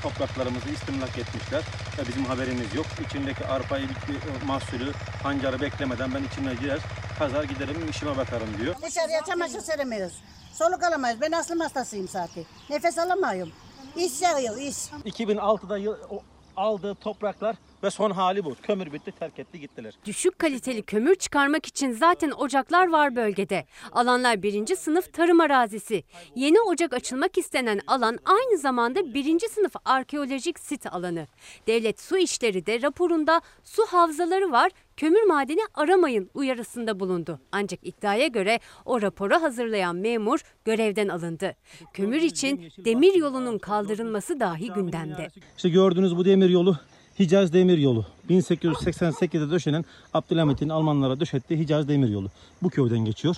topraklarımızı 0.03 0.69
istimlak 0.69 1.17
etmişler 1.17 1.63
ve 1.99 2.07
bizim 2.07 2.25
haberimiz 2.25 2.75
yok. 2.75 2.85
İçindeki 3.05 3.45
arpayı, 3.45 3.89
bitki 3.89 4.45
mahsulü, 4.45 4.91
pancarı 5.23 5.61
beklemeden 5.61 6.13
ben 6.13 6.23
içine 6.23 6.53
girer, 6.53 6.79
pazar 7.19 7.43
giderim 7.43 7.89
işime 7.89 8.17
bakarım 8.17 8.47
diyor. 8.61 8.75
Dışarıya 8.81 9.21
çamaşır 9.25 9.59
seremiyoruz. 9.59 10.13
Soluk 10.53 10.83
alamayız. 10.83 11.21
Ben 11.21 11.31
aslım 11.31 11.59
hastasıyım 11.59 12.07
zaten. 12.07 12.43
Nefes 12.69 12.97
alamıyorum. 12.97 13.51
İş 13.95 14.21
yağıyor, 14.21 14.57
iş. 14.57 14.75
2006'da 15.05 15.77
yıl- 15.77 15.97
o- 16.09 16.23
aldığı 16.55 16.95
topraklar 16.95 17.55
ve 17.83 17.89
son 17.89 18.11
hali 18.11 18.43
bu. 18.43 18.55
Kömür 18.63 18.93
bitti, 18.93 19.11
terk 19.11 19.39
etti, 19.39 19.59
gittiler. 19.59 19.93
Düşük 20.05 20.39
kaliteli 20.39 20.81
kömür 20.81 21.15
çıkarmak 21.15 21.65
için 21.65 21.91
zaten 21.91 22.31
ocaklar 22.31 22.89
var 22.89 23.15
bölgede. 23.15 23.65
Alanlar 23.91 24.43
birinci 24.43 24.75
sınıf 24.75 25.13
tarım 25.13 25.39
arazisi. 25.39 26.03
Yeni 26.35 26.61
ocak 26.61 26.93
açılmak 26.93 27.37
istenen 27.37 27.81
alan 27.87 28.19
aynı 28.25 28.57
zamanda 28.57 29.13
birinci 29.13 29.49
sınıf 29.49 29.73
arkeolojik 29.85 30.59
sit 30.59 30.93
alanı. 30.93 31.27
Devlet 31.67 31.99
Su 32.01 32.17
İşleri 32.17 32.65
de 32.65 32.81
raporunda 32.81 33.41
su 33.63 33.85
havzaları 33.85 34.51
var, 34.51 34.71
kömür 34.97 35.23
madeni 35.23 35.61
aramayın 35.73 36.29
uyarısında 36.33 36.99
bulundu. 36.99 37.39
Ancak 37.51 37.79
iddiaya 37.83 38.27
göre 38.27 38.59
o 38.85 39.01
raporu 39.01 39.41
hazırlayan 39.41 39.95
memur 39.95 40.39
görevden 40.65 41.07
alındı. 41.07 41.55
Kömür 41.93 42.21
için 42.21 42.71
demir 42.77 43.13
yolunun 43.13 43.57
kaldırılması 43.57 44.39
dahi 44.39 44.73
gündemde. 44.73 45.27
İşte 45.57 45.69
gördüğünüz 45.69 46.17
bu 46.17 46.25
demir 46.25 46.49
yolu 46.49 46.77
Hicaz 47.19 47.53
Demiryolu. 47.53 48.05
1888'de 48.29 49.51
döşenen 49.51 49.85
Abdülhamit'in 50.13 50.69
Almanlara 50.69 51.19
döşettiği 51.19 51.59
Hicaz 51.59 51.87
Demiryolu. 51.87 52.29
Bu 52.63 52.69
köyden 52.69 52.99
geçiyor. 52.99 53.35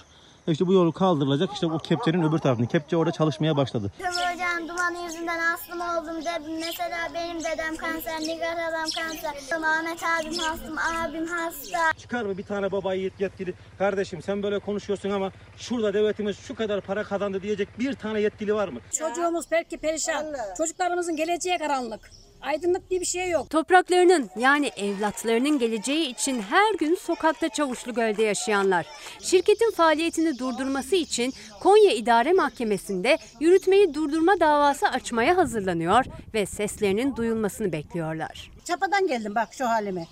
E 0.48 0.52
İşte 0.52 0.68
bu 0.68 0.74
yol 0.74 0.92
kaldırılacak. 0.92 1.54
İşte 1.54 1.70
bu 1.70 1.78
kepçenin 1.80 2.24
öbür 2.24 2.38
tarafını. 2.38 2.68
Kepçe 2.68 2.98
orada 2.98 3.12
çalışmaya 3.12 3.58
başladı. 3.58 3.92
Hocam 4.00 4.68
duman 4.70 5.04
yüzünden 5.06 5.40
astım 5.54 5.82
oldum 5.82 6.22
dedim. 6.22 6.60
Mesela 6.60 6.98
benim 7.14 7.40
dedem 7.40 7.76
kanser, 7.78 8.20
Nigar 8.20 8.54
adam 8.70 8.90
kanser. 8.98 9.34
Ahmet 9.64 10.04
abim 10.04 10.40
hastım, 10.40 10.78
abim 10.78 11.28
hasta. 11.28 11.94
Çıkar 11.98 12.24
mı 12.26 12.38
bir 12.38 12.44
tane 12.44 12.72
babayı 12.72 13.02
yet 13.02 13.22
yetkili? 13.22 13.54
Kardeşim 13.78 14.22
sen 14.22 14.44
böyle 14.44 14.60
konuşuyorsun 14.60 15.10
ama 15.10 15.32
şurada 15.58 15.94
devletimiz 15.94 16.38
şu 16.38 16.56
kadar 16.56 16.82
para 16.82 17.04
kazandı 17.04 17.42
diyecek 17.42 17.80
bir 17.80 17.94
tane 17.94 18.22
yetkili 18.22 18.54
var 18.56 18.68
mı? 18.68 18.80
Çocuğumuz 19.00 19.46
belki 19.52 19.78
perişan. 19.78 20.26
Çocuklarımızın 20.58 21.16
geleceği 21.16 21.58
karanlık. 21.58 22.12
Aydınlık 22.42 22.90
diye 22.90 23.00
bir 23.00 23.06
şey 23.06 23.30
yok. 23.30 23.50
Topraklarının 23.50 24.30
yani 24.36 24.72
evlatlarının 24.78 25.60
geleceği 25.60 26.08
için 26.10 26.42
her 26.42 26.74
gün 26.74 26.96
sokakta 26.96 27.50
Çavuşlu 27.50 27.94
Göl'de 27.94 28.24
yaşayanlar. 28.24 28.86
Şirketin 29.20 29.72
faaliyetini 29.72 30.40
durdurması 30.40 30.96
için 30.96 31.34
Konya 31.60 31.92
İdare 31.92 32.34
Mahkemesi'nde 32.34 33.18
yürütmeyi 33.40 33.94
durdurma 33.94 34.40
davası 34.40 34.88
açmaya 34.88 35.38
hazırlanıyor 35.38 36.06
ve 36.34 36.46
seslerinin 36.46 37.16
duyulmasını 37.16 37.72
bekliyorlar. 37.72 38.52
Çapadan 38.66 39.08
geldim 39.08 39.36
bak 39.36 39.54
şu 39.54 39.70
halime. 39.70 40.08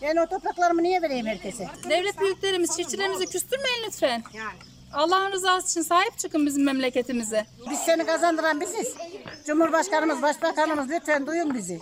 Yani 0.00 0.20
o 0.20 0.26
topraklarımı 0.26 0.82
niye 0.82 1.02
vereyim 1.02 1.26
herkese? 1.26 1.68
Devlet 1.90 2.20
büyüklerimiz, 2.20 2.76
çiftçilerimizi 2.76 3.26
küstürmeyin 3.26 3.84
lütfen. 3.86 4.22
Allah'ın 4.94 5.32
rızası 5.32 5.68
için 5.68 5.88
sahip 5.88 6.18
çıkın 6.18 6.46
bizim 6.46 6.64
memleketimize. 6.64 7.46
Biz 7.70 7.78
seni 7.78 8.06
kazandıran 8.06 8.60
biziz. 8.60 8.94
Cumhurbaşkanımız, 9.46 10.22
başbakanımız 10.22 10.90
lütfen 10.90 11.26
duyun 11.26 11.54
bizi. 11.54 11.80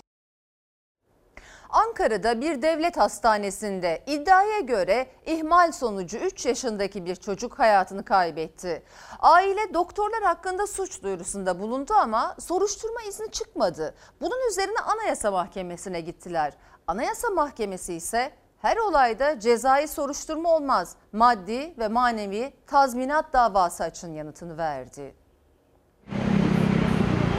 Ankara'da 1.70 2.40
bir 2.40 2.62
devlet 2.62 2.96
hastanesinde 2.96 4.02
iddiaya 4.06 4.60
göre 4.60 5.06
ihmal 5.26 5.72
sonucu 5.72 6.18
3 6.18 6.46
yaşındaki 6.46 7.04
bir 7.04 7.16
çocuk 7.16 7.58
hayatını 7.58 8.04
kaybetti. 8.04 8.82
Aile 9.18 9.74
doktorlar 9.74 10.22
hakkında 10.22 10.66
suç 10.66 11.02
duyurusunda 11.02 11.60
bulundu 11.60 11.94
ama 11.94 12.36
soruşturma 12.40 13.02
izni 13.02 13.30
çıkmadı. 13.30 13.94
Bunun 14.20 14.48
üzerine 14.50 14.78
Anayasa 14.78 15.30
Mahkemesi'ne 15.30 16.00
gittiler. 16.00 16.52
Anayasa 16.86 17.30
Mahkemesi 17.30 17.94
ise 17.94 18.32
her 18.66 18.76
olayda 18.76 19.40
cezai 19.40 19.88
soruşturma 19.88 20.56
olmaz, 20.56 20.96
maddi 21.12 21.74
ve 21.78 21.88
manevi 21.88 22.52
tazminat 22.66 23.32
davası 23.32 23.84
açın 23.84 24.12
yanıtını 24.12 24.58
verdi. 24.58 25.14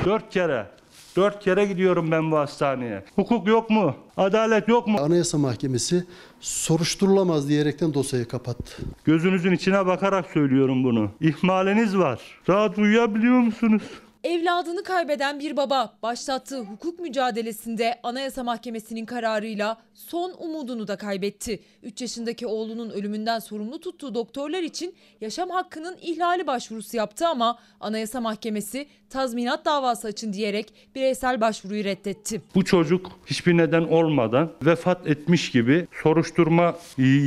Dört 0.05 0.29
kere. 0.29 0.67
Dört 1.15 1.39
kere 1.39 1.65
gidiyorum 1.65 2.11
ben 2.11 2.31
bu 2.31 2.37
hastaneye. 2.37 3.03
Hukuk 3.15 3.47
yok 3.47 3.69
mu? 3.69 3.95
Adalet 4.17 4.67
yok 4.67 4.87
mu? 4.87 4.97
Anayasa 5.01 5.37
Mahkemesi 5.37 6.05
soruşturulamaz 6.39 7.49
diyerekten 7.49 7.93
dosyayı 7.93 8.27
kapattı. 8.27 8.83
Gözünüzün 9.05 9.51
içine 9.51 9.85
bakarak 9.85 10.25
söylüyorum 10.25 10.83
bunu. 10.83 11.11
İhmaliniz 11.21 11.97
var. 11.97 12.21
Rahat 12.49 12.77
uyuyabiliyor 12.77 13.39
musunuz? 13.39 13.83
Evladını 14.27 14.83
kaybeden 14.83 15.39
bir 15.39 15.57
baba 15.57 15.97
başlattığı 16.03 16.59
hukuk 16.59 16.99
mücadelesinde 16.99 17.99
Anayasa 18.03 18.43
Mahkemesi'nin 18.43 19.05
kararıyla 19.05 19.77
son 19.93 20.33
umudunu 20.39 20.87
da 20.87 20.95
kaybetti. 20.95 21.59
3 21.83 22.01
yaşındaki 22.01 22.47
oğlunun 22.47 22.89
ölümünden 22.89 23.39
sorumlu 23.39 23.79
tuttuğu 23.79 24.15
doktorlar 24.15 24.63
için 24.63 24.95
yaşam 25.21 25.49
hakkının 25.49 25.97
ihlali 26.01 26.47
başvurusu 26.47 26.97
yaptı 26.97 27.27
ama 27.27 27.59
Anayasa 27.79 28.21
Mahkemesi 28.21 28.87
tazminat 29.09 29.65
davası 29.65 30.07
açın 30.07 30.33
diyerek 30.33 30.73
bireysel 30.95 31.41
başvuruyu 31.41 31.83
reddetti. 31.83 32.41
Bu 32.55 32.65
çocuk 32.65 33.11
hiçbir 33.25 33.57
neden 33.57 33.83
olmadan 33.83 34.51
vefat 34.65 35.07
etmiş 35.07 35.51
gibi 35.51 35.87
soruşturma 36.03 36.75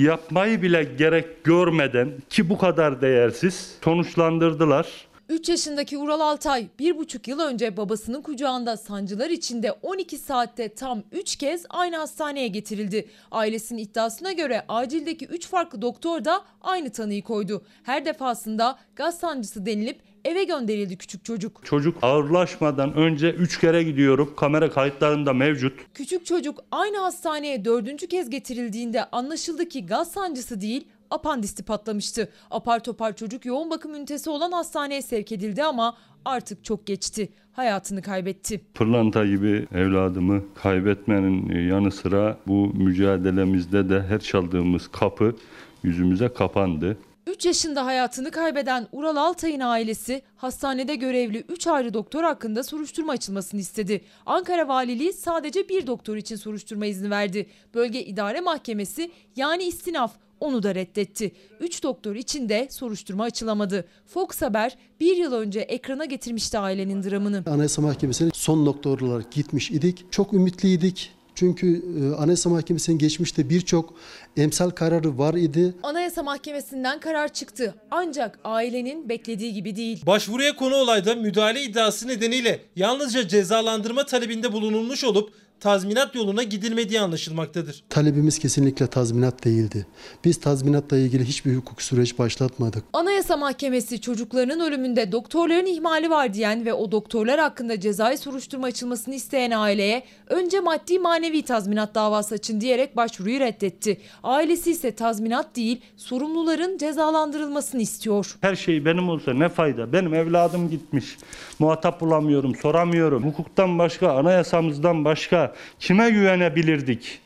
yapmayı 0.03 0.63
bile 0.63 0.85
gerek 0.99 1.45
görmeden 1.45 2.13
ki 2.31 2.49
bu 2.49 2.59
kadar 2.59 3.03
değersiz 3.03 3.79
sonuçlandırdılar. 3.85 5.10
3 5.31 5.49
yaşındaki 5.49 5.99
Ural 5.99 6.21
Altay 6.21 6.67
bir 6.79 6.99
buçuk 6.99 7.29
yıl 7.29 7.41
önce 7.41 7.77
babasının 7.77 8.23
kucağında 8.23 8.77
sancılar 8.77 9.31
içinde 9.31 9.73
12 9.73 10.19
saatte 10.19 10.75
tam 10.75 11.03
3 11.13 11.37
kez 11.37 11.67
aynı 11.69 11.97
hastaneye 11.97 12.49
getirildi. 12.49 13.09
Ailesinin 13.31 13.83
iddiasına 13.83 14.33
göre 14.33 14.65
acildeki 14.69 15.27
3 15.27 15.49
farklı 15.49 15.83
doktor 15.83 16.25
da 16.25 16.43
aynı 16.61 16.91
tanıyı 16.91 17.23
koydu. 17.23 17.63
Her 17.83 18.05
defasında 18.05 18.79
gaz 18.97 19.19
sancısı 19.19 19.67
denilip 19.67 20.01
eve 20.25 20.45
gönderildi 20.45 20.97
küçük 20.97 21.25
çocuk. 21.25 21.61
Çocuk 21.65 21.99
ağırlaşmadan 22.03 22.95
önce 22.95 23.31
3 23.31 23.61
kere 23.61 23.83
gidiyorum. 23.83 24.35
Kamera 24.37 24.71
kayıtlarında 24.71 25.33
mevcut. 25.33 25.81
Küçük 25.95 26.27
çocuk 26.27 26.59
aynı 26.71 26.99
hastaneye 26.99 27.65
dördüncü 27.65 28.07
kez 28.07 28.31
getirildiğinde 28.31 29.05
anlaşıldı 29.05 29.69
ki 29.69 29.87
gaz 29.87 30.13
sancısı 30.13 30.61
değil 30.61 30.89
apandisti 31.11 31.63
patlamıştı. 31.63 32.29
Apar 32.51 32.85
topar 32.85 33.17
çocuk 33.17 33.45
yoğun 33.47 33.71
bakım 33.71 33.95
ünitesi 33.95 34.31
olan 34.31 34.53
hastaneye 34.53 35.03
sevk 35.03 35.33
edildi 35.33 35.65
ama 35.65 35.97
artık 36.25 36.65
çok 36.65 36.87
geçti. 36.87 37.29
Hayatını 37.53 38.03
kaybetti. 38.03 38.61
Pırlanta 38.75 39.27
gibi 39.27 39.67
evladımı 39.75 40.43
kaybetmenin 40.55 41.69
yanı 41.69 41.91
sıra 41.91 42.37
bu 42.47 42.67
mücadelemizde 42.67 43.89
de 43.89 44.03
her 44.03 44.21
çaldığımız 44.21 44.89
kapı 44.89 45.37
yüzümüze 45.83 46.29
kapandı. 46.29 46.97
3 47.27 47.47
yaşında 47.47 47.87
hayatını 47.87 48.31
kaybeden 48.31 48.87
Ural 48.93 49.17
Altay'ın 49.17 49.61
ailesi 49.61 50.23
hastanede 50.37 50.95
görevli 50.95 51.45
3 51.49 51.67
ayrı 51.67 51.95
doktor 51.95 52.23
hakkında 52.23 52.63
soruşturma 52.63 53.13
açılmasını 53.13 53.61
istedi. 53.61 54.01
Ankara 54.27 54.69
Valiliği 54.69 55.13
sadece 55.13 55.69
bir 55.69 55.87
doktor 55.87 56.17
için 56.17 56.37
soruşturma 56.37 56.87
izni 56.87 57.11
verdi. 57.11 57.47
Bölge 57.75 58.05
İdare 58.05 58.41
Mahkemesi 58.41 59.11
yani 59.37 59.65
istinaf 59.65 60.13
onu 60.41 60.63
da 60.63 60.75
reddetti. 60.75 61.33
3 61.61 61.83
doktor 61.83 62.15
için 62.15 62.49
de 62.49 62.69
soruşturma 62.71 63.25
açılamadı. 63.25 63.85
Fox 64.07 64.43
Haber 64.43 64.77
bir 65.01 65.17
yıl 65.17 65.33
önce 65.33 65.61
ekrana 65.61 66.05
getirmişti 66.05 66.59
ailenin 66.59 67.03
dramını. 67.03 67.43
Anayasa 67.47 67.83
Mahkemesi'ne 67.83 68.31
son 68.35 68.67
doktor 68.67 69.01
olarak 69.01 69.33
gitmiş 69.33 69.71
idik. 69.71 70.13
Çok 70.13 70.33
ümitliydik. 70.33 71.13
Çünkü 71.35 71.83
e, 72.01 72.15
Anayasa 72.17 72.51
Mahkemesi'nin 72.51 72.99
geçmişte 72.99 73.51
birçok 73.51 73.95
emsal 74.37 74.71
kararı 74.71 75.19
var 75.19 75.35
idi. 75.35 75.75
Anayasa 75.83 76.23
Mahkemesi'nden 76.23 77.01
karar 77.01 77.33
çıktı. 77.33 77.75
Ancak 77.91 78.39
ailenin 78.45 79.09
beklediği 79.09 79.53
gibi 79.53 79.77
değil. 79.77 80.07
Başvuruya 80.07 80.57
konu 80.57 80.75
olayda 80.75 81.15
müdahale 81.15 81.63
iddiası 81.63 82.09
nedeniyle 82.09 82.61
yalnızca 82.77 83.29
cezalandırma 83.29 84.07
talebinde 84.07 84.53
bulunulmuş 84.53 85.05
olup 85.05 85.33
tazminat 85.61 86.15
yoluna 86.15 86.43
gidilmediği 86.43 87.01
anlaşılmaktadır. 87.01 87.83
Talebimiz 87.91 88.39
kesinlikle 88.39 88.87
tazminat 88.87 89.45
değildi. 89.45 89.87
Biz 90.25 90.41
tazminatla 90.41 90.99
ilgili 90.99 91.25
hiçbir 91.25 91.57
hukuk 91.57 91.83
süreç 91.83 92.19
başlatmadık. 92.19 92.85
Anayasa 92.93 93.37
Mahkemesi 93.37 94.01
çocuklarının 94.01 94.61
ölümünde 94.61 95.13
doktorların 95.13 95.67
ihmali 95.67 96.11
var 96.11 96.35
diyen 96.35 96.65
ve 96.67 96.73
o 96.73 96.93
doktorlar 96.93 97.41
hakkında 97.41 97.81
cezai 97.81 98.19
soruşturma 98.19 98.67
açılmasını 98.67 99.15
isteyen 99.15 99.51
aileye 99.51 100.03
önce 100.27 100.61
maddi 100.61 100.99
manevi 100.99 101.43
tazminat 101.43 101.95
davası 101.95 102.35
açın 102.35 102.61
diyerek 102.61 102.97
başvuruyu 102.97 103.41
reddetti. 103.41 104.01
Ailesi 104.23 104.71
ise 104.71 104.95
tazminat 104.95 105.57
değil 105.57 105.81
sorumluların 105.97 106.79
cezalandırılmasını 106.79 107.83
istiyor. 107.83 108.37
Her 108.41 108.57
şey 108.57 108.85
benim 108.85 109.09
olsa 109.09 109.35
ne 109.35 109.49
fayda? 109.49 109.93
Benim 109.93 110.15
evladım 110.15 110.71
gitmiş. 110.71 111.17
Muhatap 111.59 112.01
bulamıyorum, 112.01 112.55
soramıyorum. 112.55 113.25
Hukuktan 113.25 113.79
başka, 113.79 114.13
anayasamızdan 114.13 115.05
başka 115.05 115.50
kime 115.79 116.11
güvenebilirdik? 116.11 117.23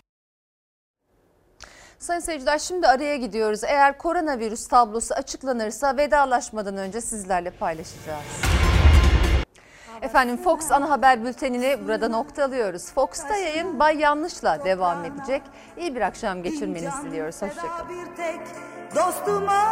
Sayın 1.98 2.20
seyirciler 2.20 2.58
şimdi 2.58 2.88
araya 2.88 3.16
gidiyoruz. 3.16 3.64
Eğer 3.64 3.98
koronavirüs 3.98 4.68
tablosu 4.68 5.14
açıklanırsa 5.14 5.96
vedalaşmadan 5.96 6.76
önce 6.76 7.00
sizlerle 7.00 7.50
paylaşacağız. 7.50 8.24
Efendim 10.02 10.36
Fox 10.36 10.72
ana 10.72 10.90
haber 10.90 11.24
bültenini 11.24 11.78
burada 11.86 12.08
nokta 12.08 12.44
alıyoruz. 12.44 12.92
Fox'ta 12.92 13.36
yayın 13.36 13.78
Bay 13.78 13.98
Yanlış'la 13.98 14.64
devam 14.64 15.04
edecek. 15.04 15.42
İyi 15.76 15.94
bir 15.94 16.00
akşam 16.00 16.42
geçirmenizi 16.42 17.02
diliyoruz. 17.04 17.42
Hoşçakalın. 17.42 17.88
Dostuma 18.94 19.64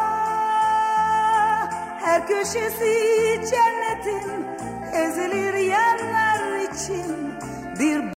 her 2.00 2.26
köşesi 2.26 3.40
cennetin 3.50 4.46
ezilir 4.92 5.54
yerler 5.54 6.70
için 6.70 7.34
bir 7.80 8.10